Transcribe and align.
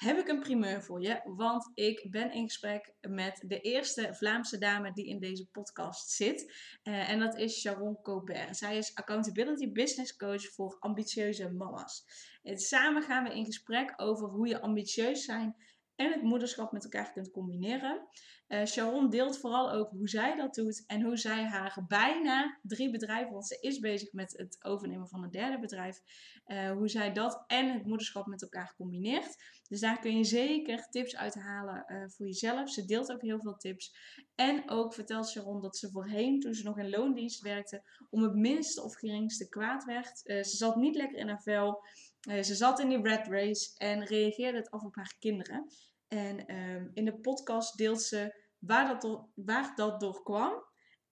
heb 0.00 0.18
ik 0.18 0.28
een 0.28 0.40
primeur 0.40 0.82
voor 0.82 1.02
je, 1.02 1.20
want 1.24 1.70
ik 1.74 2.06
ben 2.10 2.32
in 2.32 2.44
gesprek 2.44 2.92
met 3.00 3.44
de 3.46 3.60
eerste 3.60 4.14
Vlaamse 4.14 4.58
dame 4.58 4.92
die 4.92 5.06
in 5.06 5.18
deze 5.18 5.46
podcast 5.46 6.10
zit. 6.10 6.52
Uh, 6.82 7.10
en 7.10 7.18
dat 7.18 7.36
is 7.36 7.60
Sharon 7.60 8.02
Cobert. 8.02 8.56
Zij 8.56 8.76
is 8.76 8.94
Accountability 8.94 9.72
Business 9.72 10.16
Coach 10.16 10.52
voor 10.52 10.76
ambitieuze 10.78 11.50
mama's. 11.50 12.04
En 12.42 12.58
samen 12.58 13.02
gaan 13.02 13.24
we 13.24 13.34
in 13.34 13.44
gesprek 13.44 13.92
over 13.96 14.28
hoe 14.28 14.46
je 14.46 14.60
ambitieus 14.60 15.24
zijn 15.24 15.56
en 16.00 16.12
het 16.12 16.22
moederschap 16.22 16.72
met 16.72 16.84
elkaar 16.84 17.12
kunt 17.12 17.30
combineren. 17.30 18.08
Uh, 18.48 18.64
Sharon 18.64 19.10
deelt 19.10 19.38
vooral 19.38 19.72
ook 19.72 19.90
hoe 19.90 20.08
zij 20.08 20.36
dat 20.36 20.54
doet 20.54 20.84
en 20.86 21.02
hoe 21.02 21.16
zij 21.16 21.44
haar 21.44 21.84
bijna 21.88 22.58
drie 22.62 22.90
bedrijven, 22.90 23.32
want 23.32 23.46
ze 23.46 23.58
is 23.60 23.78
bezig 23.78 24.12
met 24.12 24.32
het 24.36 24.64
overnemen 24.64 25.08
van 25.08 25.22
een 25.22 25.30
derde 25.30 25.58
bedrijf, 25.58 26.00
uh, 26.46 26.72
hoe 26.72 26.88
zij 26.88 27.12
dat 27.12 27.44
en 27.46 27.72
het 27.72 27.86
moederschap 27.86 28.26
met 28.26 28.42
elkaar 28.42 28.74
combineert. 28.76 29.36
Dus 29.68 29.80
daar 29.80 29.98
kun 29.98 30.16
je 30.16 30.24
zeker 30.24 30.88
tips 30.90 31.16
uithalen 31.16 31.84
uh, 31.86 32.08
voor 32.08 32.26
jezelf. 32.26 32.70
Ze 32.70 32.84
deelt 32.84 33.12
ook 33.12 33.22
heel 33.22 33.40
veel 33.40 33.56
tips. 33.56 33.94
En 34.34 34.70
ook 34.70 34.94
vertelt 34.94 35.28
Sharon 35.28 35.60
dat 35.60 35.76
ze 35.76 35.90
voorheen, 35.90 36.40
toen 36.40 36.54
ze 36.54 36.64
nog 36.64 36.78
in 36.78 36.90
loondienst 36.90 37.40
werkte, 37.40 37.82
om 38.10 38.22
het 38.22 38.34
minste 38.34 38.82
of 38.82 38.94
geringste 38.94 39.48
kwaad 39.48 39.84
werd. 39.84 40.18
ze 40.18 40.56
zat 40.56 40.76
niet 40.76 40.96
lekker 40.96 41.18
in 41.18 41.28
haar 41.28 41.42
vel. 41.42 41.84
ze 42.20 42.54
zat 42.54 42.80
in 42.80 42.88
die 42.88 43.02
red 43.02 43.26
race 43.26 43.70
en 43.76 44.04
reageerde 44.04 44.58
het 44.58 44.70
af 44.70 44.82
op 44.82 44.94
haar 44.94 45.14
kinderen. 45.18 45.66
En 46.10 46.56
um, 46.56 46.90
in 46.94 47.04
de 47.04 47.20
podcast 47.20 47.76
deelt 47.76 48.02
ze 48.02 48.44
waar 48.58 48.88
dat, 48.88 49.00
door, 49.00 49.28
waar 49.34 49.74
dat 49.74 50.00
door 50.00 50.22
kwam. 50.22 50.68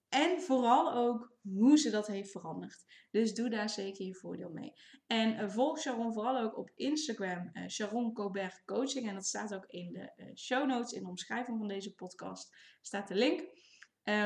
En 0.09 0.41
vooral 0.41 0.93
ook 0.93 1.39
hoe 1.43 1.79
ze 1.79 1.91
dat 1.91 2.07
heeft 2.07 2.31
veranderd. 2.31 2.85
Dus 3.11 3.35
doe 3.35 3.51
daar 3.51 3.71
zeker 3.71 4.07
je 4.07 4.15
voordeel 4.15 4.51
mee. 4.51 4.73
En 5.07 5.41
uh, 5.41 5.49
volg 5.49 5.79
Sharon 5.79 6.13
vooral 6.13 6.39
ook 6.39 6.59
op 6.59 6.71
Instagram, 6.75 7.51
uh, 7.53 7.69
Sharon 7.69 8.13
Colbert 8.13 8.65
Coaching. 8.65 9.09
En 9.09 9.15
dat 9.15 9.27
staat 9.27 9.55
ook 9.55 9.67
in 9.67 9.93
de 9.93 10.13
uh, 10.17 10.35
show 10.35 10.67
notes, 10.67 10.93
in 10.93 11.03
de 11.03 11.09
omschrijving 11.09 11.59
van 11.59 11.69
deze 11.69 11.95
podcast, 11.95 12.57
staat 12.81 13.09
de 13.09 13.15
link. 13.15 13.47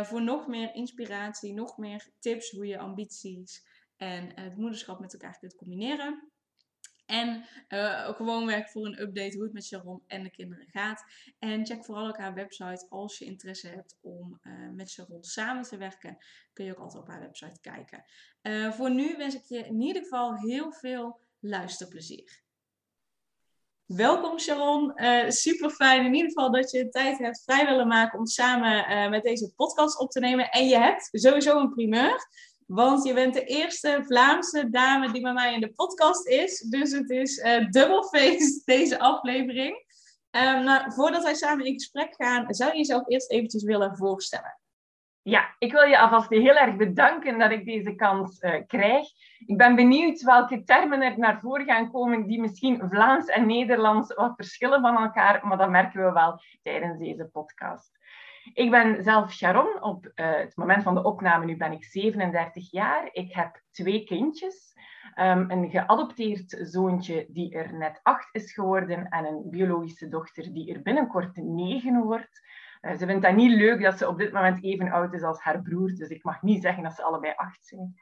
voor 0.03 0.23
nog 0.23 0.47
meer 0.47 0.75
inspiratie, 0.75 1.55
nog 1.55 1.77
meer 1.77 2.11
tips 2.19 2.51
hoe 2.51 2.67
je 2.67 2.79
ambities 2.79 3.67
en 3.97 4.41
het 4.41 4.57
moederschap 4.57 5.01
met 5.01 5.12
elkaar 5.12 5.39
kunt 5.39 5.55
combineren. 5.55 6.32
En 7.13 7.45
uh, 7.69 8.09
gewoon 8.09 8.47
werk 8.47 8.69
voor 8.69 8.87
een 8.87 9.01
update 9.01 9.35
hoe 9.35 9.45
het 9.45 9.53
met 9.53 9.65
Sharon 9.65 10.03
en 10.07 10.23
de 10.23 10.31
kinderen 10.31 10.67
gaat. 10.71 11.05
En 11.39 11.67
check 11.67 11.85
vooral 11.85 12.09
ook 12.09 12.19
haar 12.19 12.35
website 12.35 12.87
als 12.89 13.19
je 13.19 13.25
interesse 13.25 13.69
hebt 13.69 13.99
om 14.01 14.41
uh, 14.43 14.69
met 14.71 14.91
Sharon 14.91 15.23
samen 15.25 15.63
te 15.63 15.77
werken. 15.77 16.19
Kun 16.53 16.65
je 16.65 16.71
ook 16.71 16.79
altijd 16.79 17.03
op 17.03 17.09
haar 17.09 17.21
website 17.21 17.61
kijken. 17.61 18.05
Uh, 18.43 18.73
voor 18.73 18.91
nu 18.91 19.17
wens 19.17 19.35
ik 19.35 19.45
je 19.45 19.59
in 19.59 19.81
ieder 19.81 20.03
geval 20.03 20.37
heel 20.37 20.73
veel 20.73 21.21
luisterplezier. 21.41 22.41
Welkom 23.86 24.39
Sharon, 24.39 24.92
super 25.29 25.70
fijn 25.70 26.05
in 26.05 26.15
ieder 26.15 26.29
geval 26.29 26.53
dat 26.53 26.70
je 26.70 26.89
tijd 26.89 27.19
hebt 27.19 27.42
vrij 27.42 27.67
willen 27.67 27.89
maken 27.89 28.19
om 28.19 28.27
samen 28.27 29.11
met 29.11 29.23
deze 29.23 29.53
podcast 29.55 29.98
op 29.98 30.11
te 30.11 30.20
nemen. 30.20 30.51
En 30.51 30.67
je 30.69 30.77
hebt 30.79 31.09
sowieso 31.13 31.59
een 31.59 31.75
primeur. 31.75 32.29
Want 32.75 33.05
je 33.05 33.15
bent 33.15 33.35
de 33.35 33.45
eerste 33.45 34.03
Vlaamse 34.07 34.71
dame 34.71 35.13
die 35.13 35.23
bij 35.23 35.33
mij 35.33 35.55
in 35.55 35.61
de 35.61 35.73
podcast 35.73 36.27
is. 36.27 36.59
Dus 36.61 36.93
het 36.93 37.11
is 37.11 37.39
uh, 37.39 37.69
dubbel 37.71 38.03
feest 38.03 38.67
deze 38.75 38.99
aflevering. 38.99 39.75
Um, 40.31 40.65
nou, 40.65 40.93
voordat 40.93 41.23
wij 41.23 41.35
samen 41.35 41.67
in 41.67 41.73
gesprek 41.73 42.15
gaan, 42.15 42.55
zou 42.55 42.71
je 42.71 42.77
jezelf 42.77 43.09
eerst 43.09 43.31
eventjes 43.31 43.63
willen 43.63 43.97
voorstellen? 43.97 44.59
Ja, 45.23 45.55
ik 45.59 45.73
wil 45.73 45.83
je 45.83 45.99
alvast 45.99 46.29
heel 46.29 46.57
erg 46.57 46.77
bedanken 46.77 47.39
dat 47.39 47.51
ik 47.51 47.65
deze 47.65 47.95
kans 47.95 48.41
uh, 48.41 48.55
krijg. 48.67 49.07
Ik 49.47 49.57
ben 49.57 49.75
benieuwd 49.75 50.23
welke 50.23 50.65
termen 50.65 51.03
er 51.03 51.19
naar 51.19 51.41
voren 51.41 51.67
gaan 51.67 51.91
komen 51.91 52.27
die 52.27 52.41
misschien 52.41 52.89
Vlaams 52.89 53.27
en 53.27 53.47
Nederlands 53.47 54.15
wat 54.15 54.33
verschillen 54.37 54.81
van 54.81 54.97
elkaar, 54.97 55.47
maar 55.47 55.59
dat 55.59 55.71
merken 55.71 56.05
we 56.05 56.13
wel 56.13 56.41
tijdens 56.63 56.99
deze 56.99 57.29
podcast. 57.33 57.91
Ik 58.55 58.70
ben 58.70 59.03
zelf 59.03 59.33
Sharon. 59.33 59.83
Op 59.83 60.05
uh, 60.05 60.13
het 60.14 60.57
moment 60.57 60.83
van 60.83 60.95
de 60.95 61.05
opname 61.05 61.45
nu 61.45 61.57
ben 61.57 61.73
ik 61.73 61.85
37 61.85 62.70
jaar. 62.70 63.08
Ik 63.13 63.33
heb 63.35 63.63
twee 63.70 64.05
kindjes. 64.05 64.73
Um, 65.19 65.51
een 65.51 65.70
geadopteerd 65.70 66.58
zoontje 66.61 67.27
die 67.29 67.55
er 67.55 67.75
net 67.75 68.01
acht 68.03 68.35
is 68.35 68.53
geworden 68.53 69.08
en 69.08 69.25
een 69.25 69.51
biologische 69.51 70.08
dochter 70.08 70.53
die 70.53 70.75
er 70.75 70.83
binnenkort 70.83 71.36
negen 71.36 72.03
wordt. 72.03 72.41
Uh, 72.83 72.97
ze 72.97 73.07
vindt 73.07 73.23
dat 73.23 73.35
niet 73.35 73.53
leuk 73.53 73.83
dat 73.83 73.98
ze 73.98 74.08
op 74.08 74.19
dit 74.19 74.33
moment 74.33 74.64
even 74.64 74.91
oud 74.91 75.14
is 75.14 75.23
als 75.23 75.41
haar 75.41 75.63
broer, 75.63 75.95
dus 75.95 76.09
ik 76.09 76.24
mag 76.24 76.42
niet 76.42 76.63
zeggen 76.63 76.83
dat 76.83 76.95
ze 76.95 77.03
allebei 77.03 77.33
acht 77.36 77.67
zijn. 77.67 77.95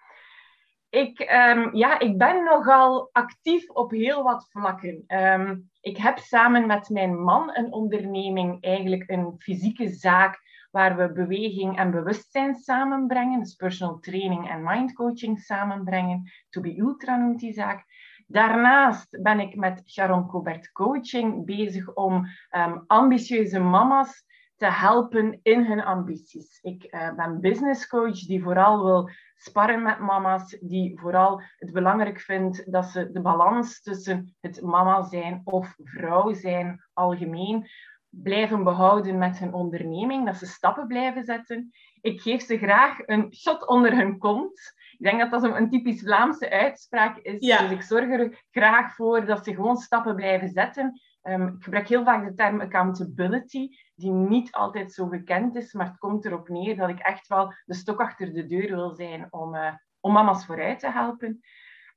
Ik, 0.91 1.21
um, 1.21 1.77
ja, 1.77 1.99
ik 1.99 2.19
ben 2.19 2.45
nogal 2.45 3.09
actief 3.13 3.71
op 3.71 3.91
heel 3.91 4.23
wat 4.23 4.49
vlakken. 4.51 5.05
Um, 5.07 5.71
ik 5.81 5.97
heb 5.97 6.19
samen 6.19 6.67
met 6.67 6.89
mijn 6.89 7.23
man 7.23 7.57
een 7.57 7.73
onderneming, 7.73 8.63
eigenlijk 8.65 9.11
een 9.11 9.35
fysieke 9.39 9.89
zaak, 9.89 10.41
waar 10.71 10.97
we 10.97 11.13
beweging 11.13 11.79
en 11.79 11.91
bewustzijn 11.91 12.55
samenbrengen. 12.55 13.41
Dus 13.41 13.55
personal 13.55 13.99
training 13.99 14.51
en 14.51 14.63
mindcoaching 14.63 15.39
samenbrengen. 15.39 16.31
To 16.49 16.61
be 16.61 16.79
Ultra 16.79 17.17
noemt 17.17 17.41
die 17.41 17.53
zaak. 17.53 17.85
Daarnaast 18.27 19.23
ben 19.23 19.41
ik 19.41 19.57
met 19.57 19.83
Sharon 19.87 20.27
Cobert 20.27 20.73
Coaching 20.73 21.47
bezig 21.47 21.95
om 21.95 22.27
um, 22.51 22.85
ambitieuze 22.87 23.61
mama's 23.61 24.25
te 24.61 24.71
helpen 24.71 25.41
in 25.43 25.65
hun 25.65 25.83
ambities. 25.83 26.59
Ik 26.63 26.87
uh, 26.91 27.15
ben 27.15 27.41
business 27.41 27.87
coach 27.87 28.19
die 28.19 28.43
vooral 28.43 28.85
wil 28.85 29.11
sparren 29.35 29.83
met 29.83 29.99
mama's, 29.99 30.57
die 30.61 30.99
vooral 30.99 31.43
het 31.57 31.73
belangrijk 31.73 32.21
vindt 32.21 32.73
dat 32.73 32.85
ze 32.85 33.11
de 33.11 33.21
balans 33.21 33.83
tussen 33.83 34.37
het 34.41 34.63
mama 34.63 35.03
zijn 35.03 35.41
of 35.45 35.75
vrouw 35.85 36.33
zijn 36.33 36.85
algemeen 36.93 37.69
blijven 38.09 38.65
behouden 38.65 39.19
met 39.19 39.39
hun 39.39 39.53
onderneming, 39.53 40.27
dat 40.27 40.37
ze 40.37 40.47
stappen 40.47 40.87
blijven 40.87 41.25
zetten. 41.25 41.71
Ik 42.01 42.21
geef 42.21 42.43
ze 42.43 42.59
graag 42.59 42.99
een 43.07 43.35
shot 43.35 43.67
onder 43.67 43.97
hun 43.97 44.19
kont. 44.19 44.73
Ik 44.99 45.07
denk 45.07 45.21
dat 45.21 45.31
dat 45.31 45.57
een 45.57 45.71
typisch 45.71 46.01
Vlaamse 46.01 46.51
uitspraak 46.51 47.17
is. 47.17 47.41
Dus 47.41 47.71
ik 47.71 47.83
zorg 47.83 48.11
er 48.11 48.45
graag 48.51 48.95
voor 48.95 49.27
dat 49.27 49.45
ze 49.45 49.55
gewoon 49.55 49.77
stappen 49.77 50.15
blijven 50.15 50.49
zetten. 50.49 51.01
Um, 51.23 51.47
ik 51.47 51.63
gebruik 51.65 51.89
heel 51.89 52.05
vaak 52.05 52.29
de 52.29 52.35
term 52.35 52.61
accountability, 52.61 53.69
die 53.95 54.11
niet 54.11 54.53
altijd 54.53 54.93
zo 54.93 55.07
gekend 55.07 55.57
is, 55.57 55.73
maar 55.73 55.87
het 55.87 55.99
komt 55.99 56.25
erop 56.25 56.49
neer 56.49 56.77
dat 56.77 56.89
ik 56.89 56.99
echt 56.99 57.27
wel 57.27 57.53
de 57.65 57.75
stok 57.75 58.01
achter 58.01 58.33
de 58.33 58.47
deur 58.47 58.75
wil 58.77 58.95
zijn 58.95 59.27
om, 59.31 59.55
uh, 59.55 59.73
om 60.01 60.13
mama's 60.13 60.47
vooruit 60.47 60.79
te 60.79 60.91
helpen. 60.91 61.41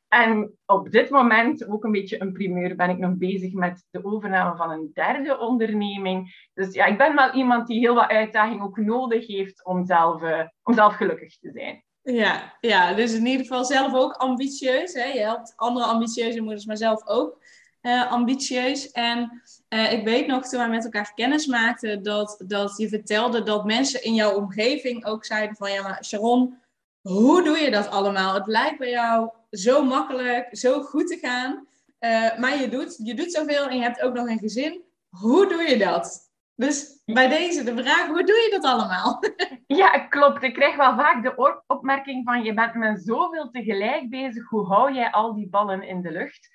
En 0.07 0.57
op 0.65 0.91
dit 0.91 1.09
moment, 1.09 1.67
ook 1.67 1.83
een 1.83 1.91
beetje 1.91 2.21
een 2.21 2.33
primeur, 2.33 2.75
ben 2.75 2.89
ik 2.89 2.97
nog 2.97 3.17
bezig 3.17 3.53
met 3.53 3.85
de 3.89 4.05
overname 4.05 4.55
van 4.55 4.71
een 4.71 4.89
derde 4.93 5.37
onderneming. 5.37 6.47
Dus 6.53 6.73
ja, 6.73 6.85
ik 6.85 6.97
ben 6.97 7.15
wel 7.15 7.31
iemand 7.31 7.67
die 7.67 7.79
heel 7.79 7.95
wat 7.95 8.09
uitdaging 8.09 8.61
ook 8.61 8.77
nodig 8.77 9.27
heeft 9.27 9.65
om 9.65 9.85
zelf, 9.85 10.21
uh, 10.21 10.43
om 10.63 10.73
zelf 10.73 10.95
gelukkig 10.95 11.37
te 11.37 11.51
zijn. 11.51 11.83
Ja, 12.01 12.57
ja, 12.59 12.93
dus 12.93 13.13
in 13.13 13.25
ieder 13.25 13.45
geval 13.45 13.65
zelf 13.65 13.93
ook 13.93 14.13
ambitieus. 14.13 14.93
Hè? 14.93 15.03
Je 15.03 15.19
helpt 15.19 15.53
andere 15.55 15.85
ambitieuze 15.85 16.41
moeders, 16.41 16.65
maar 16.65 16.77
zelf 16.77 17.07
ook 17.07 17.41
uh, 17.83 18.11
ambitieus. 18.11 18.91
En 18.91 19.41
uh, 19.69 19.91
ik 19.91 20.03
weet 20.03 20.27
nog, 20.27 20.47
toen 20.47 20.61
we 20.61 20.67
met 20.67 20.83
elkaar 20.83 21.11
kennis 21.15 21.45
maakten, 21.45 22.03
dat, 22.03 22.43
dat 22.47 22.73
je 22.77 22.87
vertelde 22.87 23.43
dat 23.43 23.65
mensen 23.65 24.03
in 24.03 24.13
jouw 24.13 24.35
omgeving 24.35 25.05
ook 25.05 25.25
zeiden 25.25 25.55
van... 25.55 25.71
Ja, 25.71 25.81
maar 25.81 26.05
Sharon, 26.05 26.57
hoe 27.01 27.43
doe 27.43 27.57
je 27.57 27.71
dat 27.71 27.89
allemaal? 27.89 28.33
Het 28.33 28.47
lijkt 28.47 28.77
bij 28.77 28.89
jou 28.89 29.29
zo 29.51 29.83
makkelijk, 29.83 30.57
zo 30.57 30.81
goed 30.81 31.07
te 31.07 31.17
gaan. 31.17 31.67
Uh, 31.99 32.37
maar 32.37 32.59
je 32.59 32.69
doet, 32.69 32.99
je 33.03 33.13
doet 33.13 33.31
zoveel 33.31 33.67
en 33.67 33.77
je 33.77 33.83
hebt 33.83 34.01
ook 34.01 34.13
nog 34.13 34.27
een 34.27 34.39
gezin. 34.39 34.81
Hoe 35.09 35.47
doe 35.47 35.61
je 35.61 35.77
dat? 35.77 36.31
Dus 36.55 37.01
bij 37.05 37.27
deze 37.27 37.63
de 37.63 37.83
vraag, 37.83 38.07
hoe 38.07 38.23
doe 38.23 38.35
je 38.35 38.49
dat 38.51 38.63
allemaal? 38.63 39.19
Ja, 39.67 39.99
klopt. 39.99 40.43
Ik 40.43 40.53
krijg 40.53 40.75
wel 40.75 40.95
vaak 40.95 41.23
de 41.23 41.61
opmerking 41.67 42.23
van 42.25 42.43
je 42.43 42.53
bent 42.53 42.73
met 42.73 43.01
zoveel 43.05 43.49
tegelijk 43.49 44.09
bezig. 44.09 44.49
Hoe 44.49 44.67
hou 44.67 44.93
jij 44.93 45.11
al 45.11 45.33
die 45.33 45.49
ballen 45.49 45.83
in 45.83 46.01
de 46.01 46.11
lucht? 46.11 46.49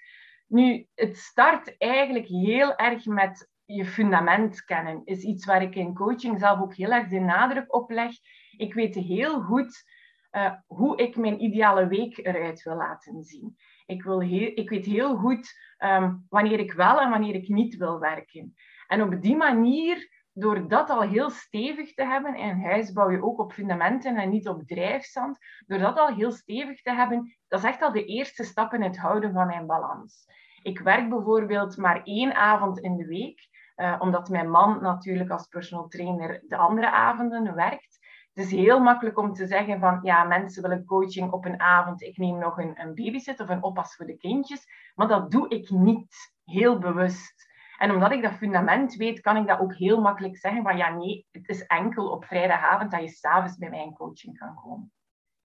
Nu, 0.48 0.86
het 0.94 1.16
start 1.16 1.78
eigenlijk 1.78 2.26
heel 2.26 2.76
erg 2.76 3.06
met 3.06 3.50
je 3.64 3.84
fundament 3.84 4.64
kennen. 4.64 5.02
Is 5.04 5.22
iets 5.22 5.44
waar 5.44 5.62
ik 5.62 5.74
in 5.74 5.94
coaching 5.94 6.38
zelf 6.38 6.60
ook 6.60 6.74
heel 6.74 6.90
erg 6.90 7.08
de 7.08 7.18
nadruk 7.18 7.74
op 7.74 7.90
leg. 7.90 8.12
Ik 8.56 8.74
weet 8.74 8.94
heel 8.94 9.40
goed 9.40 9.84
uh, 10.32 10.52
hoe 10.66 10.96
ik 10.96 11.16
mijn 11.16 11.42
ideale 11.42 11.86
week 11.86 12.18
eruit 12.18 12.62
wil 12.62 12.76
laten 12.76 13.22
zien. 13.22 13.56
Ik, 13.86 14.02
wil 14.02 14.20
heel, 14.20 14.50
ik 14.54 14.70
weet 14.70 14.86
heel 14.86 15.16
goed 15.16 15.54
ehm, 15.76 16.14
wanneer 16.28 16.58
ik 16.58 16.72
wel 16.72 17.00
en 17.00 17.10
wanneer 17.10 17.34
ik 17.34 17.48
niet 17.48 17.76
wil 17.76 17.98
werken. 17.98 18.54
En 18.86 19.02
op 19.02 19.22
die 19.22 19.36
manier, 19.36 20.17
door 20.38 20.68
dat 20.68 20.90
al 20.90 21.00
heel 21.00 21.30
stevig 21.30 21.94
te 21.94 22.04
hebben, 22.04 22.34
en 22.34 22.48
een 22.48 22.64
huis 22.64 22.92
bouw 22.92 23.10
je 23.10 23.22
ook 23.22 23.38
op 23.38 23.52
fundamenten 23.52 24.16
en 24.16 24.30
niet 24.30 24.48
op 24.48 24.66
drijfzand, 24.66 25.38
door 25.66 25.78
dat 25.78 25.98
al 25.98 26.14
heel 26.14 26.32
stevig 26.32 26.82
te 26.82 26.92
hebben, 26.92 27.36
dat 27.48 27.58
is 27.58 27.64
echt 27.64 27.82
al 27.82 27.92
de 27.92 28.04
eerste 28.04 28.44
stap 28.44 28.72
in 28.72 28.82
het 28.82 28.98
houden 28.98 29.32
van 29.32 29.46
mijn 29.46 29.66
balans. 29.66 30.26
Ik 30.62 30.78
werk 30.78 31.08
bijvoorbeeld 31.08 31.76
maar 31.76 32.02
één 32.02 32.34
avond 32.34 32.78
in 32.78 32.96
de 32.96 33.06
week, 33.06 33.48
uh, 33.76 33.96
omdat 33.98 34.28
mijn 34.28 34.50
man 34.50 34.82
natuurlijk 34.82 35.30
als 35.30 35.46
personal 35.46 35.88
trainer 35.88 36.42
de 36.46 36.56
andere 36.56 36.90
avonden 36.90 37.54
werkt. 37.54 37.98
Het 38.34 38.46
is 38.46 38.52
heel 38.52 38.80
makkelijk 38.80 39.18
om 39.18 39.32
te 39.32 39.46
zeggen 39.46 39.80
van, 39.80 39.98
ja, 40.02 40.24
mensen 40.24 40.62
willen 40.62 40.84
coaching 40.84 41.32
op 41.32 41.44
een 41.44 41.60
avond, 41.60 42.02
ik 42.02 42.16
neem 42.16 42.38
nog 42.38 42.58
een, 42.58 42.80
een 42.80 42.94
babysit 42.94 43.40
of 43.40 43.48
een 43.48 43.62
oppas 43.62 43.96
voor 43.96 44.06
de 44.06 44.16
kindjes, 44.16 44.66
maar 44.94 45.08
dat 45.08 45.30
doe 45.30 45.48
ik 45.48 45.70
niet, 45.70 46.16
heel 46.44 46.78
bewust. 46.78 47.47
En 47.78 47.90
omdat 47.90 48.12
ik 48.12 48.22
dat 48.22 48.32
fundament 48.32 48.94
weet, 48.94 49.20
kan 49.20 49.36
ik 49.36 49.46
dat 49.46 49.60
ook 49.60 49.74
heel 49.74 50.00
makkelijk 50.00 50.36
zeggen 50.36 50.62
van, 50.62 50.76
ja, 50.76 50.94
nee, 50.94 51.26
het 51.30 51.48
is 51.48 51.66
enkel 51.66 52.10
op 52.10 52.24
vrijdagavond 52.24 52.90
dat 52.90 53.00
je 53.00 53.08
s'avonds 53.08 53.56
bij 53.56 53.70
mij 53.70 53.82
in 53.82 53.94
coaching 53.94 54.38
kan 54.38 54.54
komen. 54.54 54.92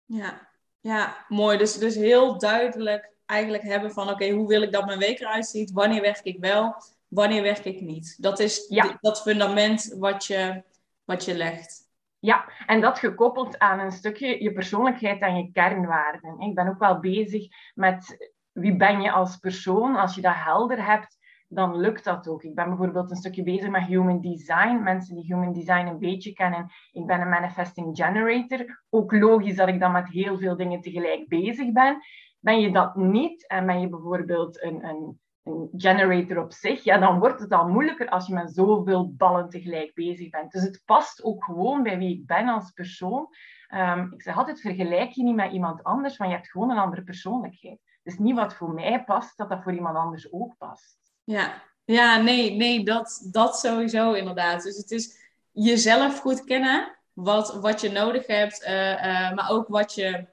Ja, 0.05 0.49
ja 0.81 1.25
mooi. 1.29 1.59
Dus, 1.59 1.79
dus 1.79 1.95
heel 1.95 2.39
duidelijk 2.39 3.13
eigenlijk 3.27 3.63
hebben 3.63 3.93
van, 3.93 4.11
oké, 4.11 4.31
hoe 4.31 4.49
wil 4.49 4.63
ik 4.63 4.73
dat 4.73 4.87
mijn 4.87 4.99
week 4.99 5.21
eruit 5.21 5.47
ziet? 5.47 5.73
Wanneer 5.73 6.01
werk 6.01 6.21
ik 6.23 6.41
wel? 6.41 6.75
Wanneer 7.09 7.43
werk 7.43 7.65
ik 7.65 7.81
niet? 7.81 8.23
Dat 8.23 8.39
is 8.39 8.67
ja. 8.69 8.99
dat 9.01 9.23
fundament 9.23 9.95
wat 9.99 10.25
je, 10.25 10.63
wat 11.05 11.25
je 11.25 11.35
legt. 11.35 11.87
Ja, 12.19 12.49
en 12.67 12.81
dat 12.81 12.99
gekoppeld 12.99 13.59
aan 13.59 13.79
een 13.79 13.93
stukje 13.93 14.43
je 14.43 14.53
persoonlijkheid 14.53 15.21
en 15.21 15.37
je 15.37 15.53
kernwaarden. 15.53 16.41
Ik 16.41 16.55
ben 16.55 16.69
ook 16.69 16.79
wel 16.79 17.01
bezig 17.01 17.47
met 17.75 18.33
wie 18.53 18.77
ben 18.77 19.01
je 19.01 19.11
als 19.11 19.37
persoon. 19.37 19.97
Als 19.97 20.15
je 20.15 20.21
dat 20.21 20.35
helder 20.35 20.85
hebt, 20.85 21.18
dan 21.49 21.77
lukt 21.77 22.05
dat 22.05 22.29
ook. 22.29 22.43
Ik 22.43 22.55
ben 22.55 22.69
bijvoorbeeld 22.69 23.11
een 23.11 23.17
stukje 23.17 23.43
bezig 23.43 23.71
met 23.71 23.85
human 23.85 24.21
design. 24.21 24.83
Mensen 24.83 25.15
die 25.15 25.25
human 25.25 25.53
design 25.53 25.87
een 25.87 25.99
beetje 25.99 26.33
kennen. 26.33 26.71
Ik 26.93 27.07
ben 27.07 27.21
een 27.21 27.29
manifesting 27.29 27.97
generator. 27.97 28.83
Ook 28.91 29.13
logisch 29.13 29.57
dat 29.57 29.69
ik 29.69 29.81
dan 29.81 29.93
met 29.93 30.09
heel 30.09 30.39
veel 30.39 30.57
dingen 30.57 30.81
tegelijk 30.81 31.29
bezig 31.29 31.73
ben. 31.73 31.99
Ben 32.41 32.61
je 32.61 32.73
dat 32.73 32.97
niet 32.97 33.47
en 33.47 33.67
ben 33.67 33.81
je 33.81 33.89
bijvoorbeeld 33.89 34.63
een, 34.63 34.85
een 34.85 35.19
een 35.49 35.71
generator 35.73 36.43
op 36.43 36.53
zich, 36.53 36.85
ja, 36.85 36.99
dan 36.99 37.19
wordt 37.19 37.41
het 37.41 37.53
al 37.53 37.69
moeilijker 37.69 38.09
als 38.09 38.27
je 38.27 38.35
met 38.35 38.55
zoveel 38.55 39.13
ballen 39.13 39.49
tegelijk 39.49 39.95
bezig 39.95 40.31
bent. 40.31 40.53
Dus 40.53 40.63
het 40.63 40.83
past 40.85 41.23
ook 41.23 41.45
gewoon 41.45 41.83
bij 41.83 41.99
wie 41.99 42.15
ik 42.15 42.27
ben 42.27 42.49
als 42.49 42.71
persoon. 42.71 43.29
Um, 43.75 44.13
ik 44.13 44.23
zeg 44.23 44.37
altijd, 44.37 44.61
vergelijk 44.61 45.11
je 45.11 45.23
niet 45.23 45.35
met 45.35 45.53
iemand 45.53 45.83
anders, 45.83 46.19
maar 46.19 46.29
je 46.29 46.35
hebt 46.35 46.51
gewoon 46.51 46.71
een 46.71 46.79
andere 46.79 47.03
persoonlijkheid. 47.03 47.81
Dus 48.03 48.19
niet 48.19 48.37
wat 48.37 48.55
voor 48.55 48.73
mij 48.73 49.05
past, 49.05 49.37
dat 49.37 49.49
dat 49.49 49.63
voor 49.63 49.75
iemand 49.75 49.97
anders 49.97 50.33
ook 50.33 50.57
past. 50.59 51.08
Ja, 51.29 51.63
ja 51.85 52.21
nee, 52.21 52.51
nee 52.51 52.85
dat, 52.85 53.29
dat 53.33 53.59
sowieso 53.59 54.13
inderdaad. 54.13 54.63
Dus 54.63 54.77
het 54.77 54.91
is 54.91 55.17
jezelf 55.53 56.19
goed 56.19 56.45
kennen, 56.45 56.97
wat, 57.13 57.55
wat 57.61 57.81
je 57.81 57.91
nodig 57.91 58.27
hebt, 58.27 58.65
uh, 58.65 58.91
uh, 58.91 59.33
maar 59.33 59.51
ook 59.51 59.69
wat 59.69 59.95
je, 59.95 60.25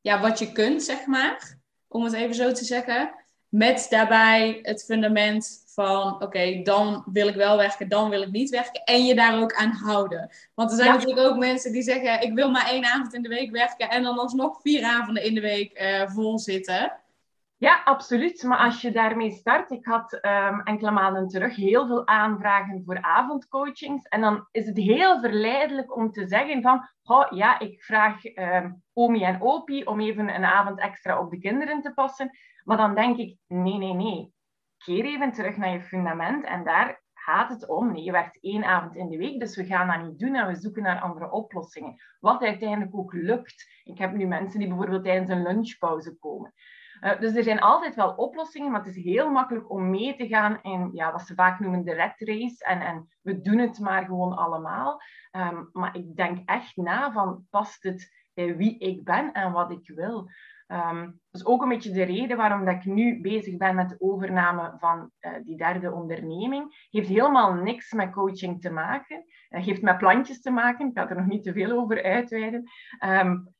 ja, 0.00 0.20
wat 0.20 0.38
je 0.38 0.52
kunt, 0.52 0.82
zeg 0.82 1.06
maar. 1.06 1.58
Om 1.88 2.04
het 2.04 2.12
even 2.12 2.34
zo 2.34 2.52
te 2.52 2.64
zeggen. 2.64 3.14
Met 3.48 3.86
daarbij 3.90 4.58
het 4.62 4.84
fundament 4.84 5.64
van, 5.66 6.22
oké, 6.22 6.62
dan 6.62 7.04
wil 7.12 7.28
ik 7.28 7.34
wel 7.34 7.56
werken, 7.56 7.88
dan 7.88 8.10
wil 8.10 8.22
ik 8.22 8.30
niet 8.30 8.50
werken. 8.50 8.84
En 8.84 9.04
je 9.04 9.14
daar 9.14 9.40
ook 9.40 9.54
aan 9.54 9.70
houden. 9.70 10.30
Want 10.54 10.70
er 10.70 10.76
zijn 10.76 10.90
natuurlijk 10.90 11.28
ook 11.28 11.36
mensen 11.36 11.72
die 11.72 11.82
zeggen, 11.82 12.20
ik 12.20 12.34
wil 12.34 12.50
maar 12.50 12.68
één 12.68 12.84
avond 12.84 13.14
in 13.14 13.22
de 13.22 13.28
week 13.28 13.50
werken 13.50 13.90
en 13.90 14.02
dan 14.02 14.18
alsnog 14.18 14.60
vier 14.60 14.84
avonden 14.84 15.22
in 15.22 15.34
de 15.34 15.40
week 15.40 15.80
uh, 15.82 16.10
vol 16.10 16.38
zitten. 16.38 16.92
Ja, 17.62 17.82
absoluut. 17.84 18.42
Maar 18.42 18.58
als 18.58 18.80
je 18.80 18.90
daarmee 18.90 19.30
start, 19.30 19.70
ik 19.70 19.86
had 19.86 20.12
um, 20.12 20.60
enkele 20.60 20.90
maanden 20.90 21.28
terug 21.28 21.56
heel 21.56 21.86
veel 21.86 22.06
aanvragen 22.06 22.82
voor 22.84 23.02
avondcoachings. 23.02 24.08
En 24.08 24.20
dan 24.20 24.48
is 24.50 24.66
het 24.66 24.76
heel 24.76 25.20
verleidelijk 25.20 25.96
om 25.96 26.10
te 26.10 26.26
zeggen 26.26 26.62
van, 26.62 26.88
oh, 27.02 27.26
ja, 27.30 27.58
ik 27.58 27.82
vraag 27.82 28.24
um, 28.24 28.82
Omi 28.92 29.24
en 29.24 29.42
Opie 29.42 29.86
om 29.86 30.00
even 30.00 30.34
een 30.34 30.44
avond 30.44 30.80
extra 30.80 31.20
op 31.20 31.30
de 31.30 31.38
kinderen 31.38 31.82
te 31.82 31.92
passen. 31.94 32.30
Maar 32.64 32.76
dan 32.76 32.94
denk 32.94 33.16
ik, 33.16 33.36
nee, 33.46 33.78
nee, 33.78 33.94
nee. 33.94 34.32
Keer 34.78 35.04
even 35.04 35.32
terug 35.32 35.56
naar 35.56 35.72
je 35.72 35.82
fundament 35.82 36.44
en 36.44 36.64
daar 36.64 37.02
gaat 37.14 37.48
het 37.48 37.68
om. 37.68 37.92
Nee, 37.92 38.02
je 38.02 38.12
werkt 38.12 38.38
één 38.40 38.64
avond 38.64 38.96
in 38.96 39.08
de 39.08 39.16
week, 39.16 39.40
dus 39.40 39.56
we 39.56 39.64
gaan 39.64 39.86
dat 39.86 40.08
niet 40.08 40.18
doen 40.18 40.34
en 40.34 40.46
we 40.46 40.54
zoeken 40.54 40.82
naar 40.82 41.00
andere 41.00 41.30
oplossingen. 41.30 41.94
Wat 42.20 42.42
uiteindelijk 42.42 42.96
ook 42.96 43.12
lukt. 43.12 43.82
Ik 43.84 43.98
heb 43.98 44.12
nu 44.12 44.26
mensen 44.26 44.58
die 44.58 44.68
bijvoorbeeld 44.68 45.04
tijdens 45.04 45.30
een 45.30 45.42
lunchpauze 45.42 46.16
komen. 46.18 46.54
Uh, 47.04 47.20
dus 47.20 47.34
er 47.34 47.42
zijn 47.42 47.60
altijd 47.60 47.94
wel 47.94 48.10
oplossingen, 48.10 48.70
maar 48.70 48.84
het 48.84 48.96
is 48.96 49.04
heel 49.04 49.30
makkelijk 49.30 49.70
om 49.70 49.90
mee 49.90 50.16
te 50.16 50.26
gaan 50.26 50.58
in 50.62 50.90
ja, 50.92 51.12
wat 51.12 51.22
ze 51.22 51.34
vaak 51.34 51.60
noemen 51.60 51.84
de 51.84 51.94
red 51.94 52.14
race. 52.16 52.64
En, 52.64 52.80
en 52.80 53.08
we 53.20 53.40
doen 53.40 53.58
het 53.58 53.78
maar 53.78 54.04
gewoon 54.04 54.36
allemaal. 54.36 55.00
Um, 55.32 55.68
maar 55.72 55.96
ik 55.96 56.16
denk 56.16 56.48
echt 56.48 56.76
na 56.76 57.12
van, 57.12 57.46
past 57.50 57.82
het 57.82 58.20
bij 58.34 58.56
wie 58.56 58.78
ik 58.78 59.04
ben 59.04 59.32
en 59.32 59.52
wat 59.52 59.70
ik 59.70 59.90
wil? 59.94 60.30
Um, 60.66 61.04
dat 61.30 61.40
is 61.40 61.46
ook 61.46 61.62
een 61.62 61.68
beetje 61.68 61.92
de 61.92 62.02
reden 62.02 62.36
waarom 62.36 62.64
dat 62.64 62.74
ik 62.74 62.84
nu 62.84 63.20
bezig 63.20 63.56
ben 63.56 63.74
met 63.74 63.88
de 63.88 63.96
overname 63.98 64.74
van 64.78 65.10
uh, 65.20 65.32
die 65.44 65.56
derde 65.56 65.92
onderneming. 65.92 66.86
Heeft 66.90 67.08
helemaal 67.08 67.54
niks 67.54 67.92
met 67.92 68.12
coaching 68.12 68.60
te 68.60 68.70
maken. 68.70 69.24
Het 69.48 69.64
heeft 69.64 69.82
met 69.82 69.98
plantjes 69.98 70.40
te 70.40 70.50
maken. 70.50 70.88
Ik 70.88 70.98
ga 70.98 71.08
er 71.08 71.16
nog 71.16 71.26
niet 71.26 71.42
te 71.42 71.52
veel 71.52 71.78
over 71.78 72.02
uitweiden. 72.02 72.70
Um, 73.04 73.54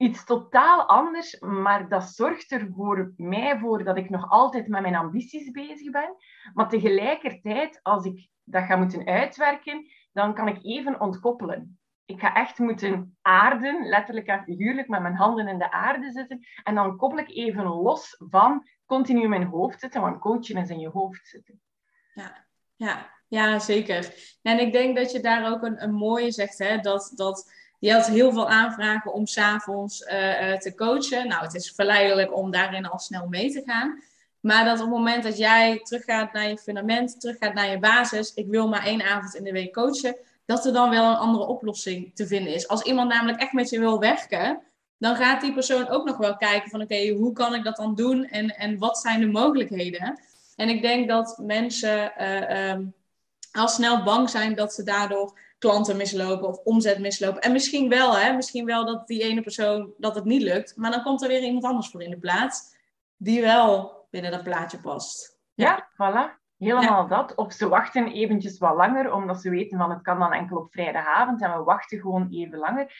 iets 0.00 0.24
totaal 0.24 0.88
anders, 0.88 1.40
maar 1.40 1.88
dat 1.88 2.04
zorgt 2.04 2.50
er 2.50 2.68
voor 2.74 3.12
mij 3.16 3.58
voor 3.58 3.84
dat 3.84 3.96
ik 3.96 4.10
nog 4.10 4.30
altijd 4.30 4.68
met 4.68 4.82
mijn 4.82 4.96
ambities 4.96 5.50
bezig 5.50 5.90
ben. 5.90 6.16
Maar 6.54 6.68
tegelijkertijd, 6.68 7.80
als 7.82 8.04
ik 8.04 8.28
dat 8.44 8.64
ga 8.64 8.76
moeten 8.76 9.06
uitwerken, 9.06 9.86
dan 10.12 10.34
kan 10.34 10.48
ik 10.48 10.58
even 10.62 11.00
ontkoppelen 11.00 11.80
ik 12.10 12.20
ga 12.20 12.34
echt 12.34 12.58
moeten 12.58 13.18
aarden, 13.22 13.88
letterlijk 13.88 14.26
en 14.26 14.44
figuurlijk, 14.44 14.88
met 14.88 15.02
mijn 15.02 15.14
handen 15.14 15.48
in 15.48 15.58
de 15.58 15.70
aarde 15.70 16.10
zitten. 16.10 16.46
En 16.62 16.74
dan 16.74 16.96
koppel 16.96 17.18
ik 17.18 17.30
even 17.30 17.64
los 17.64 18.16
van 18.18 18.68
continu 18.86 19.22
in 19.22 19.28
mijn 19.28 19.44
hoofd 19.44 19.80
zitten, 19.80 20.00
want 20.00 20.18
coachen 20.18 20.56
is 20.56 20.68
in 20.68 20.78
je 20.78 20.88
hoofd 20.88 21.28
zitten. 21.28 21.60
Ja, 22.14 22.46
ja, 22.76 23.10
ja 23.28 23.58
zeker. 23.58 24.14
En 24.42 24.58
ik 24.58 24.72
denk 24.72 24.96
dat 24.96 25.12
je 25.12 25.20
daar 25.20 25.52
ook 25.52 25.62
een, 25.62 25.82
een 25.82 25.94
mooie 25.94 26.30
zegt, 26.30 26.58
hè, 26.58 26.78
dat, 26.78 27.12
dat 27.14 27.52
je 27.80 27.92
had 27.92 28.06
heel 28.06 28.32
veel 28.32 28.48
aanvragen 28.48 29.12
om 29.12 29.26
s'avonds 29.26 30.00
uh, 30.00 30.08
te 30.56 30.74
coachen. 30.76 31.28
Nou, 31.28 31.42
het 31.42 31.54
is 31.54 31.70
verleidelijk 31.70 32.36
om 32.36 32.50
daarin 32.50 32.86
al 32.86 32.98
snel 32.98 33.26
mee 33.28 33.52
te 33.52 33.62
gaan. 33.66 34.02
Maar 34.40 34.64
dat 34.64 34.74
op 34.74 34.80
het 34.80 34.90
moment 34.90 35.22
dat 35.22 35.38
jij 35.38 35.80
teruggaat 35.82 36.32
naar 36.32 36.48
je 36.48 36.58
fundament, 36.58 37.20
teruggaat 37.20 37.54
naar 37.54 37.70
je 37.70 37.78
basis, 37.78 38.34
ik 38.34 38.46
wil 38.46 38.68
maar 38.68 38.84
één 38.84 39.02
avond 39.02 39.34
in 39.34 39.44
de 39.44 39.52
week 39.52 39.72
coachen, 39.72 40.16
dat 40.44 40.66
er 40.66 40.72
dan 40.72 40.90
wel 40.90 41.10
een 41.10 41.16
andere 41.16 41.46
oplossing 41.46 42.14
te 42.14 42.26
vinden 42.26 42.54
is. 42.54 42.68
Als 42.68 42.82
iemand 42.82 43.08
namelijk 43.08 43.40
echt 43.40 43.52
met 43.52 43.70
je 43.70 43.78
wil 43.78 43.98
werken, 43.98 44.62
dan 44.98 45.16
gaat 45.16 45.40
die 45.40 45.52
persoon 45.52 45.88
ook 45.88 46.06
nog 46.06 46.16
wel 46.16 46.36
kijken 46.36 46.70
van 46.70 46.80
oké, 46.80 47.08
hoe 47.08 47.32
kan 47.32 47.54
ik 47.54 47.64
dat 47.64 47.76
dan 47.76 47.94
doen 47.94 48.24
en, 48.24 48.56
en 48.56 48.78
wat 48.78 48.98
zijn 48.98 49.20
de 49.20 49.26
mogelijkheden? 49.26 50.20
En 50.56 50.68
ik 50.68 50.82
denk 50.82 51.08
dat 51.08 51.38
mensen 51.42 52.12
uh, 52.18 52.70
um, 52.70 52.94
al 53.52 53.68
snel 53.68 54.02
bang 54.02 54.30
zijn 54.30 54.54
dat 54.54 54.72
ze 54.74 54.82
daardoor 54.82 55.38
klanten 55.60 55.96
mislopen 55.96 56.48
of 56.48 56.58
omzet 56.64 56.98
mislopen. 56.98 57.42
En 57.42 57.52
misschien 57.52 57.88
wel, 57.88 58.18
hè, 58.18 58.32
misschien 58.32 58.64
wel 58.64 58.86
dat 58.86 59.06
die 59.06 59.22
ene 59.22 59.42
persoon 59.42 59.92
dat 59.98 60.14
het 60.14 60.24
niet 60.24 60.42
lukt, 60.42 60.76
maar 60.76 60.90
dan 60.90 61.02
komt 61.02 61.22
er 61.22 61.28
weer 61.28 61.42
iemand 61.42 61.64
anders 61.64 61.90
voor 61.90 62.02
in 62.02 62.10
de 62.10 62.18
plaats 62.18 62.76
die 63.16 63.40
wel 63.40 63.98
binnen 64.10 64.30
dat 64.30 64.42
plaatje 64.42 64.80
past. 64.80 65.38
Ja, 65.54 65.88
voilà. 65.92 66.38
Helemaal 66.58 67.08
dat. 67.08 67.34
Of 67.34 67.52
ze 67.52 67.68
wachten 67.68 68.12
eventjes 68.12 68.58
wat 68.58 68.76
langer, 68.76 69.12
omdat 69.12 69.40
ze 69.40 69.50
weten 69.50 69.78
van 69.78 69.90
het 69.90 70.02
kan 70.02 70.18
dan 70.18 70.32
enkel 70.32 70.56
op 70.56 70.72
vrijdagavond 70.72 71.42
en 71.42 71.56
we 71.56 71.62
wachten 71.62 72.00
gewoon 72.00 72.28
even 72.30 72.58
langer. 72.58 72.92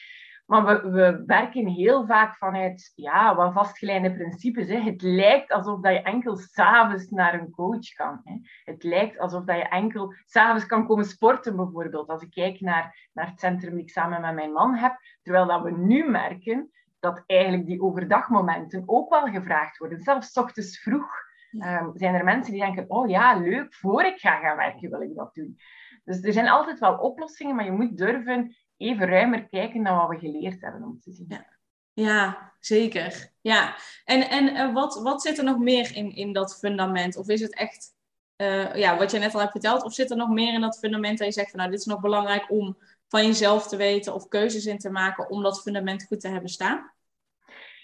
Maar 0.50 0.64
we, 0.64 0.90
we 0.90 1.22
werken 1.26 1.66
heel 1.66 2.06
vaak 2.06 2.36
vanuit 2.36 2.92
ja, 2.94 3.34
wat 3.34 3.52
vastgeleide 3.52 4.14
principes. 4.14 4.68
Hè. 4.68 4.80
Het 4.80 5.02
lijkt 5.02 5.52
alsof 5.52 5.80
dat 5.80 5.92
je 5.92 6.02
enkel 6.02 6.36
s'avonds 6.36 7.10
naar 7.10 7.34
een 7.34 7.50
coach 7.50 7.92
kan. 7.94 8.20
Hè. 8.24 8.34
Het 8.64 8.82
lijkt 8.82 9.18
alsof 9.18 9.44
dat 9.44 9.56
je 9.56 9.68
enkel 9.68 10.14
s'avonds 10.24 10.66
kan 10.66 10.86
komen 10.86 11.04
sporten, 11.04 11.56
bijvoorbeeld. 11.56 12.08
Als 12.08 12.22
ik 12.22 12.30
kijk 12.30 12.60
naar, 12.60 13.08
naar 13.12 13.26
het 13.26 13.40
centrum 13.40 13.74
die 13.74 13.82
ik 13.82 13.90
samen 13.90 14.20
met 14.20 14.34
mijn 14.34 14.52
man 14.52 14.74
heb. 14.74 14.98
Terwijl 15.22 15.46
dat 15.46 15.62
we 15.62 15.70
nu 15.70 16.10
merken 16.10 16.70
dat 17.00 17.22
eigenlijk 17.26 17.66
die 17.66 17.82
overdagmomenten 17.82 18.82
ook 18.86 19.10
wel 19.10 19.26
gevraagd 19.26 19.78
worden. 19.78 20.00
Zelfs 20.00 20.38
ochtends 20.38 20.78
vroeg 20.78 21.28
Um, 21.52 21.90
zijn 21.94 22.14
er 22.14 22.24
mensen 22.24 22.52
die 22.52 22.62
denken, 22.62 22.90
oh 22.90 23.08
ja, 23.08 23.38
leuk, 23.38 23.74
voor 23.74 24.04
ik 24.04 24.18
ga 24.18 24.38
gaan 24.38 24.56
werken 24.56 24.90
wil 24.90 25.02
ik 25.02 25.14
dat 25.14 25.34
doen. 25.34 25.56
Dus 26.04 26.22
er 26.22 26.32
zijn 26.32 26.48
altijd 26.48 26.78
wel 26.78 26.96
oplossingen, 26.96 27.54
maar 27.56 27.64
je 27.64 27.72
moet 27.72 27.96
durven 27.96 28.56
even 28.80 29.08
ruimer 29.08 29.48
kijken 29.48 29.82
naar 29.82 29.96
wat 29.96 30.08
we 30.08 30.18
geleerd 30.18 30.60
hebben 30.60 30.82
om 30.82 31.00
te 31.00 31.12
zien. 31.12 31.26
Ja, 31.28 31.46
ja 31.92 32.52
zeker. 32.60 33.32
Ja. 33.40 33.76
En, 34.04 34.28
en 34.28 34.44
uh, 34.44 34.74
wat, 34.74 35.00
wat 35.02 35.22
zit 35.22 35.38
er 35.38 35.44
nog 35.44 35.58
meer 35.58 35.96
in, 35.96 36.14
in 36.14 36.32
dat 36.32 36.58
fundament? 36.58 37.16
Of 37.16 37.28
is 37.28 37.40
het 37.40 37.54
echt, 37.54 37.94
uh, 38.36 38.74
ja, 38.74 38.98
wat 38.98 39.10
je 39.10 39.18
net 39.18 39.34
al 39.34 39.40
hebt 39.40 39.52
verteld, 39.52 39.82
of 39.82 39.92
zit 39.92 40.10
er 40.10 40.16
nog 40.16 40.28
meer 40.28 40.52
in 40.52 40.60
dat 40.60 40.78
fundament 40.78 41.18
dat 41.18 41.26
je 41.26 41.32
zegt 41.32 41.50
van, 41.50 41.58
nou, 41.58 41.70
dit 41.70 41.80
is 41.80 41.86
nog 41.86 42.00
belangrijk 42.00 42.50
om 42.50 42.78
van 43.08 43.26
jezelf 43.26 43.68
te 43.68 43.76
weten 43.76 44.14
of 44.14 44.28
keuzes 44.28 44.66
in 44.66 44.78
te 44.78 44.90
maken 44.90 45.30
om 45.30 45.42
dat 45.42 45.62
fundament 45.62 46.06
goed 46.06 46.20
te 46.20 46.28
hebben 46.28 46.50
staan? 46.50 46.92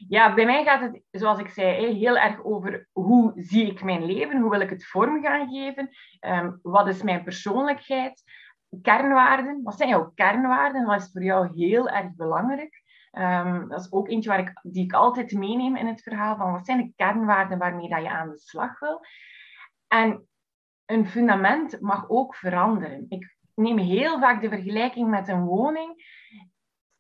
Ja, 0.09 0.35
bij 0.35 0.45
mij 0.45 0.65
gaat 0.65 0.81
het, 0.81 1.03
zoals 1.11 1.39
ik 1.39 1.49
zei, 1.49 1.95
heel 1.95 2.17
erg 2.17 2.45
over 2.45 2.89
hoe 2.93 3.33
zie 3.37 3.71
ik 3.71 3.83
mijn 3.83 4.07
leven, 4.07 4.41
hoe 4.41 4.51
wil 4.51 4.61
ik 4.61 4.71
het 4.71 4.87
vorm 4.87 5.23
gaan 5.23 5.49
geven, 5.49 5.91
ehm, 6.21 6.53
wat 6.63 6.89
is 6.89 7.03
mijn 7.03 7.25
persoonlijkheid, 7.25 8.23
kernwaarden, 8.83 9.63
wat 9.63 9.77
zijn 9.77 9.89
jouw 9.89 10.13
kernwaarden, 10.15 10.85
wat 10.85 11.01
is 11.01 11.11
voor 11.13 11.23
jou 11.23 11.51
heel 11.55 11.89
erg 11.89 12.15
belangrijk. 12.15 12.85
Um, 13.13 13.69
dat 13.69 13.81
is 13.81 13.93
ook 13.93 14.09
eentje 14.09 14.29
waar 14.29 14.39
ik, 14.39 14.61
die 14.63 14.85
ik 14.85 14.93
altijd 14.93 15.33
meeneem 15.33 15.77
in 15.77 15.87
het 15.87 16.03
verhaal, 16.03 16.37
van 16.37 16.53
wat 16.53 16.67
zijn 16.67 16.79
de 16.79 16.93
kernwaarden 16.97 17.59
waarmee 17.59 17.89
dat 17.89 18.03
je 18.03 18.11
aan 18.11 18.29
de 18.29 18.39
slag 18.39 18.79
wil. 18.79 19.01
En 19.89 20.29
een 20.85 21.07
fundament 21.07 21.81
mag 21.81 22.09
ook 22.09 22.35
veranderen. 22.35 23.07
Ik 23.09 23.37
neem 23.55 23.79
heel 23.79 24.19
vaak 24.19 24.41
de 24.41 24.49
vergelijking 24.49 25.09
met 25.09 25.29
een 25.29 25.45
woning 25.45 26.05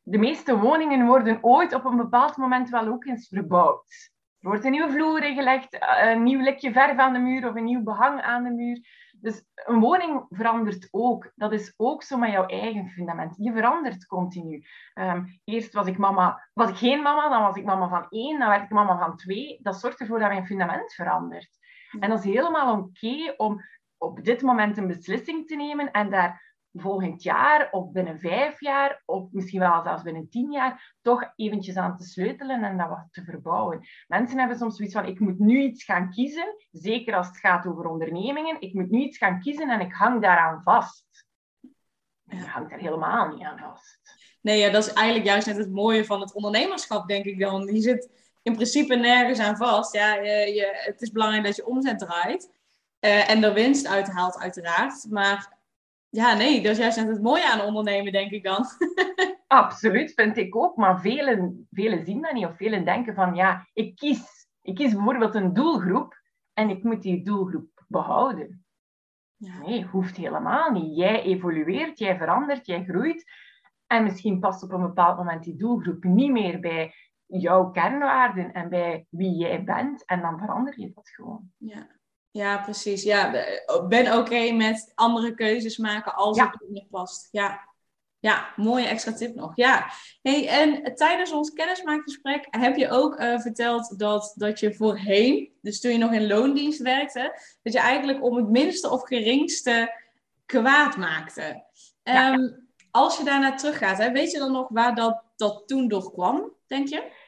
de 0.08 0.18
meeste 0.18 0.58
woningen 0.58 1.06
worden 1.06 1.38
ooit 1.42 1.74
op 1.74 1.84
een 1.84 1.96
bepaald 1.96 2.36
moment 2.36 2.68
wel 2.68 2.86
ook 2.86 3.04
eens 3.04 3.28
verbouwd. 3.28 4.10
Er 4.40 4.48
wordt 4.48 4.64
een 4.64 4.70
nieuwe 4.70 4.90
vloer 4.90 5.24
ingelegd, 5.24 5.78
eh, 5.78 6.10
een 6.10 6.22
nieuw 6.22 6.40
likje 6.40 6.72
verf 6.72 6.98
aan 6.98 7.12
de 7.12 7.18
muur 7.18 7.48
of 7.48 7.54
een 7.54 7.64
nieuw 7.64 7.82
behang 7.82 8.20
aan 8.20 8.44
de 8.44 8.50
muur. 8.50 8.78
Dus 9.26 9.44
een 9.54 9.80
woning 9.80 10.26
verandert 10.30 10.88
ook. 10.90 11.32
Dat 11.34 11.52
is 11.52 11.74
ook 11.76 12.02
zo 12.02 12.16
met 12.18 12.30
jouw 12.30 12.46
eigen 12.46 12.88
fundament. 12.88 13.34
Je 13.38 13.52
verandert 13.52 14.06
continu. 14.06 14.64
Ehm, 14.94 15.24
eerst 15.44 15.72
was 15.72 15.86
ik, 15.86 15.98
mama, 15.98 16.48
was 16.52 16.70
ik 16.70 16.76
geen 16.76 17.02
mama, 17.02 17.28
dan 17.28 17.42
was 17.42 17.56
ik 17.56 17.64
mama 17.64 17.88
van 17.88 18.06
één, 18.08 18.38
dan 18.38 18.48
werd 18.48 18.62
ik 18.62 18.70
mama 18.70 18.98
van 18.98 19.16
twee. 19.16 19.58
Dat 19.62 19.80
zorgt 19.80 20.00
ervoor 20.00 20.18
dat 20.18 20.28
mijn 20.28 20.46
fundament 20.46 20.94
verandert. 20.94 21.50
En 22.00 22.08
dat 22.10 22.18
is 22.18 22.24
helemaal 22.24 22.78
oké 22.78 23.34
om 23.36 23.60
op 23.98 24.24
dit 24.24 24.42
moment 24.42 24.76
een 24.76 24.86
beslissing 24.86 25.46
te 25.46 25.56
nemen 25.56 25.90
en 25.90 26.10
daar 26.10 26.45
volgend 26.80 27.22
jaar 27.22 27.68
of 27.70 27.90
binnen 27.90 28.18
vijf 28.18 28.60
jaar 28.60 29.02
of 29.04 29.32
misschien 29.32 29.60
wel 29.60 29.82
zelfs 29.82 30.02
binnen 30.02 30.28
tien 30.28 30.52
jaar 30.52 30.96
toch 31.02 31.32
eventjes 31.36 31.76
aan 31.76 31.96
te 31.96 32.04
sleutelen 32.04 32.64
en 32.64 32.76
dat 32.76 32.88
wat 32.88 33.06
te 33.10 33.24
verbouwen. 33.24 33.86
Mensen 34.06 34.38
hebben 34.38 34.58
soms 34.58 34.76
zoiets 34.76 34.94
van 34.94 35.04
ik 35.04 35.20
moet 35.20 35.38
nu 35.38 35.62
iets 35.62 35.84
gaan 35.84 36.10
kiezen, 36.10 36.54
zeker 36.70 37.14
als 37.14 37.26
het 37.26 37.38
gaat 37.38 37.66
over 37.66 37.86
ondernemingen. 37.86 38.60
Ik 38.60 38.74
moet 38.74 38.90
nu 38.90 38.98
iets 38.98 39.18
gaan 39.18 39.40
kiezen 39.40 39.70
en 39.70 39.80
ik 39.80 39.92
hang 39.92 40.22
daaraan 40.22 40.62
vast. 40.62 41.04
En 42.26 42.38
je 42.38 42.44
hangt 42.44 42.72
er 42.72 42.78
helemaal 42.78 43.28
niet 43.28 43.44
aan 43.44 43.58
vast. 43.58 44.00
Nee, 44.40 44.58
ja, 44.58 44.70
dat 44.70 44.86
is 44.86 44.92
eigenlijk 44.92 45.26
juist 45.26 45.46
net 45.46 45.56
het 45.56 45.70
mooie 45.70 46.04
van 46.04 46.20
het 46.20 46.34
ondernemerschap, 46.34 47.08
denk 47.08 47.24
ik 47.24 47.40
dan. 47.40 47.74
Je 47.74 47.80
zit 47.80 48.10
in 48.42 48.54
principe 48.54 48.94
nergens 48.94 49.38
aan 49.38 49.56
vast. 49.56 49.94
Ja, 49.94 50.14
je, 50.14 50.54
je, 50.54 50.70
het 50.72 51.02
is 51.02 51.10
belangrijk 51.10 51.44
dat 51.44 51.56
je 51.56 51.66
omzet 51.66 51.98
draait. 51.98 52.54
Uh, 53.00 53.30
en 53.30 53.44
er 53.44 53.52
winst 53.52 53.86
uithaalt, 53.86 54.38
uiteraard. 54.38 55.06
Maar 55.10 55.55
ja, 56.08 56.34
nee, 56.34 56.62
dat 56.62 56.72
is 56.72 56.78
juist 56.78 56.96
net 56.96 57.08
het 57.08 57.22
mooie 57.22 57.52
aan 57.52 57.60
ondernemen, 57.60 58.12
denk 58.12 58.30
ik 58.30 58.44
dan. 58.44 58.64
Absoluut, 59.46 60.12
vind 60.14 60.36
ik 60.36 60.56
ook. 60.56 60.76
Maar 60.76 61.00
velen, 61.00 61.68
velen 61.70 62.04
zien 62.04 62.22
dat 62.22 62.32
niet. 62.32 62.46
Of 62.46 62.56
velen 62.56 62.84
denken 62.84 63.14
van, 63.14 63.34
ja, 63.34 63.68
ik 63.72 63.96
kies, 63.96 64.48
ik 64.62 64.74
kies 64.74 64.94
bijvoorbeeld 64.94 65.34
een 65.34 65.52
doelgroep 65.52 66.20
en 66.52 66.70
ik 66.70 66.82
moet 66.82 67.02
die 67.02 67.24
doelgroep 67.24 67.84
behouden. 67.88 68.64
Ja. 69.36 69.58
Nee, 69.58 69.84
hoeft 69.84 70.16
helemaal 70.16 70.70
niet. 70.70 70.96
Jij 70.96 71.22
evolueert, 71.22 71.98
jij 71.98 72.16
verandert, 72.16 72.66
jij 72.66 72.84
groeit. 72.84 73.24
En 73.86 74.02
misschien 74.02 74.40
past 74.40 74.62
op 74.62 74.72
een 74.72 74.80
bepaald 74.80 75.16
moment 75.16 75.44
die 75.44 75.56
doelgroep 75.56 76.04
niet 76.04 76.30
meer 76.30 76.60
bij 76.60 76.94
jouw 77.26 77.70
kernwaarden 77.70 78.52
en 78.52 78.68
bij 78.68 79.06
wie 79.10 79.36
jij 79.36 79.64
bent. 79.64 80.04
En 80.04 80.20
dan 80.20 80.38
verander 80.38 80.80
je 80.80 80.90
dat 80.94 81.08
gewoon. 81.08 81.50
Ja. 81.56 81.86
Ja, 82.36 82.58
precies. 82.58 83.02
Ja, 83.02 83.32
ben 83.88 84.18
oké 84.18 84.52
met 84.52 84.92
andere 84.94 85.34
keuzes 85.34 85.76
maken 85.76 86.14
als 86.14 86.40
het 86.40 86.60
nog 86.68 86.88
past. 86.90 87.28
Ja. 87.30 87.60
ja, 88.18 88.52
mooie 88.56 88.86
extra 88.86 89.12
tip 89.12 89.34
nog. 89.34 89.52
Ja. 89.54 89.90
Hey, 90.22 90.48
en 90.48 90.94
tijdens 90.94 91.32
ons 91.32 91.52
kennismakingsgesprek 91.52 92.46
heb 92.50 92.76
je 92.76 92.90
ook 92.90 93.20
uh, 93.20 93.40
verteld 93.40 93.98
dat, 93.98 94.34
dat 94.36 94.60
je 94.60 94.74
voorheen, 94.74 95.52
dus 95.62 95.80
toen 95.80 95.92
je 95.92 95.98
nog 95.98 96.12
in 96.12 96.26
loondienst 96.26 96.82
werkte, 96.82 97.40
dat 97.62 97.72
je 97.72 97.78
eigenlijk 97.78 98.24
om 98.24 98.36
het 98.36 98.48
minste 98.48 98.90
of 98.90 99.02
geringste 99.02 100.02
kwaad 100.46 100.96
maakte. 100.96 101.64
Um, 102.04 102.68
Als 102.90 103.18
je 103.18 103.24
daarna 103.24 103.54
teruggaat, 103.54 103.98
hè, 103.98 104.12
weet 104.12 104.30
je 104.30 104.38
dan 104.38 104.52
nog 104.52 104.68
waar 104.68 104.94
dat, 104.94 105.22
dat 105.36 105.62
toen 105.66 105.88
door 105.88 106.12
kwam, 106.12 106.52
denk 106.66 106.88
je? 106.88 107.24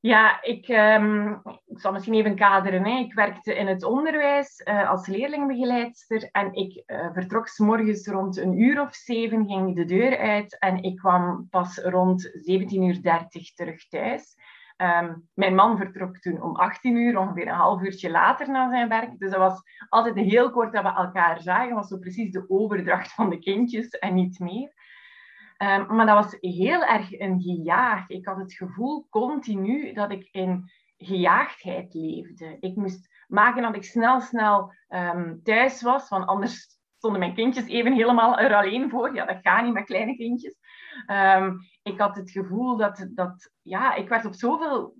Ja, 0.00 0.42
ik, 0.42 0.68
um, 0.68 1.42
ik 1.66 1.80
zal 1.80 1.92
misschien 1.92 2.14
even 2.14 2.36
kaderen. 2.36 2.84
Hè. 2.84 2.98
Ik 2.98 3.14
werkte 3.14 3.54
in 3.54 3.66
het 3.66 3.84
onderwijs 3.84 4.62
uh, 4.64 4.90
als 4.90 5.06
leerlingbegeleidster 5.06 6.28
en 6.32 6.52
ik 6.52 6.82
uh, 6.86 7.12
vertrok 7.12 7.48
s 7.48 7.58
morgens 7.58 8.06
rond 8.06 8.36
een 8.36 8.60
uur 8.60 8.80
of 8.80 8.94
zeven, 8.94 9.46
ging 9.46 9.74
de 9.74 9.84
deur 9.84 10.18
uit 10.18 10.58
en 10.58 10.82
ik 10.82 10.96
kwam 10.96 11.46
pas 11.50 11.78
rond 11.78 12.26
17.30 12.26 12.70
uur 12.70 13.00
terug 13.54 13.88
thuis. 13.88 14.36
Um, 14.76 15.28
mijn 15.34 15.54
man 15.54 15.76
vertrok 15.76 16.18
toen 16.18 16.42
om 16.42 16.56
18 16.56 16.96
uur, 16.96 17.18
ongeveer 17.18 17.46
een 17.46 17.54
half 17.54 17.82
uurtje 17.82 18.10
later 18.10 18.50
na 18.50 18.70
zijn 18.70 18.88
werk. 18.88 19.18
Dus 19.18 19.30
dat 19.30 19.38
was 19.38 19.62
altijd 19.88 20.16
heel 20.16 20.50
kort 20.50 20.72
dat 20.72 20.82
we 20.82 20.88
elkaar 20.88 21.40
zagen. 21.40 21.68
Dat 21.68 21.78
was 21.78 21.88
zo 21.88 21.98
precies 21.98 22.32
de 22.32 22.44
overdracht 22.48 23.12
van 23.12 23.30
de 23.30 23.38
kindjes 23.38 23.88
en 23.88 24.14
niet 24.14 24.38
meer. 24.38 24.72
Um, 25.58 25.96
maar 25.96 26.06
dat 26.06 26.24
was 26.24 26.36
heel 26.40 26.84
erg 26.84 27.20
een 27.20 27.40
gejaag. 27.40 28.08
Ik 28.08 28.26
had 28.26 28.36
het 28.36 28.54
gevoel 28.54 29.06
continu 29.10 29.92
dat 29.92 30.10
ik 30.10 30.28
in 30.30 30.70
gejaagdheid 30.96 31.94
leefde. 31.94 32.56
Ik 32.60 32.76
moest 32.76 33.24
maken 33.28 33.62
dat 33.62 33.76
ik 33.76 33.84
snel, 33.84 34.20
snel 34.20 34.72
um, 34.88 35.40
thuis 35.42 35.82
was, 35.82 36.08
want 36.08 36.26
anders 36.26 36.78
stonden 36.96 37.20
mijn 37.20 37.34
kindjes 37.34 37.66
even 37.66 37.92
helemaal 37.92 38.38
er 38.38 38.54
alleen 38.54 38.90
voor. 38.90 39.14
Ja, 39.14 39.24
dat 39.24 39.38
gaat 39.40 39.64
niet 39.64 39.72
met 39.72 39.84
kleine 39.84 40.16
kindjes. 40.16 40.54
Um, 41.06 41.58
ik 41.82 42.00
had 42.00 42.16
het 42.16 42.30
gevoel 42.30 42.76
dat, 42.76 43.08
dat 43.10 43.52
ja, 43.62 43.94
ik 43.94 44.08
werd 44.08 44.24
op 44.24 44.34
zoveel 44.34 44.94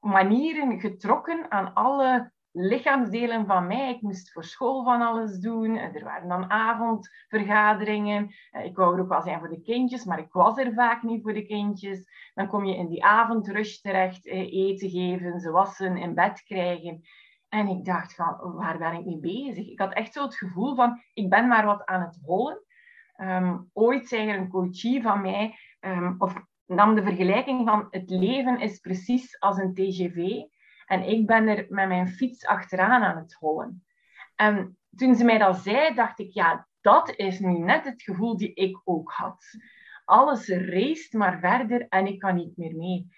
manieren 0.00 0.80
getrokken 0.80 1.50
aan 1.50 1.74
alle 1.74 2.32
lichaamsdelen 2.52 3.46
van 3.46 3.66
mij. 3.66 3.90
Ik 3.90 4.02
moest 4.02 4.32
voor 4.32 4.44
school 4.44 4.84
van 4.84 5.02
alles 5.02 5.38
doen. 5.38 5.76
Er 5.76 6.04
waren 6.04 6.28
dan 6.28 6.50
avondvergaderingen. 6.50 8.34
Eh, 8.50 8.64
ik 8.64 8.76
wou 8.76 8.94
er 8.94 9.00
ook 9.00 9.08
wel 9.08 9.22
zijn 9.22 9.38
voor 9.38 9.48
de 9.48 9.62
kindjes, 9.62 10.04
maar 10.04 10.18
ik 10.18 10.32
was 10.32 10.58
er 10.58 10.72
vaak 10.72 11.02
niet 11.02 11.22
voor 11.22 11.34
de 11.34 11.46
kindjes. 11.46 12.30
Dan 12.34 12.46
kom 12.46 12.64
je 12.64 12.76
in 12.76 12.88
die 12.88 13.04
avondrush 13.04 13.76
terecht, 13.76 14.26
eh, 14.26 14.52
eten 14.52 14.90
geven, 14.90 15.40
ze 15.40 15.50
wassen, 15.50 15.96
in 15.96 16.14
bed 16.14 16.42
krijgen. 16.42 17.02
En 17.48 17.68
ik 17.68 17.84
dacht 17.84 18.14
van, 18.14 18.36
waar 18.54 18.78
ben 18.78 18.92
ik 18.92 19.04
mee 19.04 19.20
bezig? 19.20 19.68
Ik 19.68 19.78
had 19.78 19.92
echt 19.92 20.12
zo 20.12 20.22
het 20.22 20.36
gevoel 20.36 20.74
van, 20.74 21.00
ik 21.14 21.30
ben 21.30 21.48
maar 21.48 21.64
wat 21.64 21.84
aan 21.84 22.00
het 22.00 22.18
hollen. 22.24 22.62
Um, 23.16 23.70
ooit 23.72 24.08
zei 24.08 24.28
er 24.28 24.38
een 24.38 24.48
coachie 24.48 25.02
van 25.02 25.20
mij, 25.20 25.56
um, 25.80 26.14
of 26.18 26.34
nam 26.66 26.94
de 26.94 27.02
vergelijking 27.02 27.68
van, 27.68 27.86
het 27.90 28.10
leven 28.10 28.60
is 28.60 28.78
precies 28.78 29.40
als 29.40 29.58
een 29.58 29.74
TGV. 29.74 30.42
En 30.92 31.08
ik 31.08 31.26
ben 31.26 31.48
er 31.48 31.66
met 31.68 31.88
mijn 31.88 32.08
fiets 32.08 32.46
achteraan 32.46 33.02
aan 33.02 33.16
het 33.16 33.32
hollen. 33.32 33.84
En 34.36 34.78
toen 34.96 35.14
ze 35.14 35.24
mij 35.24 35.38
dat 35.38 35.56
zei, 35.56 35.94
dacht 35.94 36.18
ik, 36.18 36.32
ja, 36.32 36.68
dat 36.80 37.16
is 37.16 37.38
nu 37.38 37.58
net 37.58 37.84
het 37.84 38.02
gevoel 38.02 38.36
die 38.36 38.54
ik 38.54 38.80
ook 38.84 39.10
had. 39.10 39.44
Alles 40.04 40.48
race 40.48 41.16
maar 41.16 41.38
verder 41.38 41.86
en 41.88 42.06
ik 42.06 42.18
kan 42.18 42.34
niet 42.34 42.56
meer 42.56 42.76
mee. 42.76 43.08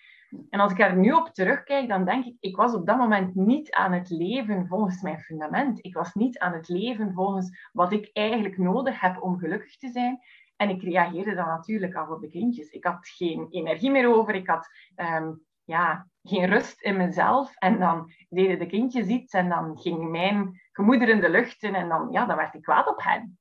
En 0.50 0.60
als 0.60 0.72
ik 0.72 0.78
er 0.78 0.96
nu 0.96 1.12
op 1.12 1.28
terugkijk, 1.28 1.88
dan 1.88 2.04
denk 2.04 2.24
ik, 2.24 2.36
ik 2.40 2.56
was 2.56 2.74
op 2.74 2.86
dat 2.86 2.98
moment 2.98 3.34
niet 3.34 3.72
aan 3.72 3.92
het 3.92 4.10
leven 4.10 4.66
volgens 4.66 5.02
mijn 5.02 5.20
fundament. 5.20 5.84
Ik 5.84 5.94
was 5.94 6.14
niet 6.14 6.38
aan 6.38 6.52
het 6.52 6.68
leven 6.68 7.12
volgens 7.12 7.68
wat 7.72 7.92
ik 7.92 8.10
eigenlijk 8.12 8.58
nodig 8.58 9.00
heb 9.00 9.22
om 9.22 9.38
gelukkig 9.38 9.76
te 9.76 9.88
zijn. 9.88 10.18
En 10.56 10.68
ik 10.68 10.82
reageerde 10.82 11.34
dan 11.34 11.46
natuurlijk 11.46 11.94
af 11.94 12.08
op 12.08 12.20
de 12.20 12.28
kindjes. 12.28 12.68
Ik 12.68 12.84
had 12.84 13.08
geen 13.08 13.46
energie 13.50 13.90
meer 13.90 14.14
over. 14.14 14.34
Ik 14.34 14.46
had 14.46 14.68
um, 14.96 15.42
ja, 15.64 16.06
geen 16.22 16.46
rust 16.46 16.80
in 16.80 16.96
mezelf. 16.96 17.54
En 17.56 17.78
dan 17.78 18.12
deden 18.28 18.58
de 18.58 18.66
kindjes 18.66 19.06
iets 19.06 19.32
en 19.32 19.48
dan 19.48 19.78
ging 19.78 20.10
mijn 20.10 20.62
gemoeder 20.72 21.08
in 21.08 21.20
de 21.20 21.30
lucht 21.30 21.62
in 21.62 21.74
en 21.74 21.88
dan, 21.88 22.08
ja, 22.10 22.26
dan 22.26 22.36
werd 22.36 22.54
ik 22.54 22.62
kwaad 22.62 22.88
op 22.88 23.02
hen. 23.02 23.38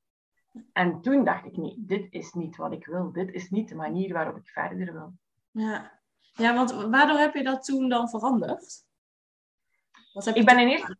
En 0.72 1.00
toen 1.00 1.24
dacht 1.24 1.44
ik, 1.44 1.56
nee, 1.56 1.74
dit 1.78 2.12
is 2.12 2.32
niet 2.32 2.56
wat 2.56 2.72
ik 2.72 2.86
wil. 2.86 3.12
Dit 3.12 3.32
is 3.32 3.50
niet 3.50 3.68
de 3.68 3.74
manier 3.74 4.12
waarop 4.12 4.36
ik 4.36 4.48
verder 4.48 4.92
wil. 4.92 5.12
Ja, 5.50 6.00
ja 6.32 6.54
want 6.54 6.72
waardoor 6.72 7.18
heb 7.18 7.34
je 7.34 7.42
dat 7.42 7.64
toen 7.64 7.88
dan 7.88 8.08
veranderd? 8.08 8.84
Wat 10.12 10.24
heb 10.24 10.34
je 10.34 10.40
ik 10.40 10.46
ben 10.46 10.58
in 10.58 10.68
eerste... 10.68 10.96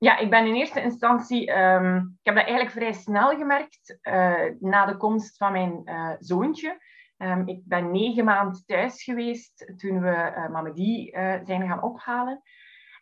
Ja, 0.00 0.16
ik 0.16 0.30
ben 0.30 0.46
in 0.46 0.54
eerste 0.54 0.82
instantie, 0.82 1.58
um, 1.58 1.96
ik 1.96 2.26
heb 2.26 2.34
dat 2.34 2.44
eigenlijk 2.44 2.70
vrij 2.70 2.92
snel 2.92 3.36
gemerkt 3.36 3.98
uh, 4.02 4.44
na 4.60 4.86
de 4.86 4.96
komst 4.96 5.36
van 5.36 5.52
mijn 5.52 5.82
uh, 5.84 6.12
zoontje. 6.18 6.80
Um, 7.18 7.48
ik 7.48 7.60
ben 7.64 7.90
negen 7.90 8.24
maanden 8.24 8.64
thuis 8.66 9.02
geweest 9.02 9.72
toen 9.76 10.00
we 10.00 10.32
uh, 10.36 10.48
Mamadi 10.48 11.10
uh, 11.10 11.38
zijn 11.42 11.68
gaan 11.68 11.82
ophalen. 11.82 12.42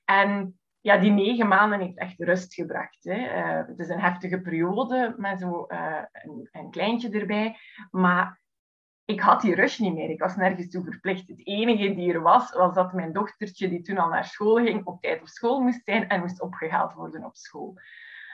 En 0.05 0.59
ja, 0.81 0.97
die 0.97 1.11
negen 1.11 1.49
maanden 1.49 1.81
heeft 1.81 1.99
echt 1.99 2.21
rust 2.21 2.55
gebracht. 2.55 3.05
Hè. 3.05 3.17
Uh, 3.17 3.67
het 3.67 3.79
is 3.79 3.89
een 3.89 4.01
heftige 4.01 4.41
periode 4.41 5.15
met 5.17 5.41
zo 5.41 5.65
een, 5.69 6.49
een, 6.53 6.71
kleintje 6.71 7.11
erbij. 7.11 7.57
Maar 7.91 8.41
ik 9.05 9.21
had 9.21 9.41
die 9.41 9.55
rush 9.55 9.79
niet 9.79 9.95
meer. 9.95 10.11
Ik 10.11 10.21
was 10.21 10.37
nergens 10.37 10.69
toe 10.69 10.85
verplicht. 10.85 11.29
Het 11.29 11.47
enige 11.47 11.95
die 11.95 12.13
er 12.13 12.23
was, 12.23 12.53
was 12.53 12.75
dat 12.75 12.93
mijn 12.93 13.13
dochtertje, 13.13 13.69
die 13.69 13.83
toen 13.83 13.99
al 13.99 14.09
naar 14.09 14.25
school 14.25 14.57
ging, 14.57 14.85
op 14.85 15.01
tijd 15.01 15.21
op 15.21 15.29
school 15.29 15.61
moest 15.61 15.85
zijn 15.85 16.09
en 16.09 16.21
moest 16.21 16.41
opgehaald 16.41 16.93
worden 16.93 17.25
op 17.25 17.37
school. 17.37 17.79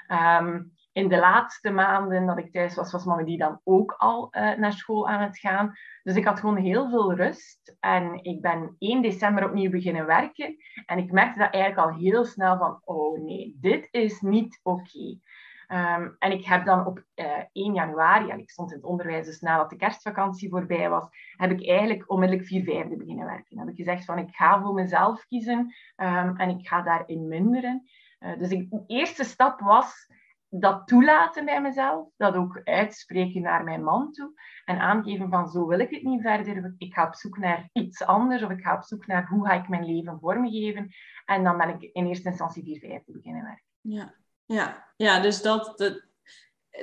Um, 0.08 0.72
in 0.92 1.08
de 1.08 1.18
laatste 1.18 1.70
maanden 1.70 2.26
dat 2.26 2.38
ik 2.38 2.52
thuis 2.52 2.74
was, 2.74 2.92
was 2.92 3.04
mama 3.04 3.22
die 3.22 3.38
dan 3.38 3.60
ook 3.64 3.94
al 3.96 4.28
uh, 4.30 4.56
naar 4.56 4.72
school 4.72 5.08
aan 5.08 5.22
het 5.22 5.38
gaan. 5.38 5.72
Dus 6.02 6.16
ik 6.16 6.24
had 6.24 6.40
gewoon 6.40 6.56
heel 6.56 6.90
veel 6.90 7.14
rust. 7.14 7.76
En 7.80 8.24
ik 8.24 8.40
ben 8.40 8.76
1 8.78 9.02
december 9.02 9.44
opnieuw 9.44 9.70
beginnen 9.70 10.06
werken. 10.06 10.56
En 10.86 10.98
ik 10.98 11.12
merkte 11.12 11.38
dat 11.38 11.52
eigenlijk 11.52 11.88
al 11.88 11.98
heel 11.98 12.24
snel 12.24 12.58
van, 12.58 12.80
oh 12.84 13.24
nee, 13.24 13.56
dit 13.60 13.88
is 13.90 14.20
niet 14.20 14.60
oké. 14.62 15.18
Ehm, 15.66 16.10
en 16.18 16.32
ik 16.32 16.44
heb 16.44 16.64
dan 16.64 16.86
op 16.86 16.98
uh, 16.98 17.38
eh, 17.38 17.44
1 17.52 17.74
januari, 17.74 18.30
en 18.30 18.38
ik 18.38 18.50
stond 18.50 18.70
in 18.70 18.76
het 18.76 18.86
onderwijs, 18.86 19.26
dus 19.26 19.40
nadat 19.40 19.70
de 19.70 19.76
kerstvakantie 19.76 20.50
voorbij 20.50 20.88
was, 20.88 21.08
heb 21.36 21.50
ik 21.50 21.68
eigenlijk 21.68 22.10
onmiddellijk 22.10 22.48
4 22.48 22.64
vijfde 22.64 22.96
beginnen 22.96 23.26
werken. 23.26 23.56
Dan 23.56 23.58
heb 23.58 23.68
ik 23.68 23.84
gezegd 23.84 24.04
van, 24.04 24.18
ik 24.18 24.34
ga 24.34 24.60
voor 24.60 24.74
mezelf 24.74 25.26
kiezen 25.26 25.58
um, 25.96 26.36
en 26.36 26.48
ik 26.48 26.68
ga 26.68 26.82
daarin 26.82 27.28
minderen. 27.28 27.82
Uh, 28.20 28.38
dus 28.38 28.50
ik, 28.50 28.70
de 28.70 28.84
eerste 28.86 29.24
stap 29.24 29.60
was 29.60 30.10
dat 30.54 30.86
toelaten 30.86 31.44
bij 31.44 31.60
mezelf, 31.60 32.08
dat 32.16 32.34
ook 32.34 32.60
uitspreken 32.64 33.42
naar 33.42 33.64
mijn 33.64 33.82
man 33.82 34.12
toe 34.12 34.40
en 34.64 34.78
aangeven 34.78 35.28
van 35.28 35.48
zo 35.48 35.66
wil 35.66 35.78
ik 35.78 35.90
het 35.90 36.02
niet 36.02 36.22
verder, 36.22 36.74
ik 36.78 36.94
ga 36.94 37.06
op 37.06 37.14
zoek 37.14 37.38
naar 37.38 37.68
iets 37.72 38.04
anders 38.04 38.42
of 38.42 38.50
ik 38.50 38.60
ga 38.60 38.74
op 38.74 38.82
zoek 38.82 39.06
naar 39.06 39.28
hoe 39.28 39.46
ga 39.46 39.52
ik 39.52 39.68
mijn 39.68 39.84
leven 39.84 40.18
vormgeven 40.20 40.94
en 41.24 41.44
dan 41.44 41.56
ben 41.56 41.68
ik 41.68 41.82
in 41.92 42.06
eerste 42.06 42.28
instantie 42.28 42.62
4 42.62 42.78
vijfde 42.78 43.12
beginnen 43.12 43.42
werken. 43.42 43.64
Ja. 43.80 44.14
Ja, 44.44 44.92
ja 44.96 45.20
dus 45.20 45.42
dat 45.42 45.78
de, 45.78 46.04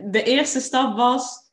de 0.04 0.24
eerste 0.24 0.60
stap 0.60 0.96
was 0.96 1.52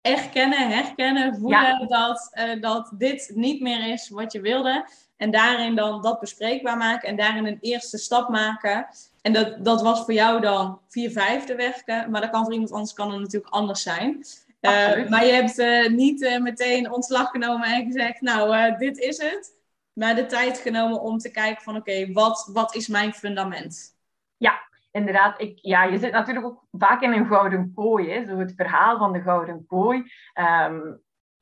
erkennen, 0.00 0.70
herkennen, 0.70 1.36
voelen 1.36 1.88
dat, 1.88 2.30
uh, 2.32 2.60
dat 2.60 2.92
dit 2.98 3.32
niet 3.34 3.60
meer 3.60 3.92
is 3.92 4.08
wat 4.08 4.32
je 4.32 4.40
wilde. 4.40 4.88
En 5.16 5.30
daarin 5.30 5.74
dan 5.74 6.02
dat 6.02 6.20
bespreekbaar 6.20 6.76
maken 6.76 7.08
en 7.08 7.16
daarin 7.16 7.46
een 7.46 7.58
eerste 7.60 7.98
stap 7.98 8.28
maken. 8.28 8.86
En 9.22 9.32
dat, 9.32 9.64
dat 9.64 9.82
was 9.82 10.04
voor 10.04 10.14
jou 10.14 10.40
dan 10.40 10.80
vier 10.88 11.10
vijfde 11.10 11.54
werken, 11.54 12.10
maar 12.10 12.20
dat 12.20 12.30
kan 12.30 12.44
voor 12.44 12.52
iemand 12.52 12.72
anders 12.72 12.92
kan 12.92 13.10
het 13.10 13.20
natuurlijk 13.20 13.52
anders 13.52 13.82
zijn. 13.82 14.24
Uh, 14.60 15.08
maar 15.08 15.24
je 15.24 15.32
hebt 15.32 15.58
uh, 15.58 15.88
niet 15.88 16.38
meteen 16.42 16.92
ontslag 16.92 17.30
genomen 17.30 17.68
en 17.68 17.84
gezegd, 17.84 18.20
nou, 18.20 18.76
dit 18.78 18.98
is 18.98 19.18
het. 19.18 19.54
Maar 19.92 20.14
de 20.14 20.26
tijd 20.26 20.58
genomen 20.58 21.00
om 21.00 21.18
te 21.18 21.30
kijken 21.30 21.62
van, 21.62 21.76
oké, 21.76 22.12
wat, 22.12 22.50
wat 22.52 22.74
is 22.74 22.88
mijn 22.88 23.12
fundament? 23.12 23.96
Ja, 24.36 24.60
inderdaad, 24.90 25.40
ik, 25.40 25.58
ja, 25.62 25.84
je 25.84 25.98
zit 25.98 26.12
natuurlijk 26.12 26.46
ook 26.46 26.64
vaak 26.72 27.02
in 27.02 27.12
een 27.12 27.26
gouden 27.26 27.72
kooi. 27.74 28.10
Hè? 28.10 28.24
Zo 28.24 28.38
het 28.38 28.52
verhaal 28.56 28.98
van 28.98 29.12
de 29.12 29.20
gouden 29.20 29.66
kooi. 29.66 30.12
Ehm, 30.32 30.80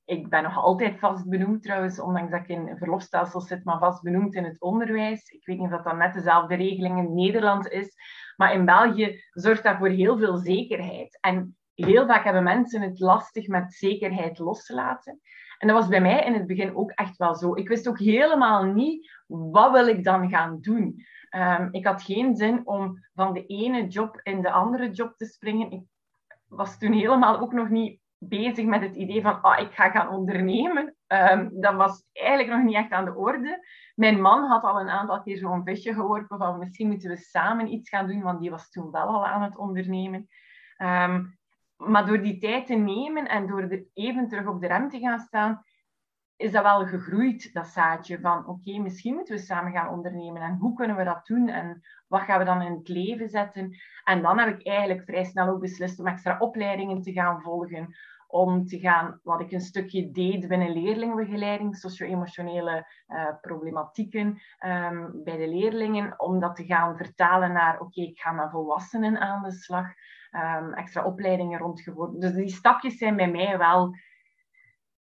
ik 0.04 0.28
ben 0.28 0.42
nog 0.42 0.56
altijd 0.56 0.98
vast 0.98 1.28
benoemd 1.28 1.62
trouwens, 1.62 2.00
ondanks 2.00 2.30
dat 2.30 2.40
ik 2.40 2.48
in 2.48 2.76
verlofstelsel 2.76 3.40
zit, 3.40 3.64
maar 3.64 3.78
vast 3.78 4.02
benoemd 4.02 4.34
in 4.34 4.44
het 4.44 4.60
onderwijs. 4.60 5.30
Ik 5.30 5.46
weet 5.46 5.58
niet 5.58 5.72
of 5.72 5.82
dat 5.82 5.96
net 5.96 6.14
dezelfde 6.14 6.54
regeling 6.54 6.98
in 6.98 7.14
Nederland 7.14 7.68
is. 7.68 7.94
Maar 8.36 8.52
in 8.52 8.64
België 8.64 9.22
zorgt 9.30 9.62
dat 9.62 9.76
voor 9.76 9.88
heel 9.88 10.18
veel 10.18 10.36
zekerheid. 10.36 11.18
En 11.20 11.56
heel 11.74 12.06
vaak 12.06 12.24
hebben 12.24 12.42
mensen 12.42 12.80
het 12.80 13.00
lastig 13.00 13.48
met 13.48 13.72
zekerheid 13.72 14.38
los 14.38 14.64
te 14.64 14.74
laten. 14.74 15.20
En 15.58 15.68
dat 15.68 15.76
was 15.76 15.88
bij 15.88 16.00
mij 16.00 16.24
in 16.24 16.34
het 16.34 16.46
begin 16.46 16.76
ook 16.76 16.90
echt 16.90 17.16
wel 17.16 17.34
zo. 17.34 17.54
Ik 17.54 17.68
wist 17.68 17.88
ook 17.88 17.98
helemaal 17.98 18.64
niet, 18.64 19.12
wat 19.26 19.72
wil 19.72 19.86
ik 19.86 20.04
dan 20.04 20.28
gaan 20.28 20.60
doen? 20.60 21.04
Um, 21.36 21.68
ik 21.70 21.86
had 21.86 22.02
geen 22.02 22.36
zin 22.36 22.66
om 22.66 22.98
van 23.14 23.32
de 23.32 23.46
ene 23.46 23.86
job 23.86 24.20
in 24.22 24.42
de 24.42 24.50
andere 24.50 24.90
job 24.90 25.16
te 25.16 25.26
springen. 25.26 25.70
Ik 25.70 25.82
was 26.48 26.78
toen 26.78 26.92
helemaal 26.92 27.40
ook 27.40 27.52
nog 27.52 27.68
niet 27.68 28.00
bezig 28.28 28.64
met 28.64 28.80
het 28.80 28.96
idee 28.96 29.22
van 29.22 29.44
oh, 29.44 29.58
ik 29.58 29.72
ga 29.72 29.90
gaan 29.90 30.08
ondernemen. 30.08 30.94
Um, 31.06 31.50
dat 31.60 31.74
was 31.74 32.04
eigenlijk 32.12 32.56
nog 32.56 32.64
niet 32.64 32.74
echt 32.74 32.90
aan 32.90 33.04
de 33.04 33.14
orde. 33.14 33.66
Mijn 33.94 34.20
man 34.20 34.44
had 34.44 34.62
al 34.62 34.80
een 34.80 34.88
aantal 34.88 35.22
keer 35.22 35.36
zo'n 35.36 35.64
visje 35.64 35.94
geworpen 35.94 36.38
van 36.38 36.58
misschien 36.58 36.88
moeten 36.88 37.10
we 37.10 37.16
samen 37.16 37.72
iets 37.72 37.88
gaan 37.88 38.06
doen, 38.06 38.22
want 38.22 38.40
die 38.40 38.50
was 38.50 38.70
toen 38.70 38.90
wel 38.90 39.06
al 39.06 39.26
aan 39.26 39.42
het 39.42 39.56
ondernemen. 39.56 40.28
Um, 40.78 41.38
maar 41.76 42.06
door 42.06 42.22
die 42.22 42.38
tijd 42.38 42.66
te 42.66 42.74
nemen 42.74 43.28
en 43.28 43.46
door 43.46 43.84
even 43.94 44.28
terug 44.28 44.46
op 44.46 44.60
de 44.60 44.66
rem 44.66 44.88
te 44.88 44.98
gaan 44.98 45.18
staan, 45.18 45.62
is 46.36 46.52
dat 46.52 46.62
wel 46.62 46.86
gegroeid, 46.86 47.52
dat 47.52 47.66
zaadje 47.66 48.20
van 48.20 48.46
oké, 48.46 48.78
misschien 48.78 49.14
moeten 49.14 49.34
we 49.34 49.40
samen 49.40 49.72
gaan 49.72 49.88
ondernemen 49.88 50.42
en 50.42 50.56
hoe 50.56 50.74
kunnen 50.74 50.96
we 50.96 51.04
dat 51.04 51.26
doen 51.26 51.48
en 51.48 51.80
wat 52.08 52.20
gaan 52.20 52.38
we 52.38 52.44
dan 52.44 52.62
in 52.62 52.72
het 52.72 52.88
leven 52.88 53.28
zetten. 53.28 53.76
En 54.04 54.22
dan 54.22 54.38
heb 54.38 54.58
ik 54.58 54.66
eigenlijk 54.66 55.02
vrij 55.04 55.24
snel 55.24 55.48
ook 55.48 55.60
beslist 55.60 56.00
om 56.00 56.06
extra 56.06 56.38
opleidingen 56.38 57.02
te 57.02 57.12
gaan 57.12 57.40
volgen, 57.40 57.94
om 58.34 58.66
te 58.66 58.78
gaan, 58.78 59.20
wat 59.22 59.40
ik 59.40 59.52
een 59.52 59.60
stukje 59.60 60.10
deed 60.10 60.48
binnen 60.48 60.72
leerlingbegeleiding, 60.72 61.76
socio-emotionele 61.76 62.86
uh, 63.08 63.28
problematieken 63.40 64.26
um, 64.66 65.22
bij 65.24 65.36
de 65.36 65.48
leerlingen, 65.48 66.20
om 66.20 66.40
dat 66.40 66.56
te 66.56 66.64
gaan 66.64 66.96
vertalen 66.96 67.52
naar 67.52 67.80
oké, 67.80 68.00
ik 68.00 68.18
ga 68.18 68.32
met 68.32 68.50
volwassenen 68.50 69.20
aan 69.20 69.42
de 69.42 69.52
slag, 69.52 69.86
um, 70.32 70.72
extra 70.72 71.04
opleidingen 71.04 71.58
rondgeworden. 71.58 72.20
Dus 72.20 72.32
die 72.32 72.48
stapjes 72.48 72.98
zijn 72.98 73.16
bij 73.16 73.30
mij 73.30 73.58
wel 73.58 73.96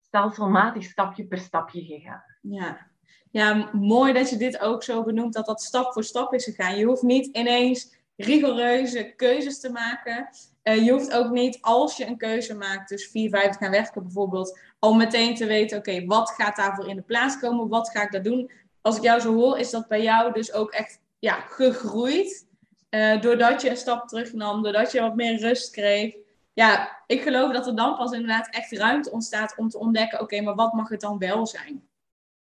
stelselmatig 0.00 0.84
stapje 0.84 1.26
per 1.26 1.38
stapje 1.38 1.84
gegaan. 1.84 2.22
Ja. 2.40 2.90
ja, 3.30 3.70
mooi 3.72 4.12
dat 4.12 4.30
je 4.30 4.36
dit 4.36 4.60
ook 4.60 4.82
zo 4.82 5.04
benoemt, 5.04 5.32
dat 5.32 5.46
dat 5.46 5.62
stap 5.62 5.92
voor 5.92 6.04
stap 6.04 6.34
is 6.34 6.44
gegaan. 6.44 6.76
Je 6.76 6.84
hoeft 6.84 7.02
niet 7.02 7.36
ineens 7.36 7.96
rigoureuze 8.16 9.12
keuzes 9.14 9.60
te 9.60 9.70
maken. 9.70 10.28
Uh, 10.68 10.84
je 10.84 10.92
hoeft 10.92 11.12
ook 11.12 11.30
niet, 11.30 11.58
als 11.60 11.96
je 11.96 12.06
een 12.06 12.16
keuze 12.16 12.54
maakt, 12.54 12.88
dus 12.88 13.06
vier, 13.06 13.30
vijf 13.30 13.56
gaan 13.56 13.70
werken 13.70 14.02
bijvoorbeeld, 14.02 14.58
al 14.78 14.94
meteen 14.94 15.34
te 15.34 15.46
weten, 15.46 15.78
oké, 15.78 16.04
wat 16.04 16.30
gaat 16.30 16.56
daarvoor 16.56 16.88
in 16.88 16.96
de 16.96 17.02
plaats 17.02 17.38
komen? 17.38 17.68
Wat 17.68 17.90
ga 17.90 18.02
ik 18.02 18.12
daar 18.12 18.22
doen? 18.22 18.50
Als 18.80 18.96
ik 18.96 19.02
jou 19.02 19.20
zo 19.20 19.34
hoor, 19.34 19.58
is 19.58 19.70
dat 19.70 19.88
bij 19.88 20.02
jou 20.02 20.32
dus 20.32 20.52
ook 20.52 20.70
echt 20.70 21.00
ja, 21.18 21.34
gegroeid. 21.34 22.46
Uh, 22.90 23.20
doordat 23.20 23.62
je 23.62 23.70
een 23.70 23.76
stap 23.76 24.08
terugnam, 24.08 24.62
doordat 24.62 24.92
je 24.92 25.00
wat 25.00 25.14
meer 25.14 25.40
rust 25.40 25.70
kreeg 25.70 26.16
ja, 26.56 27.02
ik 27.06 27.22
geloof 27.22 27.52
dat 27.52 27.66
er 27.66 27.76
dan 27.76 27.96
pas 27.96 28.12
inderdaad 28.12 28.48
echt 28.50 28.72
ruimte 28.72 29.10
ontstaat 29.10 29.56
om 29.56 29.68
te 29.68 29.78
ontdekken, 29.78 30.20
oké, 30.20 30.40
maar 30.40 30.54
wat 30.54 30.72
mag 30.72 30.88
het 30.88 31.00
dan 31.00 31.18
wel 31.18 31.46
zijn? 31.46 31.88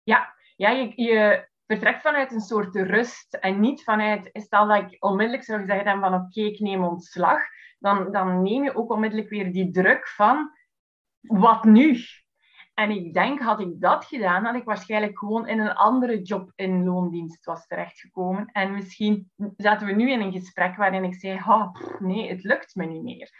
Ja, 0.02 0.34
ja 0.56 0.70
je, 0.94 1.48
vertrekt 1.66 2.02
vanuit 2.02 2.32
een 2.32 2.40
soort 2.40 2.74
rust 2.74 3.34
en 3.34 3.60
niet 3.60 3.82
vanuit, 3.82 4.30
stel 4.32 4.66
dat 4.66 4.82
ik 4.82 5.04
onmiddellijk 5.04 5.44
zou 5.44 5.64
zeggen 5.66 6.00
van 6.00 6.14
oké, 6.14 6.40
ik 6.40 6.60
neem 6.60 6.84
ontslag, 6.84 7.40
dan, 7.80 8.12
dan 8.12 8.42
neem 8.42 8.64
je 8.64 8.74
ook 8.74 8.90
onmiddellijk 8.90 9.28
weer 9.28 9.52
die 9.52 9.70
druk 9.70 10.08
van, 10.08 10.50
wat 11.20 11.64
nu? 11.64 11.98
En 12.74 12.90
ik 12.90 13.14
denk, 13.14 13.40
had 13.40 13.60
ik 13.60 13.80
dat 13.80 14.04
gedaan, 14.04 14.44
had 14.44 14.54
ik 14.54 14.64
waarschijnlijk 14.64 15.18
gewoon 15.18 15.48
in 15.48 15.60
een 15.60 15.74
andere 15.74 16.22
job 16.22 16.52
in 16.54 16.84
loondienst 16.84 17.44
was 17.44 17.66
terechtgekomen. 17.66 18.46
En 18.52 18.72
misschien 18.72 19.30
zaten 19.56 19.86
we 19.86 19.92
nu 19.92 20.10
in 20.10 20.20
een 20.20 20.32
gesprek 20.32 20.76
waarin 20.76 21.04
ik 21.04 21.14
zei, 21.14 21.38
oh, 21.46 21.74
nee, 21.98 22.28
het 22.28 22.42
lukt 22.44 22.74
me 22.74 22.84
niet 22.84 23.02
meer. 23.02 23.30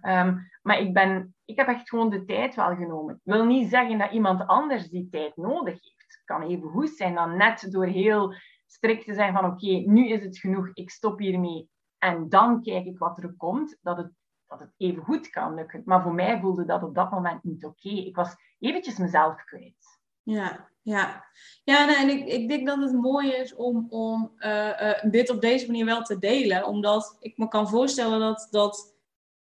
Ehm, 0.00 0.36
maar 0.62 0.78
ik, 0.78 0.92
ben, 0.92 1.34
ik 1.44 1.56
heb 1.56 1.68
echt 1.68 1.88
gewoon 1.88 2.10
de 2.10 2.24
tijd 2.24 2.54
wel 2.54 2.76
genomen. 2.76 3.14
Ik 3.14 3.32
wil 3.32 3.44
niet 3.44 3.68
zeggen 3.68 3.98
dat 3.98 4.12
iemand 4.12 4.46
anders 4.46 4.88
die 4.88 5.08
tijd 5.10 5.36
nodig 5.36 5.72
heeft. 5.72 6.04
Het 6.06 6.22
kan 6.24 6.42
even 6.42 6.68
goed 6.68 6.90
zijn 6.90 7.14
dan 7.14 7.36
net 7.36 7.66
door 7.70 7.86
heel 7.86 8.34
strikt 8.66 9.04
te 9.04 9.14
zijn 9.14 9.32
van 9.32 9.44
oké, 9.44 9.66
nu 9.66 10.08
is 10.08 10.22
het 10.22 10.38
genoeg, 10.38 10.70
ik 10.72 10.90
stop 10.90 11.18
hiermee. 11.18 11.68
En 11.98 12.28
dan 12.28 12.62
kijk 12.62 12.86
ik 12.86 12.98
wat 12.98 13.18
er 13.18 13.34
komt, 13.36 13.78
dat 13.82 13.96
het, 13.96 14.10
dat 14.46 14.60
het 14.60 14.70
even 14.76 15.02
goed 15.02 15.30
kan 15.30 15.54
lukken. 15.54 15.82
Maar 15.84 16.02
voor 16.02 16.14
mij 16.14 16.40
voelde 16.40 16.64
dat 16.64 16.82
op 16.82 16.94
dat 16.94 17.10
moment 17.10 17.44
niet 17.44 17.64
oké. 17.64 17.88
Ik 17.88 18.16
was 18.16 18.34
eventjes 18.58 18.96
mezelf 18.96 19.44
kwijt. 19.44 20.00
Ja, 20.22 20.68
ja. 20.82 21.24
ja 21.64 22.00
en 22.00 22.08
ik, 22.08 22.26
ik 22.26 22.48
denk 22.48 22.66
dat 22.66 22.80
het 22.80 22.92
mooi 22.92 23.32
is 23.32 23.54
om, 23.54 23.86
om 23.90 24.32
uh, 24.38 24.66
uh, 24.66 25.10
dit 25.10 25.30
op 25.30 25.40
deze 25.40 25.66
manier 25.66 25.84
wel 25.84 26.02
te 26.02 26.18
delen. 26.18 26.66
Omdat 26.66 27.16
ik 27.20 27.38
me 27.38 27.48
kan 27.48 27.68
voorstellen 27.68 28.20
dat, 28.20 28.48
dat 28.50 28.96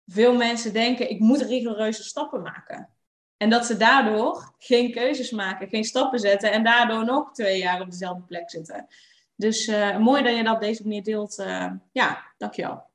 veel 0.06 0.36
mensen 0.36 0.72
denken, 0.72 1.10
ik 1.10 1.20
moet 1.20 1.40
rigoureuze 1.40 2.02
stappen 2.02 2.42
maken. 2.42 2.88
En 3.36 3.50
dat 3.50 3.66
ze 3.66 3.76
daardoor 3.76 4.54
geen 4.58 4.92
keuzes 4.92 5.30
maken, 5.30 5.68
geen 5.68 5.84
stappen 5.84 6.18
zetten 6.18 6.52
en 6.52 6.64
daardoor 6.64 7.04
nog 7.04 7.32
twee 7.32 7.58
jaar 7.58 7.80
op 7.80 7.90
dezelfde 7.90 8.22
plek 8.22 8.50
zitten. 8.50 8.86
Dus 9.42 9.68
uh, 9.68 9.98
mooi 9.98 10.22
dat 10.22 10.36
je 10.36 10.42
dat 10.42 10.54
op 10.54 10.60
deze 10.60 10.82
manier 10.82 11.02
deelt. 11.02 11.38
Uh, 11.38 11.70
ja, 11.92 12.32
dankjewel. 12.36 12.90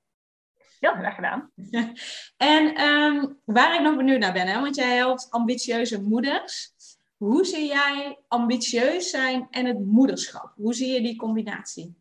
Ja, 0.80 0.96
graag 0.96 1.16
gedaan. 1.16 1.52
en 2.38 2.82
um, 2.82 3.40
waar 3.44 3.76
ik 3.76 3.82
nog 3.82 3.96
benieuwd 3.96 4.20
naar 4.20 4.34
ben, 4.34 4.48
hè, 4.48 4.62
want 4.62 4.76
jij 4.76 4.96
helpt 4.96 5.28
ambitieuze 5.30 6.02
moeders. 6.02 6.72
Hoe 7.18 7.46
zie 7.46 7.68
jij 7.68 8.20
ambitieus 8.28 9.10
zijn 9.10 9.48
en 9.50 9.66
het 9.66 9.86
moederschap? 9.86 10.54
Hoe 10.56 10.74
zie 10.74 10.94
je 10.94 11.02
die 11.02 11.16
combinatie? 11.16 11.98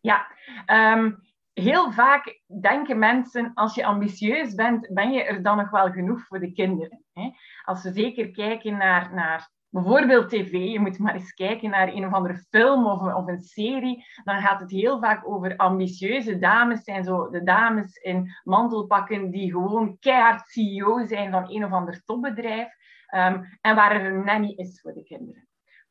Ja, 0.00 0.26
um, 0.66 1.18
heel 1.52 1.92
vaak 1.92 2.40
denken 2.60 2.98
mensen, 2.98 3.54
als 3.54 3.74
je 3.74 3.84
ambitieus 3.84 4.54
bent, 4.54 4.88
ben 4.94 5.12
je 5.12 5.22
er 5.24 5.42
dan 5.42 5.56
nog 5.56 5.70
wel 5.70 5.90
genoeg 5.90 6.26
voor 6.26 6.40
de 6.40 6.52
kinderen. 6.52 7.04
Hè? 7.12 7.30
Als 7.64 7.82
we 7.82 7.92
zeker 7.92 8.30
kijken 8.30 8.76
naar, 8.76 9.14
naar 9.14 9.50
bijvoorbeeld 9.82 10.28
tv, 10.28 10.52
je 10.52 10.80
moet 10.80 10.98
maar 10.98 11.14
eens 11.14 11.34
kijken 11.34 11.70
naar 11.70 11.88
een 11.88 12.06
of 12.06 12.12
andere 12.12 12.44
film 12.50 12.86
of, 12.86 13.14
of 13.14 13.26
een 13.26 13.42
serie, 13.42 14.04
dan 14.24 14.40
gaat 14.40 14.60
het 14.60 14.70
heel 14.70 15.00
vaak 15.00 15.28
over 15.28 15.56
ambitieuze 15.56 16.38
dames, 16.38 16.84
zijn 16.84 17.04
zo 17.04 17.30
de 17.30 17.42
dames 17.42 17.96
in 17.96 18.30
mantelpakken 18.44 19.30
die 19.30 19.50
gewoon 19.50 19.96
keihard 20.00 20.48
CEO 20.48 21.06
zijn 21.06 21.30
van 21.30 21.50
een 21.50 21.64
of 21.64 21.72
ander 21.72 22.02
topbedrijf. 22.04 22.68
Um, 23.14 23.58
en 23.60 23.74
waar 23.74 23.92
er 23.92 24.12
een 24.12 24.24
nanny 24.24 24.52
is 24.56 24.80
voor 24.80 24.92
de 24.92 25.02
kinderen 25.02 25.48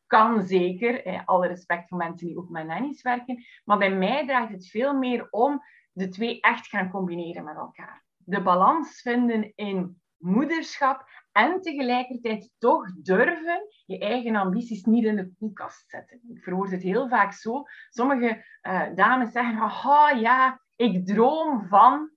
kan 0.08 0.44
zeker, 0.44 1.06
eh, 1.06 1.22
alle 1.26 1.48
respect 1.48 1.88
voor 1.88 1.98
mensen 1.98 2.28
die 2.28 2.38
ook 2.38 2.50
met 2.50 2.68
nannies 2.68 3.02
werken, 3.02 3.44
maar 3.64 3.78
bij 3.78 3.96
mij 3.96 4.26
draait 4.26 4.50
het 4.50 4.70
veel 4.70 4.94
meer 4.94 5.28
om 5.30 5.62
de 5.92 6.10
twee 6.10 6.40
echt 6.40 6.68
gaan 6.68 6.90
combineren 6.90 7.44
met 7.44 7.56
elkaar. 7.56 8.04
de 8.18 8.42
balans 8.42 9.02
vinden 9.02 9.52
in 9.56 10.02
moederschap 10.18 11.25
en 11.36 11.62
tegelijkertijd 11.62 12.52
toch 12.58 12.94
durven 13.02 13.68
je 13.86 14.00
eigen 14.00 14.36
ambities 14.36 14.84
niet 14.84 15.06
in 15.06 15.16
de 15.16 15.34
koelkast 15.40 15.90
zetten. 15.90 16.22
Ik 16.28 16.44
verwoord 16.44 16.72
het 16.72 16.82
heel 16.82 17.08
vaak 17.08 17.34
zo. 17.34 17.64
Sommige 17.90 18.46
uh, 18.62 18.96
dames 18.96 19.32
zeggen, 19.32 19.62
oh 19.62 20.20
ja, 20.20 20.62
ik 20.76 21.06
droom 21.06 21.68
van 21.68 22.12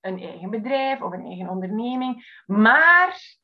een 0.00 0.20
eigen 0.20 0.50
bedrijf 0.50 1.02
of 1.02 1.12
een 1.12 1.24
eigen 1.24 1.48
onderneming, 1.48 2.42
maar 2.46 3.36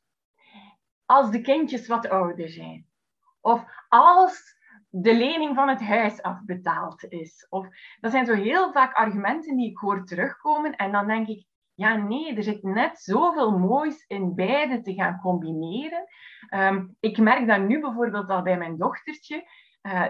als 1.05 1.31
de 1.31 1.41
kindjes 1.41 1.87
wat 1.87 2.09
ouder 2.09 2.49
zijn, 2.49 2.87
of 3.41 3.63
als 3.87 4.59
de 4.89 5.13
lening 5.13 5.55
van 5.55 5.69
het 5.69 5.81
huis 5.81 6.21
afbetaald 6.21 7.03
is. 7.03 7.47
Of, 7.49 7.67
dat 7.99 8.11
zijn 8.11 8.25
zo 8.25 8.33
heel 8.33 8.71
vaak 8.71 8.93
argumenten 8.93 9.55
die 9.55 9.69
ik 9.69 9.77
hoor 9.77 10.05
terugkomen. 10.05 10.75
En 10.75 10.91
dan 10.91 11.07
denk 11.07 11.27
ik, 11.27 11.45
ja 11.73 11.95
nee, 11.95 12.35
er 12.35 12.43
zit 12.43 12.63
net 12.63 12.99
zoveel 12.99 13.57
moois 13.57 14.05
in 14.07 14.35
beide 14.35 14.81
te 14.81 14.93
gaan 14.93 15.19
combineren. 15.21 16.05
Ehm, 16.49 16.87
ik 16.99 17.17
merk 17.17 17.47
dat 17.47 17.61
nu 17.61 17.79
bijvoorbeeld 17.79 18.29
al 18.29 18.41
bij 18.41 18.57
mijn 18.57 18.77
dochtertje. 18.77 19.49
Uh, 19.81 20.07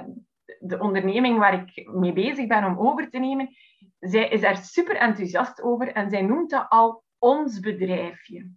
de 0.60 0.80
onderneming 0.80 1.38
waar 1.38 1.54
ik 1.54 1.90
mee 1.94 2.14
bezig 2.14 2.48
ben 2.48 2.66
om 2.66 2.80
over 2.80 3.10
te 3.10 3.20
nemen, 3.20 3.56
zij 4.00 4.30
is 4.30 4.44
er 4.44 4.56
super 4.56 4.96
enthousiast 4.96 5.62
over 5.62 5.92
en 5.94 6.10
zij 6.10 6.22
noemt 6.22 6.50
dat 6.50 6.70
al 6.70 7.04
ons 7.18 7.60
bedrijfje. 7.60 8.52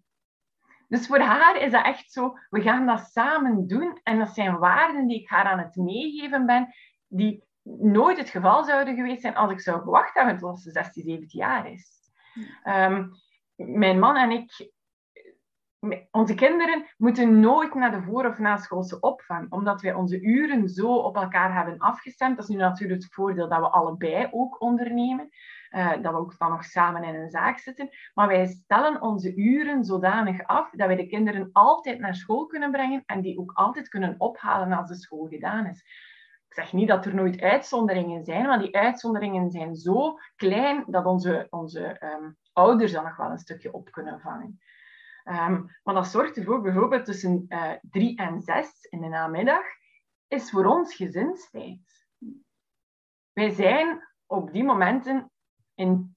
Dus 0.89 1.07
voor 1.07 1.19
haar 1.19 1.57
is 1.57 1.73
dat 1.73 1.85
echt 1.85 2.13
zo, 2.13 2.39
we 2.51 2.63
gaan 2.63 2.87
dat 2.87 3.11
samen 3.11 3.67
doen. 3.67 4.01
En 4.03 4.19
dat 4.19 4.35
zijn 4.35 4.59
waarden 4.59 5.07
die 5.07 5.21
ik 5.21 5.29
haar 5.29 5.45
aan 5.45 5.59
het 5.59 5.77
meegeven 5.77 6.47
ben, 6.47 6.75
die 7.07 7.45
nooit 7.63 8.19
het 8.19 8.29
geval 8.29 8.65
zouden 8.65 8.95
geweest 8.95 9.21
zijn 9.21 9.37
als 9.37 9.51
ik 9.51 9.61
zou 9.61 9.83
gewacht 9.83 10.15
hebben 10.15 10.39
tot 10.39 10.61
ze 10.61 10.71
16, 10.71 11.03
17 11.03 11.41
jaar 11.41 11.71
is. 11.71 12.04
Um, 12.65 13.11
mijn 13.55 13.99
man 13.99 14.17
en 14.17 14.31
ik, 14.31 14.73
onze 16.11 16.35
kinderen 16.35 16.85
moeten 16.97 17.41
nooit 17.41 17.75
naar 17.75 17.91
de 17.91 18.03
voor- 18.03 18.27
of 18.27 18.39
naschoolse 18.39 19.01
opvang, 19.01 19.53
omdat 19.53 19.81
wij 19.81 19.95
onze 19.95 20.21
uren 20.21 20.69
zo 20.69 20.95
op 20.95 21.17
elkaar 21.17 21.55
hebben 21.55 21.79
afgestemd. 21.79 22.37
Dat 22.37 22.49
is 22.49 22.55
nu 22.55 22.61
natuurlijk 22.61 23.03
het 23.03 23.15
voordeel 23.15 23.49
dat 23.49 23.61
we 23.61 23.69
allebei 23.69 24.29
ook 24.31 24.61
ondernemen. 24.61 25.29
Eh, 25.75 25.93
dat 26.03 26.13
we 26.13 26.19
ook 26.19 26.39
dan 26.39 26.51
nog 26.51 26.65
samen 26.65 27.03
in 27.03 27.15
een 27.15 27.31
zaak 27.31 27.59
zitten. 27.59 27.89
Maar 28.15 28.29
wij 28.29 28.47
stellen 28.47 29.03
onze 29.03 29.35
uren 29.35 29.85
zodanig 29.85 30.47
af 30.47 30.71
dat 30.71 30.87
wij 30.87 30.97
de 30.97 31.07
kinderen 31.07 31.51
altijd 31.53 31.99
naar 31.99 32.15
school 32.15 32.47
kunnen 32.47 32.71
brengen 32.71 33.03
en 33.07 33.21
die 33.21 33.39
ook 33.39 33.53
altijd 33.55 33.89
kunnen 33.89 34.15
ophalen 34.19 34.73
als 34.73 34.89
de 34.89 34.95
school 34.95 35.27
gedaan 35.27 35.67
is. 35.67 35.85
Ik 36.55 36.63
zeg 36.63 36.73
niet 36.73 36.89
dat 36.89 37.07
er 37.07 37.15
nooit 37.15 37.41
uitzonderingen 37.41 38.25
zijn, 38.25 38.47
maar 38.47 38.59
die 38.59 38.77
uitzonderingen 38.77 39.51
zijn 39.51 39.77
zo 39.77 40.19
klein 40.37 40.85
dat 40.87 41.05
onze, 41.05 41.47
onze 41.51 41.85
ehm, 41.87 42.31
ouders 42.53 42.93
dan 42.93 43.05
nog 43.05 43.17
wel 43.17 43.31
een 43.31 43.39
stukje 43.39 43.73
op 43.73 43.91
kunnen 43.91 44.21
vangen. 44.21 44.61
Um, 45.25 45.71
maar 45.83 45.95
dat 45.95 46.07
zorgt 46.07 46.37
ervoor, 46.37 46.61
bijvoorbeeld 46.61 47.05
tussen 47.05 47.47
uh, 47.49 47.73
drie 47.81 48.17
en 48.17 48.41
zes 48.41 48.85
in 48.91 49.01
de 49.01 49.09
namiddag, 49.09 49.65
is 50.29 50.51
voor 50.51 50.65
ons 50.65 50.95
gezinstijd. 50.95 52.07
Wij 53.33 53.51
zijn 53.51 54.09
op 54.27 54.53
die 54.53 54.65
momenten 54.65 55.31
in 55.75 56.13
80%, 56.15 56.17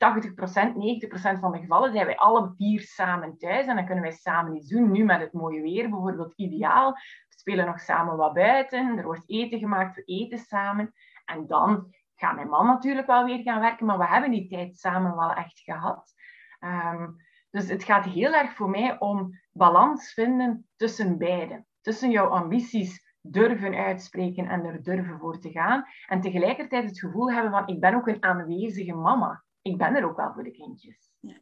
90% 1.37 1.39
van 1.39 1.51
de 1.51 1.59
gevallen 1.59 1.91
zijn 1.91 2.05
wij 2.05 2.17
alle 2.17 2.53
vier 2.57 2.81
samen 2.81 3.37
thuis 3.37 3.67
en 3.67 3.75
dan 3.75 3.85
kunnen 3.85 4.03
wij 4.03 4.11
samen 4.11 4.55
iets 4.55 4.69
doen. 4.69 4.91
Nu 4.91 5.03
met 5.03 5.19
het 5.19 5.33
mooie 5.33 5.61
weer 5.61 5.89
bijvoorbeeld 5.89 6.33
ideaal. 6.35 6.91
We 6.91 7.35
spelen 7.37 7.65
nog 7.65 7.79
samen 7.79 8.17
wat 8.17 8.33
buiten, 8.33 8.97
er 8.97 9.03
wordt 9.03 9.29
eten 9.29 9.59
gemaakt, 9.59 9.95
we 9.95 10.03
eten 10.03 10.37
samen. 10.37 10.93
En 11.25 11.47
dan 11.47 11.95
gaat 12.15 12.35
mijn 12.35 12.49
man 12.49 12.65
natuurlijk 12.65 13.07
wel 13.07 13.25
weer 13.25 13.41
gaan 13.41 13.59
werken, 13.59 13.85
maar 13.85 13.97
we 13.97 14.07
hebben 14.07 14.31
die 14.31 14.49
tijd 14.49 14.77
samen 14.77 15.15
wel 15.15 15.33
echt 15.33 15.59
gehad. 15.59 16.13
Um, 16.59 17.15
dus 17.49 17.69
het 17.69 17.83
gaat 17.83 18.05
heel 18.05 18.33
erg 18.33 18.53
voor 18.53 18.69
mij 18.69 18.99
om 18.99 19.39
balans 19.51 20.13
vinden 20.13 20.67
tussen 20.75 21.17
beiden. 21.17 21.67
Tussen 21.81 22.11
jouw 22.11 22.27
ambities 22.27 23.05
durven 23.21 23.75
uitspreken 23.75 24.47
en 24.47 24.65
er 24.65 24.83
durven 24.83 25.19
voor 25.19 25.39
te 25.39 25.51
gaan. 25.51 25.85
En 26.07 26.21
tegelijkertijd 26.21 26.83
het 26.83 26.99
gevoel 26.99 27.31
hebben 27.31 27.51
van 27.51 27.67
ik 27.67 27.79
ben 27.79 27.95
ook 27.95 28.07
een 28.07 28.23
aanwezige 28.23 28.93
mama 28.93 29.43
ik 29.67 29.77
ben 29.77 29.95
er 29.95 30.05
ook 30.05 30.17
wel 30.17 30.31
voor 30.33 30.43
de 30.43 30.51
kindjes. 30.51 31.11
Ja, 31.19 31.35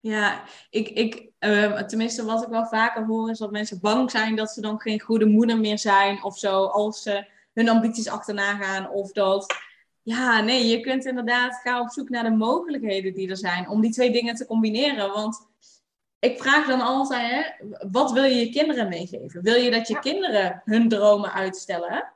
ja 0.00 0.42
ik, 0.70 0.88
ik, 0.88 1.30
uh, 1.40 1.82
tenminste 1.82 2.24
wat 2.24 2.42
ik 2.42 2.48
wel 2.48 2.66
vaker 2.66 3.04
hoor 3.04 3.30
is 3.30 3.38
dat 3.38 3.50
mensen 3.50 3.80
bang 3.80 4.10
zijn 4.10 4.36
dat 4.36 4.50
ze 4.50 4.60
dan 4.60 4.80
geen 4.80 5.00
goede 5.00 5.26
moeder 5.26 5.58
meer 5.58 5.78
zijn 5.78 6.22
of 6.22 6.38
zo, 6.38 6.64
als 6.64 7.02
ze 7.02 7.26
hun 7.52 7.68
ambities 7.68 8.08
achterna 8.08 8.56
gaan. 8.56 8.90
Of 8.90 9.12
dat, 9.12 9.54
ja, 10.02 10.40
nee, 10.40 10.66
je 10.66 10.80
kunt 10.80 11.04
inderdaad 11.04 11.60
gaan 11.62 11.80
op 11.80 11.90
zoek 11.90 12.08
naar 12.08 12.24
de 12.24 12.30
mogelijkheden 12.30 13.14
die 13.14 13.30
er 13.30 13.36
zijn 13.36 13.68
om 13.68 13.80
die 13.80 13.92
twee 13.92 14.10
dingen 14.10 14.34
te 14.34 14.46
combineren. 14.46 15.12
Want 15.12 15.48
ik 16.18 16.42
vraag 16.42 16.66
dan 16.66 16.80
altijd, 16.80 17.30
hè, 17.30 17.66
wat 17.90 18.12
wil 18.12 18.24
je 18.24 18.36
je 18.36 18.50
kinderen 18.50 18.88
meegeven? 18.88 19.42
Wil 19.42 19.54
je 19.54 19.70
dat 19.70 19.88
je 19.88 19.98
kinderen 19.98 20.62
hun 20.64 20.88
dromen 20.88 21.32
uitstellen? 21.32 22.13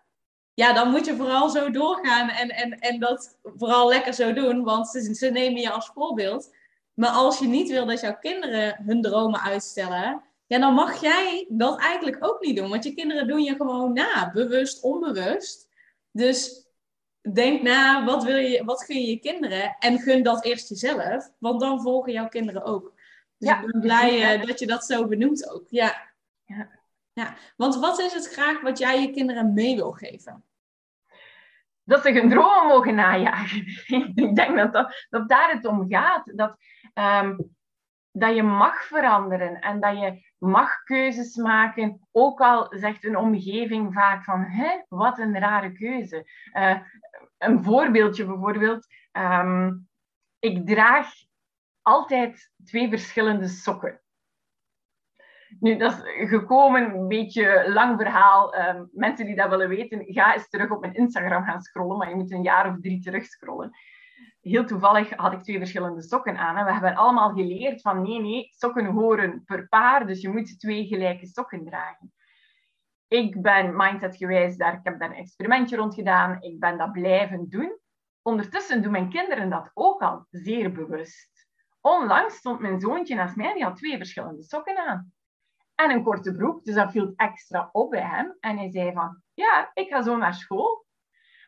Ja, 0.58 0.72
dan 0.72 0.90
moet 0.90 1.06
je 1.06 1.16
vooral 1.16 1.48
zo 1.48 1.70
doorgaan 1.70 2.28
en, 2.28 2.48
en, 2.48 2.78
en 2.78 2.98
dat 2.98 3.38
vooral 3.42 3.88
lekker 3.88 4.14
zo 4.14 4.32
doen, 4.32 4.64
want 4.64 4.88
ze, 4.88 5.14
ze 5.14 5.30
nemen 5.30 5.60
je 5.60 5.70
als 5.70 5.90
voorbeeld. 5.94 6.54
Maar 6.94 7.10
als 7.10 7.38
je 7.38 7.46
niet 7.46 7.70
wil 7.70 7.86
dat 7.86 8.00
jouw 8.00 8.18
kinderen 8.20 8.82
hun 8.86 9.02
dromen 9.02 9.40
uitstellen, 9.40 10.22
ja, 10.46 10.58
dan 10.58 10.74
mag 10.74 11.00
jij 11.00 11.46
dat 11.48 11.80
eigenlijk 11.80 12.16
ook 12.20 12.40
niet 12.40 12.56
doen. 12.56 12.68
Want 12.68 12.84
je 12.84 12.94
kinderen 12.94 13.26
doen 13.26 13.42
je 13.42 13.54
gewoon 13.54 13.92
na, 13.92 14.30
bewust, 14.32 14.82
onbewust. 14.82 15.68
Dus 16.10 16.66
denk 17.32 17.62
na, 17.62 18.04
wat, 18.04 18.24
wil 18.24 18.36
je, 18.36 18.64
wat 18.64 18.84
gun 18.84 19.00
je 19.00 19.10
je 19.10 19.18
kinderen? 19.18 19.76
En 19.78 19.98
gun 19.98 20.22
dat 20.22 20.44
eerst 20.44 20.68
jezelf, 20.68 21.30
want 21.38 21.60
dan 21.60 21.80
volgen 21.82 22.12
jouw 22.12 22.28
kinderen 22.28 22.64
ook. 22.64 22.92
Dus 23.36 23.48
ja, 23.48 23.60
ik 23.60 23.70
ben 23.72 23.80
blij 23.80 24.38
uh, 24.38 24.46
dat 24.46 24.58
je 24.58 24.66
dat 24.66 24.84
zo 24.84 25.06
benoemt 25.06 25.50
ook. 25.50 25.64
Ja. 25.68 26.10
ja. 26.44 26.77
Want 27.56 27.76
wat 27.76 27.98
is 27.98 28.12
het 28.12 28.32
graag 28.32 28.60
wat 28.60 28.78
jij 28.78 29.00
je 29.00 29.10
kinderen 29.10 29.52
mee 29.52 29.76
wil 29.76 29.92
geven? 29.92 30.42
dat 31.88 32.02
ze 32.02 32.12
hun 32.12 32.28
dromen 32.28 32.66
mogen 32.66 32.94
najagen. 32.94 33.66
ik 34.24 34.34
denk 34.34 34.56
dat, 34.56 34.72
dat, 34.72 35.06
dat 35.08 35.28
daar 35.28 35.50
het 35.50 35.66
om 35.66 35.86
gaat. 35.88 36.36
Dat, 36.36 36.56
um, 36.94 37.56
dat 38.10 38.34
je 38.34 38.42
mag 38.42 38.82
veranderen 38.82 39.60
en 39.60 39.80
dat 39.80 39.98
je 39.98 40.32
mag 40.38 40.82
keuzes 40.82 41.36
maken. 41.36 42.08
Ook 42.12 42.40
al 42.40 42.66
zegt 42.70 43.04
een 43.04 43.16
omgeving 43.16 43.94
vaak 43.94 44.24
van, 44.24 44.42
Hé, 44.42 44.82
wat 44.88 45.18
een 45.18 45.38
rare 45.38 45.72
keuze. 45.72 46.30
Uh, 46.52 46.78
een 47.38 47.64
voorbeeldje 47.64 48.24
bijvoorbeeld. 48.24 48.86
Um, 49.12 49.88
ik 50.38 50.66
draag 50.66 51.08
altijd 51.82 52.50
twee 52.64 52.88
verschillende 52.88 53.48
sokken. 53.48 54.02
Nu, 55.60 55.76
dat 55.76 55.92
is 55.92 56.28
gekomen, 56.28 56.94
een 56.94 57.08
beetje 57.08 57.70
lang 57.72 58.00
verhaal. 58.00 58.54
Um, 58.58 58.88
mensen 58.92 59.26
die 59.26 59.36
dat 59.36 59.48
willen 59.48 59.68
weten, 59.68 60.04
ga 60.06 60.34
eens 60.34 60.48
terug 60.48 60.70
op 60.70 60.80
mijn 60.80 60.94
Instagram 60.94 61.44
gaan 61.44 61.60
scrollen, 61.60 61.96
maar 61.98 62.08
je 62.08 62.14
moet 62.14 62.32
een 62.32 62.42
jaar 62.42 62.70
of 62.70 62.80
drie 62.80 63.00
terug 63.00 63.24
scrollen. 63.24 63.70
Heel 64.40 64.64
toevallig 64.64 65.10
had 65.16 65.32
ik 65.32 65.42
twee 65.42 65.58
verschillende 65.58 66.02
sokken 66.02 66.36
aan. 66.36 66.56
En 66.56 66.64
we 66.64 66.72
hebben 66.72 66.94
allemaal 66.94 67.32
geleerd 67.32 67.80
van 67.80 68.02
nee, 68.02 68.20
nee, 68.20 68.48
sokken 68.50 68.86
horen 68.86 69.42
per 69.44 69.68
paar, 69.68 70.06
dus 70.06 70.20
je 70.20 70.28
moet 70.28 70.60
twee 70.60 70.86
gelijke 70.86 71.26
sokken 71.26 71.64
dragen. 71.64 72.12
Ik 73.08 73.42
ben 73.42 73.76
mindsetgewijs 73.76 74.56
daar, 74.56 74.72
ik 74.72 74.80
heb 74.82 74.98
daar 74.98 75.10
een 75.10 75.16
experimentje 75.16 75.76
rond 75.76 75.94
gedaan, 75.94 76.42
ik 76.42 76.60
ben 76.60 76.78
dat 76.78 76.92
blijven 76.92 77.48
doen. 77.48 77.78
Ondertussen 78.22 78.82
doen 78.82 78.92
mijn 78.92 79.10
kinderen 79.10 79.50
dat 79.50 79.70
ook 79.74 80.02
al 80.02 80.26
zeer 80.30 80.72
bewust. 80.72 81.46
Onlangs 81.80 82.36
stond 82.36 82.60
mijn 82.60 82.80
zoontje 82.80 83.14
naast 83.14 83.36
mij, 83.36 83.54
die 83.54 83.64
had 83.64 83.76
twee 83.76 83.96
verschillende 83.96 84.42
sokken 84.42 84.76
aan 84.76 85.12
en 85.78 85.90
een 85.90 86.02
korte 86.02 86.34
broek. 86.34 86.64
Dus 86.64 86.74
dat 86.74 86.90
viel 86.90 87.12
extra 87.16 87.68
op 87.72 87.90
bij 87.90 88.02
hem. 88.02 88.36
En 88.40 88.58
hij 88.58 88.70
zei 88.70 88.92
van, 88.92 89.22
ja, 89.34 89.70
ik 89.74 89.88
ga 89.88 90.02
zo 90.02 90.16
naar 90.16 90.34
school. 90.34 90.86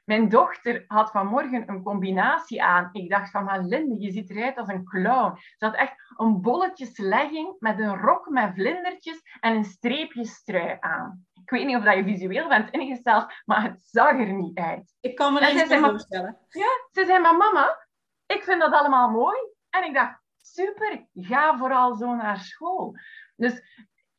Mijn 0.05 0.29
dochter 0.29 0.85
had 0.87 1.11
vanmorgen 1.11 1.69
een 1.69 1.83
combinatie 1.83 2.63
aan. 2.63 2.89
Ik 2.93 3.11
dacht 3.11 3.31
van, 3.31 3.45
maar 3.45 3.61
Linde, 3.61 4.01
je 4.01 4.11
ziet 4.11 4.31
eruit 4.31 4.57
als 4.57 4.69
een 4.69 4.85
clown. 4.85 5.39
Ze 5.57 5.65
had 5.65 5.75
echt 5.75 5.95
een 6.17 6.41
bolletjeslegging 6.41 7.57
met 7.59 7.79
een 7.79 7.97
rok 7.97 8.29
met 8.29 8.55
vlindertjes 8.55 9.21
en 9.41 9.55
een 9.55 9.65
streepjestrui 9.65 10.77
aan. 10.81 11.27
Ik 11.43 11.51
weet 11.51 11.67
niet 11.67 11.77
of 11.77 11.85
dat 11.85 11.95
je 11.95 12.05
visueel 12.05 12.49
bent 12.49 12.71
ingesteld, 12.71 13.33
maar 13.45 13.63
het 13.63 13.83
zag 13.85 14.11
er 14.11 14.33
niet 14.33 14.59
uit. 14.59 14.95
Ik 15.01 15.15
kan 15.15 15.33
me 15.33 15.41
niet 15.41 15.79
voorstellen. 15.79 16.39
Ja, 16.49 16.69
ze 16.91 17.05
zei, 17.05 17.21
maar 17.21 17.37
mama, 17.37 17.87
ik 18.27 18.43
vind 18.43 18.61
dat 18.61 18.73
allemaal 18.73 19.11
mooi. 19.11 19.39
En 19.71 19.85
ik 19.85 19.95
dacht, 19.95 20.23
super, 20.37 21.07
ga 21.15 21.59
vooral 21.59 21.95
zo 21.95 22.15
naar 22.15 22.39
school. 22.39 22.95
Dus 23.37 23.63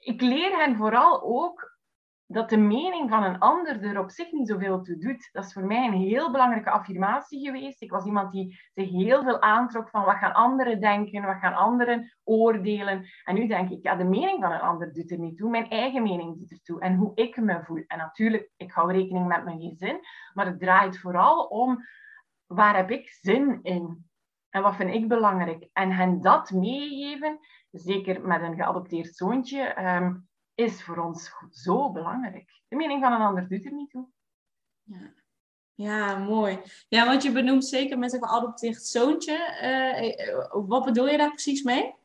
ik 0.02 0.22
leer 0.22 0.58
hen 0.58 0.76
vooral 0.76 1.24
ook 1.24 1.80
dat 2.26 2.50
de 2.50 2.58
mening 2.58 3.10
van 3.10 3.24
een 3.24 3.40
ander 3.40 3.84
er 3.84 4.00
op 4.00 4.10
zich 4.10 4.32
niet 4.32 4.48
zoveel 4.48 4.82
toe 4.82 4.98
doet. 4.98 5.30
Dat 5.32 5.46
is 5.46 5.54
voor 5.54 5.66
mij 5.66 5.88
een 5.88 5.94
heel 5.94 6.32
belangrijke 6.32 6.70
affirmatie 6.70 7.46
geweest. 7.46 7.82
Ik 7.82 7.92
was 7.92 8.06
iemand 8.06 8.32
die 8.32 8.60
zich 8.74 8.90
heel 8.90 9.24
veel 9.24 9.42
aantrok 9.42 9.90
van 9.90 10.04
wat 10.04 10.16
gaan 10.16 10.34
anderen 10.34 10.82
denken, 10.82 11.26
wat 11.26 11.40
gaan 11.40 11.54
anderen 11.54 12.16
oordelen. 12.24 13.06
En 13.24 13.36
nu 13.36 13.48
denk 13.48 13.70
ik, 13.70 13.84
ja, 13.84 13.96
de 13.96 14.04
mening 14.04 14.42
van 14.42 14.52
een 14.52 14.60
ander 14.60 14.94
doet 14.94 15.12
er 15.12 15.20
niet 15.20 15.38
toe, 15.38 15.50
mijn 15.50 15.70
eigen 15.70 16.04
mening 16.04 16.38
doet 16.38 16.52
er 16.52 16.62
toe 16.62 16.82
en 16.82 16.96
hoe 16.96 17.12
ik 17.16 17.38
me 17.38 17.64
voel. 17.64 17.84
En 17.88 17.98
natuurlijk, 17.98 18.52
ik 18.58 18.72
hou 18.72 18.92
rekening 18.92 19.28
met 19.28 19.44
mijn 19.44 19.60
gezin, 19.60 20.00
maar 20.34 20.46
het 20.46 20.60
draait 20.60 21.00
vooral 21.00 21.44
om 21.46 21.86
waar 22.46 22.76
heb 22.76 22.92
ik 22.92 23.10
zin 23.10 23.60
in? 23.62 24.10
En 24.50 24.62
wat 24.62 24.76
vind 24.76 24.94
ik 24.94 25.08
belangrijk? 25.08 25.70
En 25.74 25.92
hen 25.92 26.22
dat 26.22 26.52
meegeven, 26.52 27.40
zeker 27.72 28.22
met 28.22 28.42
een 28.42 28.56
geadopteerd 28.56 29.16
zoontje, 29.16 29.62
ehm, 29.62 30.16
is 30.56 30.84
voor 30.84 30.98
ons 30.98 31.32
zo 31.52 31.92
belangrijk. 31.92 32.62
De 32.68 32.76
mening 32.76 33.04
van 33.04 33.12
een 33.14 33.22
ander 33.22 33.48
doet 33.48 33.66
er 33.66 33.74
niet 33.74 33.90
toe. 33.90 34.08
Ja. 34.84 35.14
Ja, 35.74 36.18
mooi. 36.18 36.60
Ja, 36.88 37.06
want 37.06 37.24
je 37.24 37.32
benoemt 37.32 37.66
zeker 37.66 37.98
met 37.98 38.14
een 38.14 38.24
geadopteerd 38.24 38.84
zoontje. 38.84 39.34
Uh, 39.64 40.68
wat 40.68 40.86
bedoel 40.86 41.08
je 41.08 41.18
daar 41.18 41.30
precies 41.30 41.64
mee? 41.64 41.96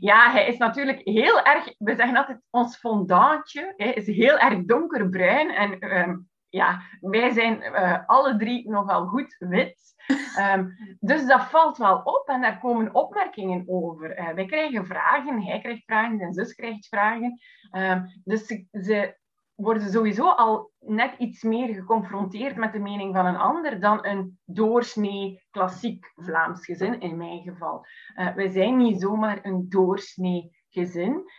Ja, 0.00 0.30
hij 0.30 0.46
is 0.46 0.56
natuurlijk 0.58 1.00
heel 1.04 1.40
erg, 1.40 1.74
we 1.78 1.94
zeggen 1.94 2.16
altijd, 2.16 2.40
ons 2.50 2.76
fondantje 2.76 3.74
hij 3.76 3.92
is 3.92 4.06
heel 4.06 4.38
erg 4.38 4.64
donkerbruin. 4.64 5.50
En 5.50 5.78
ehm, 5.78 6.16
ja, 6.48 6.82
wij 7.00 7.30
zijn 7.30 7.62
uh, 7.62 7.98
alle 8.06 8.36
drie 8.36 8.70
nogal 8.70 9.06
goed 9.06 9.36
wit. 9.38 9.94
Um, 10.38 10.76
dus 11.00 11.26
dat 11.26 11.44
valt 11.44 11.76
wel 11.76 12.00
op 12.04 12.28
en 12.28 12.40
daar 12.40 12.58
komen 12.58 12.94
opmerkingen 12.94 13.64
over. 13.66 14.18
Uh, 14.18 14.28
wij 14.28 14.46
krijgen 14.46 14.86
vragen, 14.86 15.42
hij 15.42 15.60
krijgt 15.60 15.84
vragen, 15.84 16.18
zijn 16.18 16.32
zus 16.32 16.54
krijgt 16.54 16.88
vragen. 16.88 17.40
Um, 17.72 18.20
dus 18.24 18.46
ze, 18.46 18.66
ze, 18.70 19.16
worden 19.54 19.90
sowieso 19.90 20.28
al 20.28 20.70
net 20.78 21.14
iets 21.18 21.42
meer 21.42 21.74
geconfronteerd 21.74 22.56
met 22.56 22.72
de 22.72 22.78
mening 22.78 23.14
van 23.14 23.26
een 23.26 23.36
ander 23.36 23.80
dan 23.80 24.06
een 24.06 24.38
doorsnee 24.44 25.44
klassiek 25.50 26.12
Vlaams 26.14 26.64
gezin, 26.64 27.00
in 27.00 27.16
mijn 27.16 27.42
geval. 27.42 27.86
Uh, 28.16 28.34
wij 28.34 28.48
zijn 28.48 28.76
niet 28.76 29.00
zomaar 29.00 29.38
een 29.42 29.68
doorsnee 29.68 30.56
gezin. 30.68 31.30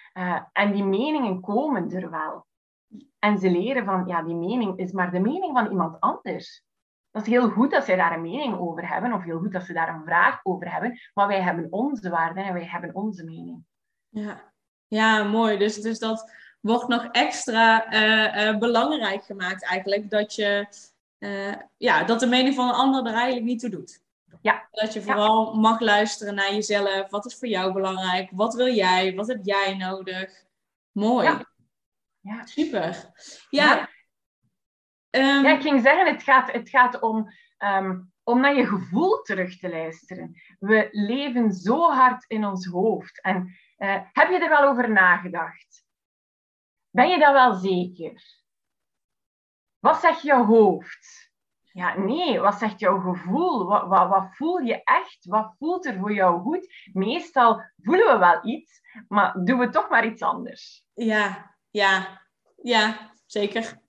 En 0.52 0.72
die 0.72 0.84
meningen 0.84 1.42
komen 1.42 1.92
er 1.92 2.10
wel. 2.10 2.48
En 3.20 3.38
ze 3.38 3.50
leren 3.50 3.86
van, 3.86 4.04
ja, 4.08 4.22
die 4.22 4.36
mening 4.36 4.78
is 4.78 4.92
maar 4.92 5.12
de 5.12 5.20
mening 5.20 5.58
van 5.58 5.70
iemand 5.70 6.00
anders. 6.00 6.66
Dat 7.12 7.22
is 7.22 7.28
heel 7.28 7.50
goed 7.50 7.72
dat 7.72 7.86
zij 7.86 7.96
daar 7.96 8.14
een 8.14 8.22
mening 8.22 8.58
over 8.60 8.90
hebben, 8.90 9.14
of 9.14 9.24
heel 9.24 9.40
goed 9.40 9.52
dat 9.52 9.64
ze 9.64 9.74
daar 9.74 9.96
een 9.96 10.06
vraag 10.06 10.40
over 10.44 10.72
hebben, 10.72 11.00
maar 11.14 11.28
wij 11.28 11.42
hebben 11.42 11.68
onze 11.70 12.10
waarden 12.10 12.44
en 12.44 12.54
wij 12.54 12.66
hebben 12.66 12.96
onze 12.96 13.24
mening. 13.24 13.64
Ja, 14.10 14.54
ja 14.88 15.24
mooi. 15.24 15.58
Dus, 15.58 15.82
dus 15.82 16.00
dat 16.00 16.32
wordt 16.62 16.88
nog 16.88 17.06
extra 17.12 17.94
uh, 17.94 18.48
uh, 18.48 18.58
belangrijk 18.58 19.24
gemaakt 19.24 19.64
eigenlijk, 19.64 20.10
dat, 20.10 20.36
je, 20.36 20.68
uh, 21.20 21.54
ja, 21.78 22.04
dat 22.04 22.20
de 22.20 22.28
mening 22.28 22.56
van 22.56 22.68
een 22.68 22.76
ander 22.76 23.06
er 23.06 23.14
eigenlijk 23.14 23.46
niet 23.46 23.60
toe 23.60 23.70
doet. 23.70 24.02
Ja. 24.42 24.68
Dat 24.72 24.94
je 24.94 25.02
vooral 25.02 25.54
mag 25.54 25.80
luisteren 25.80 26.36
naar 26.36 26.54
jezelf. 26.54 27.10
Wat 27.10 27.26
is 27.26 27.36
voor 27.36 27.48
jou 27.48 27.74
belangrijk? 27.74 28.30
Wat 28.32 28.54
wil 28.54 28.74
jij? 28.74 29.16
Wat 29.16 29.28
heb 29.28 29.40
jij 29.42 29.76
nodig? 29.76 30.46
Mooi. 30.92 31.28
Ja. 31.28 31.46
Ja. 32.28 32.46
Super. 32.46 33.12
Ja. 33.50 33.90
Um, 35.10 35.44
ja, 35.44 35.50
ik 35.50 35.62
ging 35.62 35.82
zeggen, 35.82 36.14
het 36.14 36.24
gaat, 36.24 36.52
het 36.52 36.70
gaat 36.70 37.00
om, 37.00 37.32
um, 37.58 38.12
om 38.24 38.40
naar 38.40 38.56
je 38.56 38.68
gevoel 38.68 39.22
terug 39.22 39.58
te 39.58 39.70
luisteren. 39.70 40.42
We 40.60 40.88
leven 40.92 41.52
zo 41.52 41.92
hard 41.92 42.26
in 42.28 42.46
ons 42.46 42.66
hoofd. 42.66 43.22
En 43.22 43.56
uh, 43.78 44.02
heb 44.12 44.30
je 44.30 44.40
er 44.40 44.50
wel 44.50 44.70
over 44.70 44.92
nagedacht? 44.92 45.86
Ben 46.90 47.10
je 47.10 47.20
dat 47.20 47.34
wel 47.34 47.54
zeker? 47.54 48.24
Wat 49.80 50.00
zegt 50.00 50.22
je 50.22 50.36
hoofd? 50.36 51.32
Ja, 51.72 51.98
nee, 51.98 52.40
wat 52.40 52.56
zegt 52.56 52.80
jouw 52.80 53.00
gevoel? 53.00 53.66
Wat, 53.66 53.88
wat, 53.88 54.10
wat 54.10 54.36
voel 54.36 54.58
je 54.58 54.84
echt? 54.84 55.26
Wat 55.26 55.56
voelt 55.58 55.86
er 55.86 55.98
voor 56.00 56.14
jou 56.14 56.42
goed? 56.42 56.90
Meestal 56.94 57.62
voelen 57.78 58.14
we 58.14 58.18
wel 58.18 58.46
iets, 58.46 58.82
maar 59.08 59.44
doen 59.44 59.60
we 59.60 59.70
toch 59.70 59.90
maar 59.90 60.06
iets 60.06 60.22
anders. 60.22 60.86
Ja, 60.94 61.57
ja, 61.78 62.22
ja, 62.62 63.12
zeker. 63.26 63.82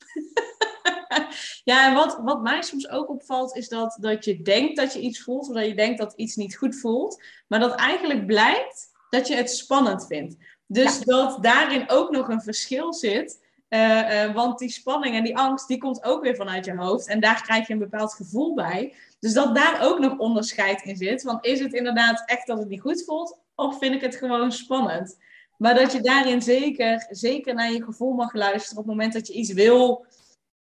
ja, 1.71 1.89
en 1.89 1.95
wat, 1.95 2.19
wat 2.23 2.43
mij 2.43 2.63
soms 2.63 2.89
ook 2.89 3.09
opvalt, 3.09 3.57
is 3.57 3.69
dat, 3.69 3.97
dat 4.01 4.25
je 4.25 4.43
denkt 4.43 4.77
dat 4.77 4.93
je 4.93 5.01
iets 5.01 5.23
voelt, 5.23 5.49
of 5.49 5.55
dat 5.55 5.67
je 5.67 5.75
denkt 5.75 5.99
dat 5.99 6.13
iets 6.17 6.37
niet 6.37 6.57
goed 6.57 6.77
voelt, 6.77 7.23
maar 7.47 7.61
dat 7.61 7.75
eigenlijk 7.75 8.27
blijkt 8.27 8.91
dat 9.11 9.29
je 9.29 9.35
het 9.35 9.51
spannend 9.51 10.07
vindt. 10.07 10.37
Dus 10.67 11.01
dat 11.01 11.43
daarin 11.43 11.91
ook 11.91 12.11
nog 12.11 12.29
een 12.29 12.43
verschil 12.43 12.95
zit. 12.95 13.47
Uh, 13.69 14.25
uh, 14.25 14.35
want 14.35 14.59
die 14.59 14.71
spanning 14.71 15.15
en 15.15 15.25
die 15.25 15.37
angst, 15.37 15.69
die 15.69 15.79
komt 15.79 16.05
ook 16.05 16.23
weer 16.23 16.37
vanuit 16.37 16.65
je 16.65 16.77
hoofd. 16.77 17.09
En 17.09 17.21
daar 17.21 17.43
krijg 17.43 17.67
je 17.67 17.73
een 17.73 17.79
bepaald 17.79 18.15
gevoel 18.15 18.55
bij. 18.55 18.95
Dus 19.21 19.33
dat 19.33 19.55
daar 19.55 19.79
ook 19.83 19.99
nog 19.99 20.19
onderscheid 20.19 20.83
in 20.83 20.97
zit. 20.97 21.23
Want 21.23 21.45
is 21.45 21.61
het 21.61 21.73
inderdaad 21.73 22.23
echt 22.27 22.47
dat 22.47 22.59
het 22.59 22.69
niet 22.69 22.81
goed 22.81 23.05
voelt? 23.05 23.39
Of 23.55 23.79
vind 23.79 23.95
ik 23.95 24.01
het 24.01 24.17
gewoon 24.17 24.53
spannend? 24.53 25.17
Maar 25.59 25.75
dat 25.75 25.93
je 25.93 26.01
daarin 26.01 26.43
zeker, 26.43 27.07
zeker 27.11 27.55
naar 27.55 27.73
je 27.73 27.85
gevoel 27.85 28.13
mag 28.13 28.33
luisteren. 28.33 28.79
Op 28.79 28.89
het 28.89 28.97
moment 28.97 29.13
dat 29.13 29.27
je 29.27 29.33
iets 29.33 29.53
wil, 29.53 30.07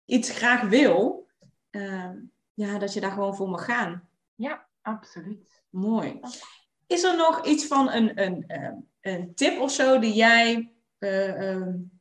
iets 0.04 0.30
graag 0.30 0.62
wil. 0.62 1.26
Uh, 1.70 2.10
ja, 2.54 2.78
dat 2.78 2.92
je 2.92 3.00
daar 3.00 3.10
gewoon 3.10 3.36
voor 3.36 3.48
mag 3.48 3.64
gaan. 3.64 4.08
Ja, 4.34 4.66
absoluut. 4.82 5.62
Mooi. 5.70 6.20
Is 6.86 7.02
er 7.02 7.16
nog 7.16 7.46
iets 7.46 7.66
van 7.66 7.92
een, 7.92 8.22
een, 8.22 8.46
een 9.00 9.34
tip 9.34 9.60
of 9.60 9.70
zo 9.70 9.98
die 9.98 10.14
jij, 10.14 10.72
uh, 10.98 11.50
um, 11.50 12.00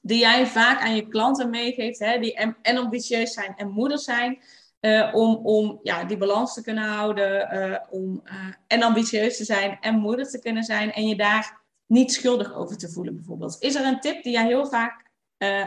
die 0.00 0.18
jij 0.18 0.46
vaak 0.46 0.80
aan 0.80 0.94
je 0.94 1.08
klanten 1.08 1.50
meegeeft, 1.50 1.98
hè, 1.98 2.18
die 2.18 2.34
en, 2.34 2.56
en 2.62 2.76
ambitieus 2.76 3.32
zijn 3.32 3.56
en 3.56 3.70
moeder 3.70 3.98
zijn, 3.98 4.42
uh, 4.80 5.14
om, 5.14 5.34
om 5.34 5.80
ja, 5.82 6.04
die 6.04 6.16
balans 6.16 6.54
te 6.54 6.62
kunnen 6.62 6.84
houden, 6.84 7.54
uh, 7.54 7.76
om 7.90 8.22
en 8.66 8.82
ambitieus 8.82 9.36
te 9.36 9.44
zijn 9.44 9.78
en 9.80 9.98
moeder 9.98 10.28
te 10.28 10.38
kunnen 10.38 10.64
zijn 10.64 10.92
en 10.92 11.08
je 11.08 11.16
daar 11.16 11.59
niet 11.90 12.12
schuldig 12.12 12.54
over 12.54 12.76
te 12.76 12.90
voelen 12.90 13.14
bijvoorbeeld. 13.14 13.56
Is 13.60 13.74
er 13.74 13.86
een 13.86 14.00
tip 14.00 14.22
die 14.22 14.32
jij 14.32 14.46
heel 14.46 14.66
vaak 14.66 15.10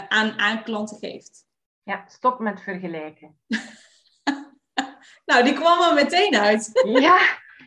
aan, 0.08 0.40
aan 0.40 0.64
klanten 0.64 0.98
geeft? 0.98 1.46
Ja, 1.84 2.04
stop 2.08 2.40
met 2.40 2.62
vergelijken. 2.62 3.40
nou, 5.26 5.44
die 5.44 5.54
kwam 5.54 5.82
er 5.82 5.94
meteen 5.94 6.36
uit. 6.36 6.70
ja, 7.08 7.20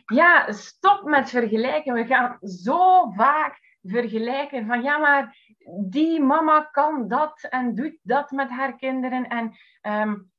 ja, 0.05 0.51
stop 0.51 1.03
met 1.03 1.29
vergelijken. 1.29 1.93
We 1.93 2.05
gaan 2.05 2.37
zo 2.41 3.11
vaak 3.15 3.59
vergelijken 3.83 4.65
van 4.65 4.81
ja, 4.81 4.97
maar 4.97 5.37
die 5.79 6.21
mama 6.21 6.61
kan 6.61 7.07
dat 7.07 7.47
en 7.49 7.75
doet 7.75 7.97
dat 8.01 8.31
met 8.31 8.49
haar 8.49 8.77
kinderen. 8.77 9.27
En 9.27 9.57
um, 9.81 10.31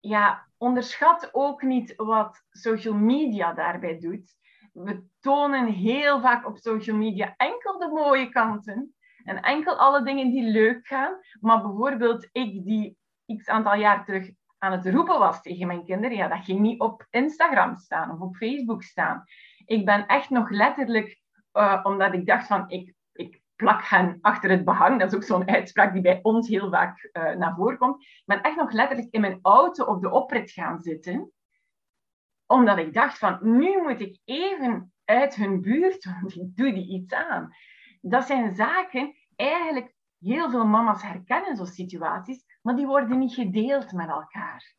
ja, 0.00 0.48
onderschat 0.56 1.28
ook 1.32 1.62
niet 1.62 1.92
wat 1.96 2.42
social 2.50 2.94
media 2.94 3.52
daarbij 3.52 3.98
doet. 3.98 4.34
We 4.84 5.04
tonen 5.20 5.66
heel 5.66 6.20
vaak 6.20 6.46
op 6.46 6.58
social 6.58 6.96
media 6.96 7.34
enkel 7.36 7.78
de 7.78 7.88
mooie 7.88 8.28
kanten 8.28 8.94
en 9.24 9.40
enkel 9.40 9.76
alle 9.76 10.02
dingen 10.02 10.30
die 10.30 10.50
leuk 10.50 10.86
gaan. 10.86 11.18
Maar 11.40 11.62
bijvoorbeeld 11.62 12.28
ik 12.32 12.64
die 12.64 12.98
x 13.36 13.48
aantal 13.48 13.74
jaar 13.74 14.04
terug 14.04 14.30
aan 14.58 14.72
het 14.72 14.86
roepen 14.86 15.18
was 15.18 15.42
tegen 15.42 15.66
mijn 15.66 15.84
kinderen, 15.84 16.16
ja, 16.16 16.28
dat 16.28 16.44
ging 16.44 16.60
niet 16.60 16.80
op 16.80 17.06
Instagram 17.10 17.76
staan 17.76 18.10
of 18.10 18.20
op 18.20 18.36
Facebook 18.36 18.82
staan. 18.82 19.24
Ik 19.64 19.84
ben 19.84 20.06
echt 20.06 20.30
nog 20.30 20.50
letterlijk, 20.50 21.20
uh, 21.52 21.80
omdat 21.82 22.14
ik 22.14 22.26
dacht 22.26 22.46
van, 22.46 22.64
ik, 22.68 22.94
ik 23.12 23.40
plak 23.56 23.84
hen 23.84 24.18
achter 24.20 24.50
het 24.50 24.64
behang. 24.64 24.98
Dat 24.98 25.08
is 25.08 25.16
ook 25.16 25.22
zo'n 25.22 25.48
uitspraak 25.48 25.92
die 25.92 26.02
bij 26.02 26.18
ons 26.22 26.48
heel 26.48 26.70
vaak 26.70 27.10
uh, 27.12 27.34
naar 27.34 27.54
voren 27.54 27.78
komt. 27.78 28.02
Ik 28.02 28.22
ben 28.24 28.42
echt 28.42 28.56
nog 28.56 28.72
letterlijk 28.72 29.08
in 29.10 29.20
mijn 29.20 29.38
auto 29.42 29.84
op 29.84 30.02
de 30.02 30.10
oprit 30.10 30.50
gaan 30.50 30.80
zitten. 30.80 31.32
Omdat 32.50 32.78
ik 32.78 32.92
dacht 32.92 33.18
van, 33.18 33.38
nu 33.42 33.82
moet 33.82 34.00
ik 34.00 34.20
even 34.24 34.92
uit 35.04 35.34
hun 35.34 35.60
buurt, 35.60 36.04
want 36.04 36.34
ik 36.34 36.56
doe 36.56 36.72
die 36.72 36.88
iets 36.88 37.14
aan. 37.14 37.54
Dat 38.00 38.26
zijn 38.26 38.54
zaken, 38.54 39.14
eigenlijk 39.36 39.94
heel 40.18 40.50
veel 40.50 40.66
mama's 40.66 41.02
herkennen 41.02 41.56
zo'n 41.56 41.66
situaties, 41.66 42.44
maar 42.62 42.76
die 42.76 42.86
worden 42.86 43.18
niet 43.18 43.34
gedeeld 43.34 43.92
met 43.92 44.08
elkaar. 44.08 44.74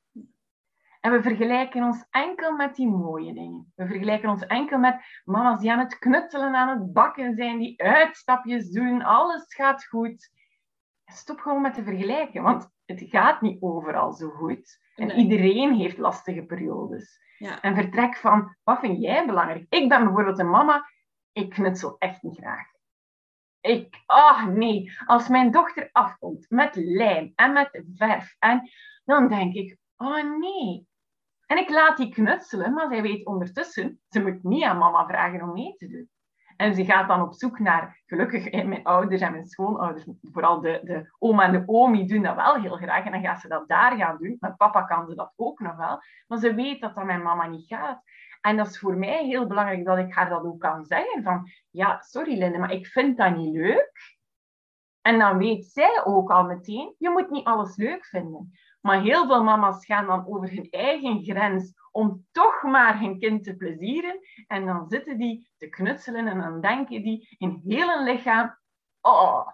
En 0.99 1.11
we 1.11 1.21
vergelijken 1.21 1.83
ons 1.83 2.05
enkel 2.09 2.55
met 2.55 2.75
die 2.75 2.87
mooie 2.87 3.33
dingen. 3.33 3.71
We 3.75 3.87
vergelijken 3.87 4.29
ons 4.29 4.45
enkel 4.45 4.77
met 4.77 5.21
mama's 5.23 5.59
die 5.59 5.71
aan 5.71 5.79
het 5.79 5.99
knutselen, 5.99 6.55
aan 6.55 6.79
het 6.79 6.93
bakken 6.93 7.35
zijn, 7.35 7.59
die 7.59 7.81
uitstapjes 7.83 8.69
doen, 8.69 9.01
alles 9.01 9.53
gaat 9.53 9.85
goed. 9.85 10.31
Stop 11.05 11.39
gewoon 11.39 11.61
met 11.61 11.73
te 11.73 11.83
vergelijken, 11.83 12.43
want 12.43 12.69
het 12.85 13.03
gaat 13.09 13.41
niet 13.41 13.61
overal 13.61 14.13
zo 14.13 14.29
goed. 14.29 14.79
En 15.01 15.19
iedereen 15.19 15.73
heeft 15.73 15.97
lastige 15.97 16.43
periodes. 16.43 17.19
Ja. 17.37 17.61
En 17.61 17.75
vertrek 17.75 18.15
van, 18.15 18.55
wat 18.63 18.79
vind 18.79 19.01
jij 19.01 19.25
belangrijk? 19.25 19.65
Ik 19.69 19.89
ben 19.89 20.03
bijvoorbeeld 20.03 20.39
een 20.39 20.49
mama, 20.49 20.89
ik 21.31 21.49
knutsel 21.49 21.95
echt 21.97 22.21
niet 22.21 22.37
graag. 22.37 22.65
Ik, 23.61 24.01
ah 24.05 24.19
oh 24.19 24.45
nee, 24.45 24.91
als 25.05 25.27
mijn 25.27 25.51
dochter 25.51 25.89
afkomt 25.91 26.45
met 26.49 26.75
lijm 26.75 27.31
en 27.35 27.53
met 27.53 27.83
verf, 27.95 28.35
en, 28.39 28.69
dan 29.03 29.27
denk 29.27 29.53
ik, 29.53 29.77
oh 29.95 30.39
nee. 30.39 30.87
En 31.45 31.57
ik 31.57 31.69
laat 31.69 31.97
die 31.97 32.13
knutselen, 32.13 32.73
maar 32.73 32.87
zij 32.87 33.01
weet 33.01 33.25
ondertussen, 33.25 34.01
ze 34.09 34.21
moet 34.21 34.43
niet 34.43 34.63
aan 34.63 34.77
mama 34.77 35.05
vragen 35.07 35.41
om 35.41 35.53
mee 35.53 35.75
te 35.77 35.87
doen. 35.87 36.09
En 36.61 36.75
ze 36.75 36.85
gaat 36.85 37.07
dan 37.07 37.21
op 37.21 37.33
zoek 37.33 37.59
naar, 37.59 38.01
gelukkig, 38.05 38.51
mijn 38.51 38.83
ouders 38.83 39.21
en 39.21 39.31
mijn 39.31 39.47
schoonouders, 39.47 40.05
vooral 40.31 40.61
de, 40.61 40.79
de 40.83 41.11
oma 41.19 41.43
en 41.43 41.51
de 41.51 41.63
omi 41.65 42.07
doen 42.07 42.23
dat 42.23 42.35
wel 42.35 42.55
heel 42.55 42.75
graag. 42.75 43.05
En 43.05 43.11
dan 43.11 43.21
gaat 43.21 43.41
ze 43.41 43.47
dat 43.47 43.67
daar 43.67 43.97
gaan 43.97 44.17
doen. 44.17 44.37
Met 44.39 44.57
papa 44.57 44.81
kan 44.81 45.07
ze 45.07 45.15
dat 45.15 45.33
ook 45.35 45.59
nog 45.59 45.75
wel. 45.75 46.01
Maar 46.27 46.37
ze 46.37 46.53
weet 46.53 46.81
dat 46.81 46.95
dat 46.95 47.03
met 47.03 47.23
mama 47.23 47.47
niet 47.47 47.67
gaat. 47.67 48.03
En 48.41 48.57
dat 48.57 48.67
is 48.67 48.79
voor 48.79 48.97
mij 48.97 49.25
heel 49.25 49.47
belangrijk 49.47 49.85
dat 49.85 49.97
ik 49.97 50.13
haar 50.13 50.29
dat 50.29 50.43
ook 50.43 50.59
kan 50.59 50.85
zeggen. 50.85 51.23
Van, 51.23 51.49
ja, 51.69 51.99
sorry 52.01 52.37
Linde, 52.37 52.57
maar 52.57 52.71
ik 52.71 52.87
vind 52.87 53.17
dat 53.17 53.35
niet 53.35 53.53
leuk. 53.55 54.19
En 55.01 55.19
dan 55.19 55.37
weet 55.37 55.65
zij 55.65 56.01
ook 56.05 56.31
al 56.31 56.43
meteen, 56.43 56.95
je 56.97 57.09
moet 57.09 57.29
niet 57.29 57.45
alles 57.45 57.75
leuk 57.75 58.05
vinden. 58.05 58.51
Maar 58.81 59.01
heel 59.01 59.27
veel 59.27 59.43
mama's 59.43 59.85
gaan 59.85 60.05
dan 60.05 60.27
over 60.27 60.49
hun 60.49 60.67
eigen 60.69 61.23
grens 61.23 61.73
om 61.91 62.25
toch 62.31 62.63
maar 62.63 62.99
hun 62.99 63.19
kind 63.19 63.43
te 63.43 63.55
plezieren. 63.55 64.19
En 64.47 64.65
dan 64.65 64.85
zitten 64.89 65.17
die 65.17 65.49
te 65.57 65.69
knutselen 65.69 66.27
en 66.27 66.39
dan 66.39 66.61
denken 66.61 67.03
die 67.03 67.35
in 67.37 67.61
heel 67.65 67.87
hun 67.87 68.03
lichaam, 68.03 68.57
oh. 69.01 69.47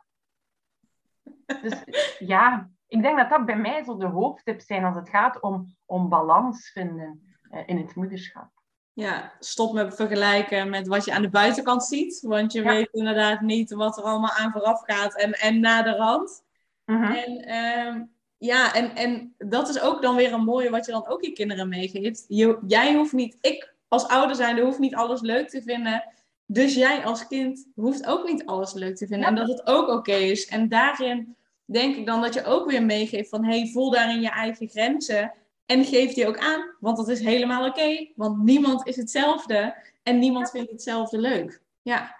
Dus 1.61 1.83
ja, 2.19 2.69
ik 2.87 3.01
denk 3.01 3.17
dat 3.17 3.29
dat 3.29 3.45
bij 3.45 3.57
mij 3.57 3.83
zo 3.83 3.97
de 3.97 4.05
hoofdtips 4.05 4.65
zijn 4.65 4.83
als 4.83 4.95
het 4.95 5.09
gaat 5.09 5.41
om, 5.41 5.75
om 5.85 6.09
balans 6.09 6.71
vinden 6.71 7.35
uh, 7.51 7.61
in 7.65 7.77
het 7.77 7.95
moederschap. 7.95 8.49
Ja, 8.93 9.33
stop 9.39 9.73
met 9.73 9.95
vergelijken 9.95 10.69
met 10.69 10.87
wat 10.87 11.05
je 11.05 11.13
aan 11.13 11.21
de 11.21 11.29
buitenkant 11.29 11.83
ziet. 11.83 12.21
Want 12.21 12.53
je 12.53 12.61
weet 12.61 12.89
inderdaad 12.91 13.41
niet 13.41 13.73
wat 13.73 13.97
er 13.97 14.03
allemaal 14.03 14.31
aan 14.31 14.51
vooraf 14.51 14.81
gaat 14.83 15.15
en, 15.15 15.31
en 15.31 15.59
na 15.59 15.81
de 15.81 15.95
rand. 15.95 16.43
Mm 16.85 17.03
-hmm. 17.03 17.13
En 17.13 17.49
uh, 17.49 18.03
ja, 18.37 18.73
en, 18.73 18.95
en 18.95 19.33
dat 19.37 19.69
is 19.69 19.79
ook 19.79 20.01
dan 20.01 20.15
weer 20.15 20.33
een 20.33 20.43
mooie 20.43 20.69
wat 20.69 20.85
je 20.85 20.91
dan 20.91 21.07
ook 21.07 21.23
je 21.23 21.31
kinderen 21.31 21.69
meegeeft. 21.69 22.25
Je, 22.27 22.59
jij 22.67 22.95
hoeft 22.95 23.13
niet, 23.13 23.37
ik 23.41 23.75
als 23.87 24.07
ouder 24.07 24.35
zijnde 24.35 24.61
hoef 24.61 24.79
niet 24.79 24.95
alles 24.95 25.21
leuk 25.21 25.49
te 25.49 25.61
vinden. 25.61 26.03
Dus 26.45 26.75
jij 26.75 27.05
als 27.05 27.27
kind 27.27 27.67
hoeft 27.75 28.05
ook 28.05 28.27
niet 28.27 28.45
alles 28.45 28.73
leuk 28.73 28.95
te 28.95 29.07
vinden. 29.07 29.27
En 29.27 29.35
dat 29.35 29.47
het 29.47 29.67
ook 29.67 29.87
oké 29.87 30.13
is. 30.13 30.47
En 30.47 30.69
daarin 30.69 31.35
denk 31.65 31.95
ik 31.95 32.05
dan 32.05 32.21
dat 32.21 32.33
je 32.33 32.43
ook 32.43 32.71
weer 32.71 32.83
meegeeft 32.83 33.29
van... 33.29 33.45
hey, 33.45 33.69
voel 33.73 33.91
daarin 33.91 34.21
je 34.21 34.29
eigen 34.29 34.69
grenzen. 34.69 35.33
En 35.65 35.85
geef 35.85 36.13
die 36.13 36.27
ook 36.27 36.37
aan, 36.37 36.75
want 36.79 36.97
dat 36.97 37.07
is 37.07 37.19
helemaal 37.19 37.67
oké. 37.67 38.07
want 38.15 38.43
niemand 38.43 38.87
is 38.87 38.95
hetzelfde. 38.95 39.75
En 40.03 40.19
niemand 40.19 40.49
vindt 40.49 40.71
hetzelfde 40.71 41.17
leuk. 41.17 41.61
Ja. 41.81 42.15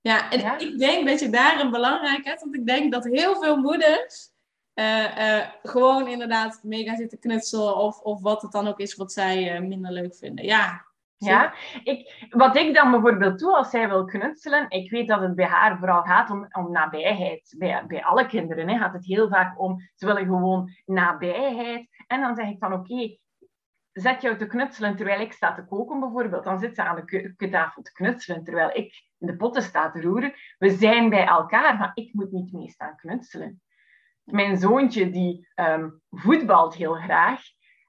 Ja, 0.00 0.30
en 0.30 0.60
ik 0.60 0.78
denk 0.78 1.08
dat 1.08 1.20
je 1.20 1.30
daarin 1.30 1.70
belangrijk 1.70 2.24
hebt. 2.24 2.40
Want 2.40 2.54
ik 2.54 2.66
denk 2.66 2.92
dat 2.92 3.04
heel 3.04 3.40
veel 3.40 3.56
moeders... 3.56 4.29
Uh, 4.80 5.48
gewoon 5.62 6.08
inderdaad 6.08 6.60
mega 6.62 6.96
zitten 6.96 7.18
knutselen 7.18 7.76
of, 7.76 8.00
of 8.00 8.20
wat 8.20 8.42
het 8.42 8.52
dan 8.52 8.66
ook 8.66 8.78
is 8.78 8.94
wat 8.94 9.12
zij 9.12 9.54
uh, 9.54 9.68
minder 9.68 9.92
leuk 9.92 10.16
vinden. 10.16 10.44
Ja, 10.44 10.84
ja, 11.16 11.54
ik, 11.84 12.26
wat 12.30 12.56
ik 12.56 12.74
dan 12.74 12.90
bijvoorbeeld 12.90 13.38
doe 13.38 13.56
als 13.56 13.70
zij 13.70 13.88
wil 13.88 14.04
knutselen, 14.04 14.70
ik 14.70 14.90
weet 14.90 15.08
dat 15.08 15.20
het 15.20 15.34
bij 15.34 15.46
haar 15.46 15.78
vooral 15.78 16.02
gaat 16.02 16.30
om, 16.30 16.48
om 16.52 16.70
nabijheid. 16.70 17.54
Bij, 17.58 17.86
bij 17.86 18.04
alle 18.04 18.26
kinderen 18.26 18.68
hè, 18.68 18.78
gaat 18.78 18.92
het 18.92 19.06
heel 19.06 19.28
vaak 19.28 19.60
om, 19.60 19.80
ze 19.94 20.06
willen 20.06 20.24
gewoon 20.24 20.70
nabijheid. 20.84 21.88
En 22.06 22.20
dan 22.20 22.34
zeg 22.36 22.48
ik 22.48 22.58
van 22.58 22.72
oké, 22.72 23.16
zet 23.92 24.22
jou 24.22 24.36
te 24.36 24.46
knutselen 24.46 24.96
terwijl 24.96 25.20
ik 25.20 25.32
sta 25.32 25.54
te 25.54 25.64
koken 25.64 26.00
bijvoorbeeld. 26.00 26.44
Dan 26.44 26.58
zit 26.58 26.74
ze 26.74 26.82
aan 26.82 26.96
de 26.96 27.04
keukentafel 27.04 27.82
te 27.82 27.92
knutselen 27.92 28.44
terwijl 28.44 28.70
ik 28.72 29.08
in 29.18 29.26
de 29.26 29.36
potten 29.36 29.62
sta 29.62 29.90
te 29.90 30.00
roeren. 30.00 30.32
We 30.58 30.70
zijn 30.70 31.08
bij 31.08 31.26
elkaar, 31.26 31.78
maar 31.78 31.90
ik 31.94 32.14
moet 32.14 32.32
niet 32.32 32.52
mee 32.52 32.70
staan 32.70 32.96
knutselen. 32.96 33.62
Mijn 34.30 34.58
zoontje 34.58 35.10
die 35.10 35.48
um, 35.54 36.00
voetbalt 36.10 36.74
heel 36.74 36.94
graag. 36.94 37.40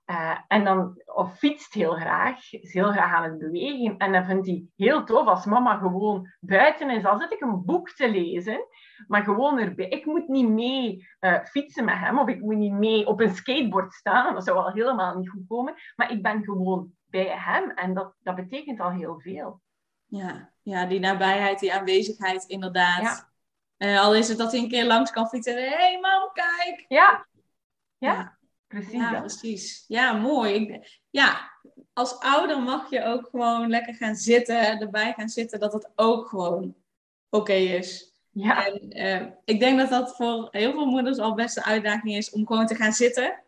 Uh, 0.06 0.38
en 0.48 0.64
dan, 0.64 1.02
of 1.06 1.38
fietst 1.38 1.74
heel 1.74 1.94
graag, 1.94 2.54
is 2.54 2.74
heel 2.74 2.92
graag 2.92 3.14
aan 3.14 3.24
het 3.24 3.38
bewegen. 3.38 3.98
En 3.98 4.12
dan 4.12 4.26
vindt 4.26 4.48
hij 4.48 4.66
heel 4.76 5.04
tof 5.04 5.28
als 5.28 5.46
mama 5.46 5.78
gewoon 5.78 6.28
buiten 6.40 6.90
is. 6.90 7.06
Al 7.06 7.20
zit 7.20 7.32
ik 7.32 7.42
een 7.42 7.66
boek 7.66 7.90
te 7.90 8.10
lezen, 8.10 8.66
maar 9.08 9.24
gewoon 9.24 9.60
erbij. 9.60 9.88
Ik 9.88 10.06
moet 10.06 10.28
niet 10.28 10.50
mee 10.50 11.08
uh, 11.20 11.44
fietsen 11.44 11.86
met 11.86 11.98
hem, 11.98 12.20
of 12.20 12.28
ik 12.28 12.42
moet 12.42 12.56
niet 12.58 12.74
mee 12.74 13.08
op 13.08 13.20
een 13.20 13.36
skateboard 13.36 13.94
staan. 13.94 14.34
Dat 14.34 14.44
zou 14.44 14.58
al 14.58 14.72
helemaal 14.72 15.18
niet 15.18 15.30
goed 15.30 15.48
komen. 15.48 15.74
Maar 15.96 16.12
ik 16.12 16.22
ben 16.22 16.44
gewoon 16.44 16.92
bij 17.06 17.38
hem 17.38 17.70
en 17.70 17.94
dat, 17.94 18.14
dat 18.20 18.36
betekent 18.36 18.80
al 18.80 18.92
heel 18.92 19.20
veel. 19.20 19.62
Ja, 20.06 20.52
ja, 20.62 20.86
die 20.86 21.00
nabijheid, 21.00 21.60
die 21.60 21.74
aanwezigheid 21.74 22.44
inderdaad. 22.44 23.02
Ja. 23.02 23.31
Uh, 23.82 24.02
al 24.02 24.16
is 24.16 24.28
het 24.28 24.38
dat 24.38 24.52
hij 24.52 24.62
een 24.62 24.70
keer 24.70 24.86
langs 24.86 25.12
kan 25.12 25.28
fietsen. 25.28 25.54
Hé 25.56 25.70
hey, 25.70 26.00
mam, 26.00 26.30
kijk! 26.34 26.86
Ja, 26.88 27.26
ja. 27.98 28.14
ja. 28.14 28.38
Precies. 28.68 28.94
Ja, 28.94 29.20
precies. 29.20 29.86
Ja, 29.88 30.14
mooi. 30.14 30.82
Ja, 31.10 31.52
als 31.94 32.20
ouder 32.20 32.62
mag 32.62 32.90
je 32.90 33.04
ook 33.04 33.28
gewoon 33.32 33.70
lekker 33.70 33.94
gaan 33.94 34.16
zitten, 34.16 34.80
erbij 34.80 35.14
gaan 35.14 35.30
zitten, 35.30 35.60
dat 35.60 35.74
het 35.74 35.90
ook 35.96 36.28
gewoon 36.28 36.76
oké 37.30 37.54
is. 37.54 38.14
Ja. 38.30 38.66
En 38.66 38.98
uh, 38.98 39.28
ik 39.46 39.60
denk 39.60 39.80
dat 39.80 39.90
dat 39.90 40.16
voor 40.16 40.48
heel 40.52 40.72
veel 40.72 40.86
moeders 40.86 41.18
al 41.18 41.34
best 41.34 41.58
een 41.58 41.64
uitdaging 41.64 42.16
is 42.16 42.30
om 42.30 42.48
gewoon 42.48 42.66
te 42.66 42.76
gaan 42.76 42.94
zitten 42.94 43.44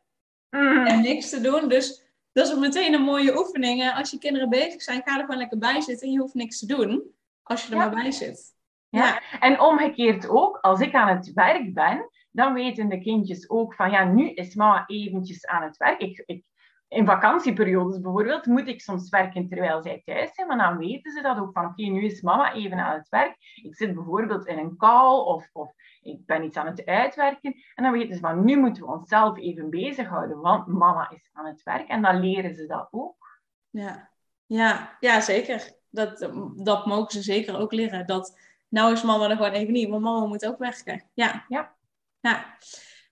mm. 0.50 0.86
en 0.86 1.02
niks 1.02 1.30
te 1.30 1.42
doen. 1.42 1.70
Dus 1.70 2.04
dat 2.32 2.48
is 2.48 2.56
meteen 2.56 2.94
een 2.94 3.02
mooie 3.02 3.38
oefening. 3.38 3.94
Als 3.94 4.12
je 4.12 4.18
kinderen 4.18 4.50
bezig 4.50 4.82
zijn, 4.82 5.02
ga 5.06 5.18
er 5.18 5.26
gewoon 5.26 5.38
lekker 5.38 5.58
bij 5.58 5.82
zitten 5.82 6.08
en 6.08 6.14
je 6.14 6.20
hoeft 6.20 6.34
niks 6.34 6.60
te 6.60 6.66
doen 6.66 7.04
als 7.44 7.62
je 7.62 7.68
er 7.68 7.78
ja. 7.78 7.86
maar 7.86 8.04
bij 8.04 8.12
zit. 8.12 8.53
Ja. 8.98 9.22
en 9.40 9.60
omgekeerd 9.60 10.30
ook, 10.30 10.58
als 10.58 10.80
ik 10.80 10.94
aan 10.94 11.16
het 11.16 11.34
werk 11.34 11.74
ben, 11.74 12.10
dan 12.32 12.54
weten 12.54 12.90
de 12.90 13.00
kindjes 13.00 13.50
ook 13.50 13.74
van, 13.74 13.92
ja, 13.92 14.04
nu 14.04 14.30
is 14.30 14.56
mama 14.56 14.84
eventjes 14.88 15.46
aan 15.46 15.64
het 15.64 15.78
werk. 15.78 16.00
Ik, 16.00 16.24
ik, 16.26 16.44
in 16.88 17.06
vakantieperiodes 17.06 18.00
bijvoorbeeld 18.00 18.46
moet 18.46 18.68
ik 18.68 18.82
soms 18.82 19.10
werken 19.10 19.48
terwijl 19.48 19.82
zij 19.82 20.02
thuis 20.06 20.34
zijn, 20.34 20.48
maar 20.48 20.58
dan 20.58 20.78
weten 20.78 21.12
ze 21.12 21.22
dat 21.22 21.38
ook 21.38 21.52
van, 21.54 21.66
oké, 21.66 21.84
nu 21.84 22.04
is 22.04 22.22
mama 22.22 22.54
even 22.54 22.78
aan 22.78 22.98
het 22.98 23.10
werk. 23.10 23.36
Ik 23.64 23.76
zit 23.76 23.94
bijvoorbeeld 23.94 24.48
in 24.48 24.58
een 24.58 24.78
call 24.78 25.20
of, 25.20 25.50
of 25.54 25.74
ik 26.02 26.26
ben 26.26 26.44
iets 26.44 26.58
aan 26.58 26.68
het 26.68 26.86
uitwerken. 26.86 27.56
En 27.76 27.84
dan 27.84 27.92
weten 27.92 28.16
ze 28.16 28.20
van, 28.20 28.46
nu 28.46 28.58
moeten 28.58 28.84
we 28.84 28.92
onszelf 28.92 29.38
even 29.38 29.70
bezighouden, 29.70 30.40
want 30.40 30.68
mama 30.68 31.10
is 31.10 31.30
aan 31.34 31.46
het 31.46 31.64
werk. 31.64 31.88
En 31.88 32.02
dan 32.02 32.20
leren 32.20 32.56
ze 32.56 32.66
dat 32.66 32.88
ook. 32.92 33.40
Ja, 33.70 34.10
ja, 34.46 34.98
ja 35.00 35.22
zeker. 35.22 35.82
Dat, 35.90 36.30
dat 36.56 36.86
mogen 36.86 37.12
ze 37.12 37.22
zeker 37.22 37.58
ook 37.60 37.72
leren. 37.72 38.08
Dat, 38.08 38.53
nou 38.74 38.92
is 38.92 39.04
mama 39.04 39.30
er 39.30 39.36
gewoon 39.36 39.52
even 39.52 39.74
niet, 39.74 39.90
want 39.90 40.04
mama 40.04 40.26
moet 40.26 40.46
ook 40.46 40.58
werken. 40.58 41.04
Ja. 41.14 41.46
ja. 41.48 41.76
Ja. 42.20 42.58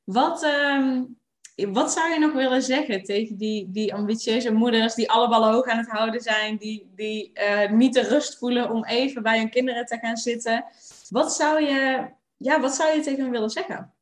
Wat, 0.03 0.43
um, 0.43 1.17
wat 1.55 1.91
zou 1.91 2.09
je 2.13 2.19
nog 2.19 2.33
willen 2.33 2.61
zeggen 2.61 3.03
tegen 3.03 3.37
die, 3.37 3.71
die 3.71 3.93
ambitieuze 3.93 4.53
moeders 4.53 4.95
die 4.95 5.11
alle 5.11 5.29
ballen 5.29 5.51
hoog 5.51 5.67
aan 5.67 5.77
het 5.77 5.89
houden 5.89 6.21
zijn, 6.21 6.57
die, 6.57 6.91
die 6.95 7.31
uh, 7.33 7.71
niet 7.71 7.93
de 7.93 8.01
rust 8.01 8.37
voelen 8.37 8.69
om 8.69 8.85
even 8.85 9.23
bij 9.23 9.37
hun 9.37 9.49
kinderen 9.49 9.85
te 9.85 9.97
gaan 9.97 10.17
zitten? 10.17 10.65
Wat 11.09 11.33
zou 11.33 11.61
je, 11.61 12.09
ja, 12.37 12.59
wat 12.59 12.75
zou 12.75 12.95
je 12.95 13.01
tegen 13.01 13.21
hen 13.21 13.31
willen 13.31 13.49
zeggen? 13.49 13.93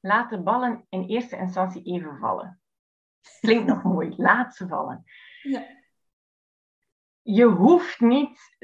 Laat 0.00 0.30
de 0.30 0.40
ballen 0.40 0.84
in 0.88 1.04
eerste 1.04 1.36
instantie 1.36 1.82
even 1.82 2.18
vallen. 2.18 2.60
Klinkt 3.40 3.66
nog 3.66 3.82
mooi, 3.82 4.14
laat 4.16 4.54
ze 4.56 4.66
vallen. 4.68 5.04
Ja. 5.42 5.66
Je 7.22 7.44
hoeft 7.44 8.00
niet, 8.00 8.56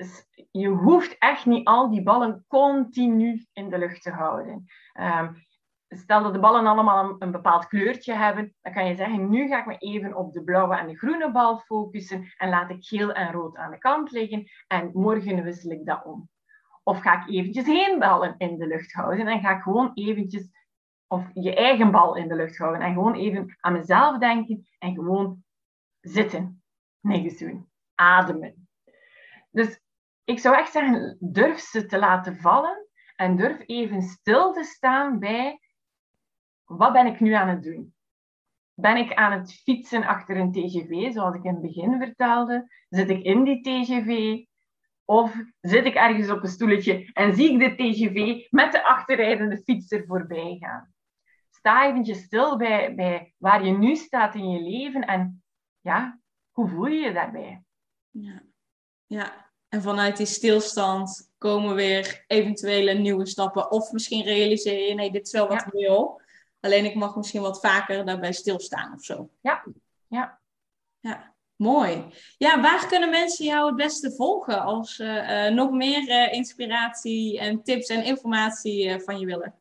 je 0.51 0.69
hoeft 0.69 1.19
echt 1.19 1.47
niet 1.47 1.67
al 1.67 1.91
die 1.91 2.03
ballen 2.03 2.45
continu 2.49 3.47
in 3.53 3.71
de 3.71 3.79
lucht 3.79 4.03
te 4.03 4.11
houden. 4.11 4.65
Um, 5.01 5.47
stel 5.89 6.23
dat 6.23 6.33
de 6.33 6.39
ballen 6.39 6.67
allemaal 6.67 7.17
een, 7.19 7.31
bepaald 7.31 7.67
kleurtje 7.67 8.15
hebben, 8.15 8.55
dan 8.61 8.73
kan 8.73 8.87
je 8.87 8.95
zeggen, 8.95 9.31
nu 9.31 9.49
ga 9.49 9.59
ik 9.59 9.67
me 9.67 9.77
even 9.77 10.17
op 10.17 10.33
de 10.33 10.45
blauwe 10.45 10.77
en 10.77 10.87
de 10.87 10.97
groene 10.97 11.33
bal 11.33 11.59
focussen 11.59 12.35
en 12.37 12.49
laat 12.49 12.71
ik 12.71 12.85
geel 12.85 13.13
en 13.13 13.33
rood 13.33 13.57
aan 13.57 13.71
de 13.71 13.79
kant 13.79 14.11
liggen 14.11 14.51
en 14.67 14.91
morgen 14.93 15.43
wissel 15.43 15.71
ik 15.71 15.87
dat 15.87 16.05
om. 16.05 16.29
Of 16.83 17.01
ga 17.01 17.23
ik 17.23 17.35
eventjes 17.35 17.65
geen 17.65 17.99
ballen 17.99 18.35
in 18.39 18.59
de 18.59 18.67
lucht 18.67 18.93
houden 18.93 19.27
en 19.27 19.41
ga 19.41 19.57
ik 19.57 19.63
gewoon 19.63 19.91
eventjes, 19.95 20.51
of 21.07 21.31
je 21.33 21.55
eigen 21.55 21.91
bal 21.91 22.17
in 22.17 22.29
de 22.29 22.35
lucht 22.35 22.59
houden 22.59 22.81
en 22.81 22.93
gewoon 22.93 23.15
even 23.15 23.57
aan 23.61 23.73
mezelf 23.73 24.19
denken 24.19 24.67
en 24.79 24.95
gewoon 24.95 25.45
zitten. 26.01 26.63
Niks 27.01 27.39
doen. 27.39 27.68
Ademen. 27.99 28.69
Dus 29.51 29.81
ik 30.25 30.39
zou 30.39 30.57
echt 30.57 30.73
zeggen, 30.73 31.17
durf 31.21 31.59
ze 31.59 31.87
te 31.87 31.99
laten 31.99 32.37
vallen 32.37 32.87
en 33.17 33.37
durf 33.37 33.63
even 33.67 34.03
stil 34.03 34.53
te 34.53 34.65
staan 34.65 35.19
bij 35.19 35.61
wat 36.65 36.93
ben 36.93 37.07
ik 37.07 37.21
nu 37.21 37.33
aan 37.33 37.49
het 37.49 37.63
doen? 37.63 37.95
Ben 38.75 38.97
ik 38.97 39.15
aan 39.15 39.33
het 39.33 39.55
fietsen 39.55 40.05
achter 40.05 40.37
een 40.37 40.53
TGV, 40.53 41.13
zoals 41.13 41.35
ik 41.35 41.45
in 41.45 41.53
het 41.53 41.63
begin 41.63 41.99
vertelde? 41.99 42.69
Zit 42.89 43.11
ik 43.11 43.23
in 43.23 43.45
die 43.45 43.61
TGV? 43.61 44.45
Of 45.05 45.35
zit 45.61 45.85
ik 45.85 45.95
ergens 45.95 46.31
op 46.31 46.43
een 46.43 46.49
stoeltje 46.49 47.11
en 47.13 47.35
zie 47.35 47.53
ik 47.53 47.59
de 47.59 47.75
TGV 47.75 48.47
met 48.51 48.73
de 48.73 48.85
achterrijdende 48.85 49.63
fietser 49.63 50.05
voorbij 50.07 50.57
gaan? 50.61 50.93
Sta 51.51 51.87
eventjes 51.87 52.23
stil 52.23 52.57
bij, 52.57 52.95
bij 52.95 53.35
waar 53.39 53.65
je 53.65 53.73
nu 53.73 53.97
staat 53.97 54.35
in 54.35 54.51
je 54.51 54.61
leven 54.61 55.07
en 55.07 55.43
ja, 55.81 56.21
hoe 56.51 56.69
voel 56.69 56.87
je 56.87 57.01
je 57.01 57.13
daarbij? 57.13 57.63
Ja, 58.11 58.43
ja. 59.07 59.51
en 59.69 59.83
vanuit 59.83 60.17
die 60.17 60.27
stilstand 60.27 61.33
komen 61.39 61.75
weer 61.75 62.25
eventuele 62.27 62.93
nieuwe 62.93 63.27
stappen. 63.27 63.71
Of 63.71 63.93
misschien 63.93 64.25
realiseer 64.25 64.89
je, 64.89 64.95
nee, 64.95 65.11
dit 65.11 65.27
is 65.27 65.33
wel 65.33 65.49
wat 65.49 65.63
ik 65.67 65.73
wil. 65.73 66.21
Alleen 66.61 66.85
ik 66.85 66.95
mag 66.95 67.17
misschien 67.17 67.43
wat 67.43 67.61
vaker 67.61 68.05
daarbij 68.05 68.33
stilstaan 68.33 68.95
of 68.95 69.05
zo. 69.05 69.31
Ja, 69.41 69.65
ja. 70.07 70.41
Ja, 71.01 71.35
mooi. 71.57 72.05
Ja, 72.39 72.61
waar 72.61 72.87
kunnen 72.87 73.11
mensen 73.11 73.45
jou 73.45 73.67
het 73.67 73.77
beste 73.77 74.13
volgen 74.13 74.63
als 74.63 74.95
ze 74.95 75.05
uh, 75.05 75.55
nog 75.55 75.71
meer 75.71 76.09
uh, 76.09 76.33
inspiratie 76.33 77.39
en 77.39 77.63
tips 77.63 77.89
en 77.89 78.05
informatie 78.05 79.01
van 79.01 79.19
je 79.19 79.27
willen? 79.27 79.58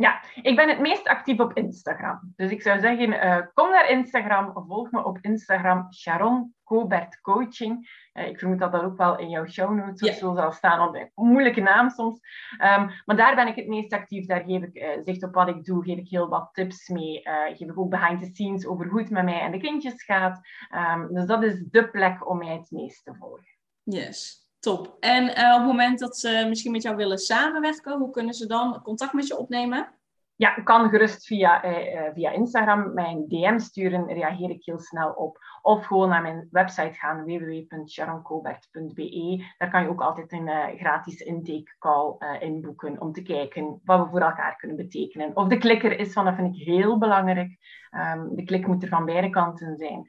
Ja, 0.00 0.22
ik 0.42 0.56
ben 0.56 0.68
het 0.68 0.80
meest 0.80 1.08
actief 1.08 1.40
op 1.40 1.52
Instagram. 1.52 2.32
Dus 2.36 2.50
ik 2.50 2.62
zou 2.62 2.80
zeggen, 2.80 3.12
uh, 3.12 3.38
kom 3.54 3.70
naar 3.70 3.90
Instagram, 3.90 4.52
volg 4.66 4.90
me 4.90 5.04
op 5.04 5.18
Instagram, 5.20 5.92
Sharon 5.92 6.54
Cobert 6.64 7.20
Coaching. 7.20 7.90
Uh, 8.14 8.26
ik 8.26 8.38
vermoed 8.38 8.58
dat 8.58 8.72
dat 8.72 8.82
ook 8.82 8.96
wel 8.96 9.18
in 9.18 9.28
jouw 9.28 9.46
show 9.46 9.74
notes 9.74 10.08
of 10.08 10.16
zo 10.16 10.34
zal 10.34 10.52
staan, 10.52 10.78
want 10.78 10.94
een 10.94 11.10
moeilijke 11.14 11.60
naam 11.60 11.90
soms. 11.90 12.20
Um, 12.52 12.90
maar 13.04 13.16
daar 13.16 13.34
ben 13.34 13.46
ik 13.46 13.56
het 13.56 13.66
meest 13.66 13.92
actief. 13.92 14.26
Daar 14.26 14.44
geef 14.46 14.62
ik 14.62 14.74
uh, 14.74 14.88
zicht 15.04 15.22
op 15.22 15.34
wat 15.34 15.48
ik 15.48 15.64
doe, 15.64 15.84
geef 15.84 15.98
ik 15.98 16.08
heel 16.08 16.28
wat 16.28 16.48
tips 16.52 16.88
mee. 16.88 17.20
geef 17.54 17.68
ik 17.68 17.78
ook 17.78 17.90
behind 17.90 18.20
the 18.20 18.30
scenes 18.32 18.66
over 18.66 18.88
hoe 18.88 19.00
het 19.00 19.10
met 19.10 19.24
mij 19.24 19.40
en 19.40 19.52
de 19.52 19.58
kindjes 19.58 20.02
gaat. 20.04 20.40
Um, 20.74 21.14
dus 21.14 21.26
dat 21.26 21.42
is 21.42 21.64
de 21.70 21.90
plek 21.90 22.28
om 22.28 22.38
mij 22.38 22.52
het 22.52 22.70
meest 22.70 23.04
te 23.04 23.14
volgen. 23.14 23.56
Yes. 23.82 24.47
Top. 24.60 24.96
En 25.00 25.24
uh, 25.24 25.52
op 25.52 25.58
het 25.58 25.66
moment 25.66 25.98
dat 25.98 26.16
ze 26.16 26.46
misschien 26.48 26.72
met 26.72 26.82
jou 26.82 26.96
willen 26.96 27.18
samenwerken, 27.18 27.98
hoe 27.98 28.10
kunnen 28.10 28.34
ze 28.34 28.46
dan 28.46 28.82
contact 28.82 29.12
met 29.12 29.26
je 29.26 29.38
opnemen? 29.38 29.92
Ja, 30.36 30.56
ik 30.56 30.64
kan 30.64 30.88
gerust 30.88 31.26
via, 31.26 31.64
uh, 31.64 32.10
via 32.14 32.30
Instagram 32.30 32.94
mijn 32.94 33.28
DM 33.28 33.58
sturen, 33.58 34.06
reageer 34.06 34.50
ik 34.50 34.64
heel 34.64 34.80
snel 34.80 35.10
op. 35.10 35.38
Of 35.62 35.86
gewoon 35.86 36.08
naar 36.08 36.22
mijn 36.22 36.48
website 36.50 36.92
gaan, 36.92 37.24
www.sharoncobert.be. 37.24 39.44
Daar 39.58 39.70
kan 39.70 39.82
je 39.82 39.88
ook 39.88 40.02
altijd 40.02 40.32
een 40.32 40.46
uh, 40.46 40.66
gratis 40.76 41.20
intake 41.20 41.74
call 41.78 42.16
inboeken 42.40 43.00
om 43.00 43.12
te 43.12 43.22
kijken 43.22 43.80
wat 43.84 44.04
we 44.04 44.10
voor 44.10 44.20
elkaar 44.20 44.56
kunnen 44.56 44.76
betekenen. 44.76 45.36
Of 45.36 45.48
de 45.48 45.58
klikker 45.58 45.98
is 45.98 46.12
van, 46.12 46.24
dat 46.24 46.34
vind 46.34 46.56
ik 46.56 46.62
heel 46.62 46.98
belangrijk. 46.98 47.58
Um, 47.90 48.36
de 48.36 48.44
klik 48.44 48.66
moet 48.66 48.82
er 48.82 48.88
van 48.88 49.04
beide 49.04 49.30
kanten 49.30 49.76
zijn. 49.76 50.08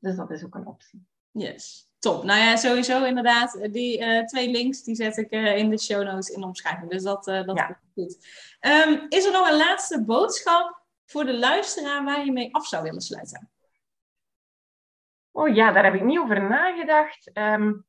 dus 0.00 0.16
dat 0.16 0.30
is 0.30 0.44
ook 0.44 0.54
een 0.54 0.66
optie. 0.66 1.06
Yes. 1.30 1.88
Top. 2.06 2.24
Nou 2.24 2.40
ja, 2.40 2.56
sowieso 2.56 3.04
inderdaad. 3.04 3.68
Die 3.72 4.00
uh, 4.00 4.24
twee 4.24 4.50
links 4.50 4.82
die 4.82 4.94
zet 4.94 5.16
ik 5.16 5.32
uh, 5.32 5.56
in 5.56 5.70
de 5.70 5.78
show 5.78 6.02
notes 6.02 6.28
in 6.28 6.40
de 6.40 6.46
omschrijving. 6.46 6.90
Dus 6.90 7.02
dat, 7.02 7.28
uh, 7.28 7.44
dat 7.44 7.56
ja. 7.56 7.68
is 7.68 7.76
goed. 7.94 8.26
Um, 8.60 9.06
is 9.08 9.24
er 9.24 9.32
nog 9.32 9.50
een 9.50 9.56
laatste 9.56 10.04
boodschap 10.04 10.82
voor 11.06 11.24
de 11.24 11.38
luisteraar 11.38 12.04
waar 12.04 12.24
je 12.24 12.32
mee 12.32 12.54
af 12.54 12.66
zou 12.66 12.82
willen 12.82 13.00
sluiten? 13.00 13.50
Oh 15.32 15.54
ja, 15.54 15.72
daar 15.72 15.84
heb 15.84 15.94
ik 15.94 16.04
niet 16.04 16.18
over 16.18 16.48
nagedacht. 16.48 17.30
Um, 17.34 17.84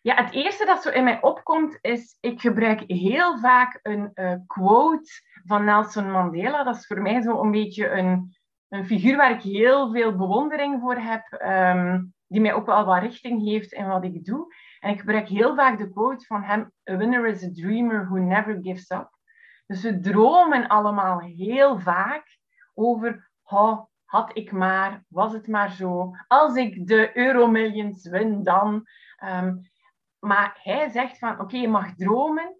ja, 0.00 0.14
het 0.14 0.32
eerste 0.32 0.64
dat 0.64 0.82
zo 0.82 0.90
in 0.90 1.04
mij 1.04 1.22
opkomt 1.22 1.78
is, 1.80 2.16
ik 2.20 2.40
gebruik 2.40 2.82
heel 2.86 3.38
vaak 3.38 3.78
een 3.82 4.12
quote 4.46 5.10
van 5.44 5.64
Nelson 5.64 6.10
Mandela. 6.10 6.64
Dat 6.64 6.76
is 6.76 6.86
voor 6.86 7.02
mij 7.02 7.22
zo 7.22 7.40
een 7.40 7.50
beetje 7.50 7.90
een, 7.90 8.36
een 8.68 8.86
figuur 8.86 9.16
waar 9.16 9.30
ik 9.30 9.42
heel 9.42 9.92
veel 9.92 10.16
bewondering 10.16 10.80
voor 10.80 10.96
heb. 10.96 11.40
Um, 11.42 12.14
die 12.26 12.40
mij 12.40 12.54
ook 12.54 12.66
wel 12.66 12.84
wat 12.84 13.02
richting 13.02 13.42
geeft 13.42 13.72
in 13.72 13.86
wat 13.86 14.04
ik 14.04 14.24
doe. 14.24 14.54
En 14.80 14.90
ik 14.90 14.98
gebruik 14.98 15.28
heel 15.28 15.54
vaak 15.54 15.78
de 15.78 15.90
quote 15.90 16.26
van 16.26 16.42
hem: 16.42 16.72
A 16.90 16.96
winner 16.96 17.26
is 17.26 17.44
a 17.44 17.50
dreamer 17.52 18.06
who 18.08 18.16
never 18.16 18.58
gives 18.62 18.90
up. 18.90 19.08
Dus 19.66 19.82
we 19.82 20.00
dromen 20.00 20.68
allemaal 20.68 21.20
heel 21.20 21.78
vaak 21.78 22.38
over, 22.74 23.30
oh, 23.42 23.84
had 24.04 24.36
ik 24.36 24.52
maar, 24.52 25.04
was 25.08 25.32
het 25.32 25.46
maar 25.46 25.70
zo, 25.70 26.10
als 26.26 26.54
ik 26.54 26.86
de 26.86 27.16
Euromillions 27.16 28.08
win 28.08 28.42
dan. 28.42 28.86
Um, 29.24 29.60
maar 30.18 30.58
hij 30.62 30.88
zegt 30.88 31.18
van, 31.18 31.40
oké, 31.40 31.56
je 31.56 31.68
mag 31.68 31.94
dromen, 31.94 32.56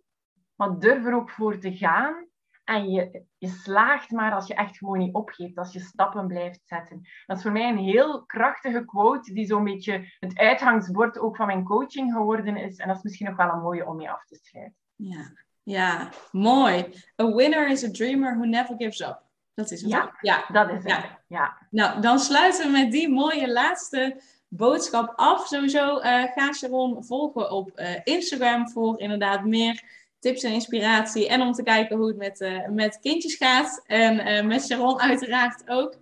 maar 0.54 0.78
durf 0.78 1.04
er 1.04 1.14
ook 1.14 1.30
voor 1.30 1.58
te 1.58 1.76
gaan. 1.76 2.26
En 2.66 2.90
je, 2.90 3.22
je 3.38 3.48
slaagt 3.48 4.10
maar 4.10 4.32
als 4.32 4.46
je 4.46 4.54
echt 4.54 4.78
gewoon 4.78 4.98
niet 4.98 5.14
opgeeft, 5.14 5.58
als 5.58 5.72
je 5.72 5.80
stappen 5.80 6.26
blijft 6.26 6.60
zetten. 6.64 7.08
Dat 7.26 7.36
is 7.36 7.42
voor 7.42 7.52
mij 7.52 7.68
een 7.68 7.78
heel 7.78 8.24
krachtige 8.24 8.84
quote, 8.84 9.32
die 9.32 9.46
zo'n 9.46 9.64
beetje 9.64 10.12
het 10.20 10.38
uitgangsbord 10.38 11.18
ook 11.18 11.36
van 11.36 11.46
mijn 11.46 11.64
coaching 11.64 12.12
geworden 12.12 12.56
is. 12.56 12.76
En 12.76 12.88
dat 12.88 12.96
is 12.96 13.02
misschien 13.02 13.26
nog 13.26 13.36
wel 13.36 13.48
een 13.48 13.60
mooie 13.60 13.86
om 13.86 13.96
mee 13.96 14.10
af 14.10 14.24
te 14.24 14.38
schrijven. 14.42 14.74
Ja, 14.96 15.32
ja 15.62 16.08
mooi. 16.32 16.94
A 17.22 17.34
winner 17.34 17.68
is 17.68 17.84
a 17.84 17.90
dreamer 17.90 18.34
who 18.34 18.44
never 18.44 18.74
gives 18.76 19.00
up. 19.00 19.22
Dat 19.54 19.70
is 19.70 19.80
het. 19.80 19.90
Ja, 19.90 20.16
ja 20.20 20.44
dat 20.52 20.70
is 20.70 20.84
het. 20.84 21.04
Ja. 21.26 21.56
Nou, 21.70 22.00
dan 22.00 22.18
sluiten 22.18 22.66
we 22.66 22.72
met 22.72 22.92
die 22.92 23.08
mooie 23.08 23.52
laatste 23.52 24.20
boodschap 24.48 25.12
af. 25.16 25.46
Sowieso 25.46 25.96
uh, 25.96 26.02
ga 26.02 26.52
Sharon 26.52 27.04
volgen 27.04 27.50
op 27.50 27.70
uh, 27.74 28.00
Instagram 28.04 28.68
voor 28.68 29.00
inderdaad 29.00 29.44
meer 29.44 30.04
tips 30.26 30.42
en 30.42 30.52
inspiratie. 30.52 31.28
En 31.28 31.40
om 31.40 31.52
te 31.52 31.62
kijken 31.62 31.96
hoe 31.96 32.06
het 32.06 32.16
met, 32.16 32.40
uh, 32.40 32.68
met 32.68 32.98
kindjes 33.00 33.34
gaat. 33.34 33.82
En 33.86 34.28
uh, 34.28 34.46
met 34.46 34.66
Sharon 34.66 35.00
uiteraard 35.00 35.62
ook. 35.66 35.96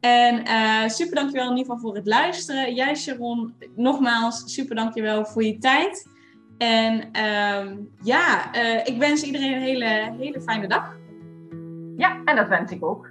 En 0.00 0.48
uh, 0.48 0.88
super 0.88 1.14
dankjewel 1.14 1.50
in 1.50 1.56
ieder 1.56 1.64
geval 1.64 1.78
voor 1.78 1.94
het 1.94 2.06
luisteren. 2.06 2.74
Jij 2.74 2.94
Sharon, 2.94 3.54
nogmaals 3.74 4.42
super 4.54 4.76
dankjewel 4.76 5.24
voor 5.24 5.44
je 5.44 5.58
tijd. 5.58 6.06
En 6.58 7.08
ehm, 7.12 7.76
ja, 8.02 8.54
ik 8.84 8.98
wens 8.98 9.22
iedereen 9.22 9.52
een 9.52 9.60
hele, 9.60 10.14
hele 10.18 10.40
fijne 10.40 10.68
dag. 10.68 10.96
Ja, 11.96 12.20
en 12.24 12.36
dat 12.36 12.48
wens 12.48 12.70
ik 12.70 12.84
ook. 12.84 13.10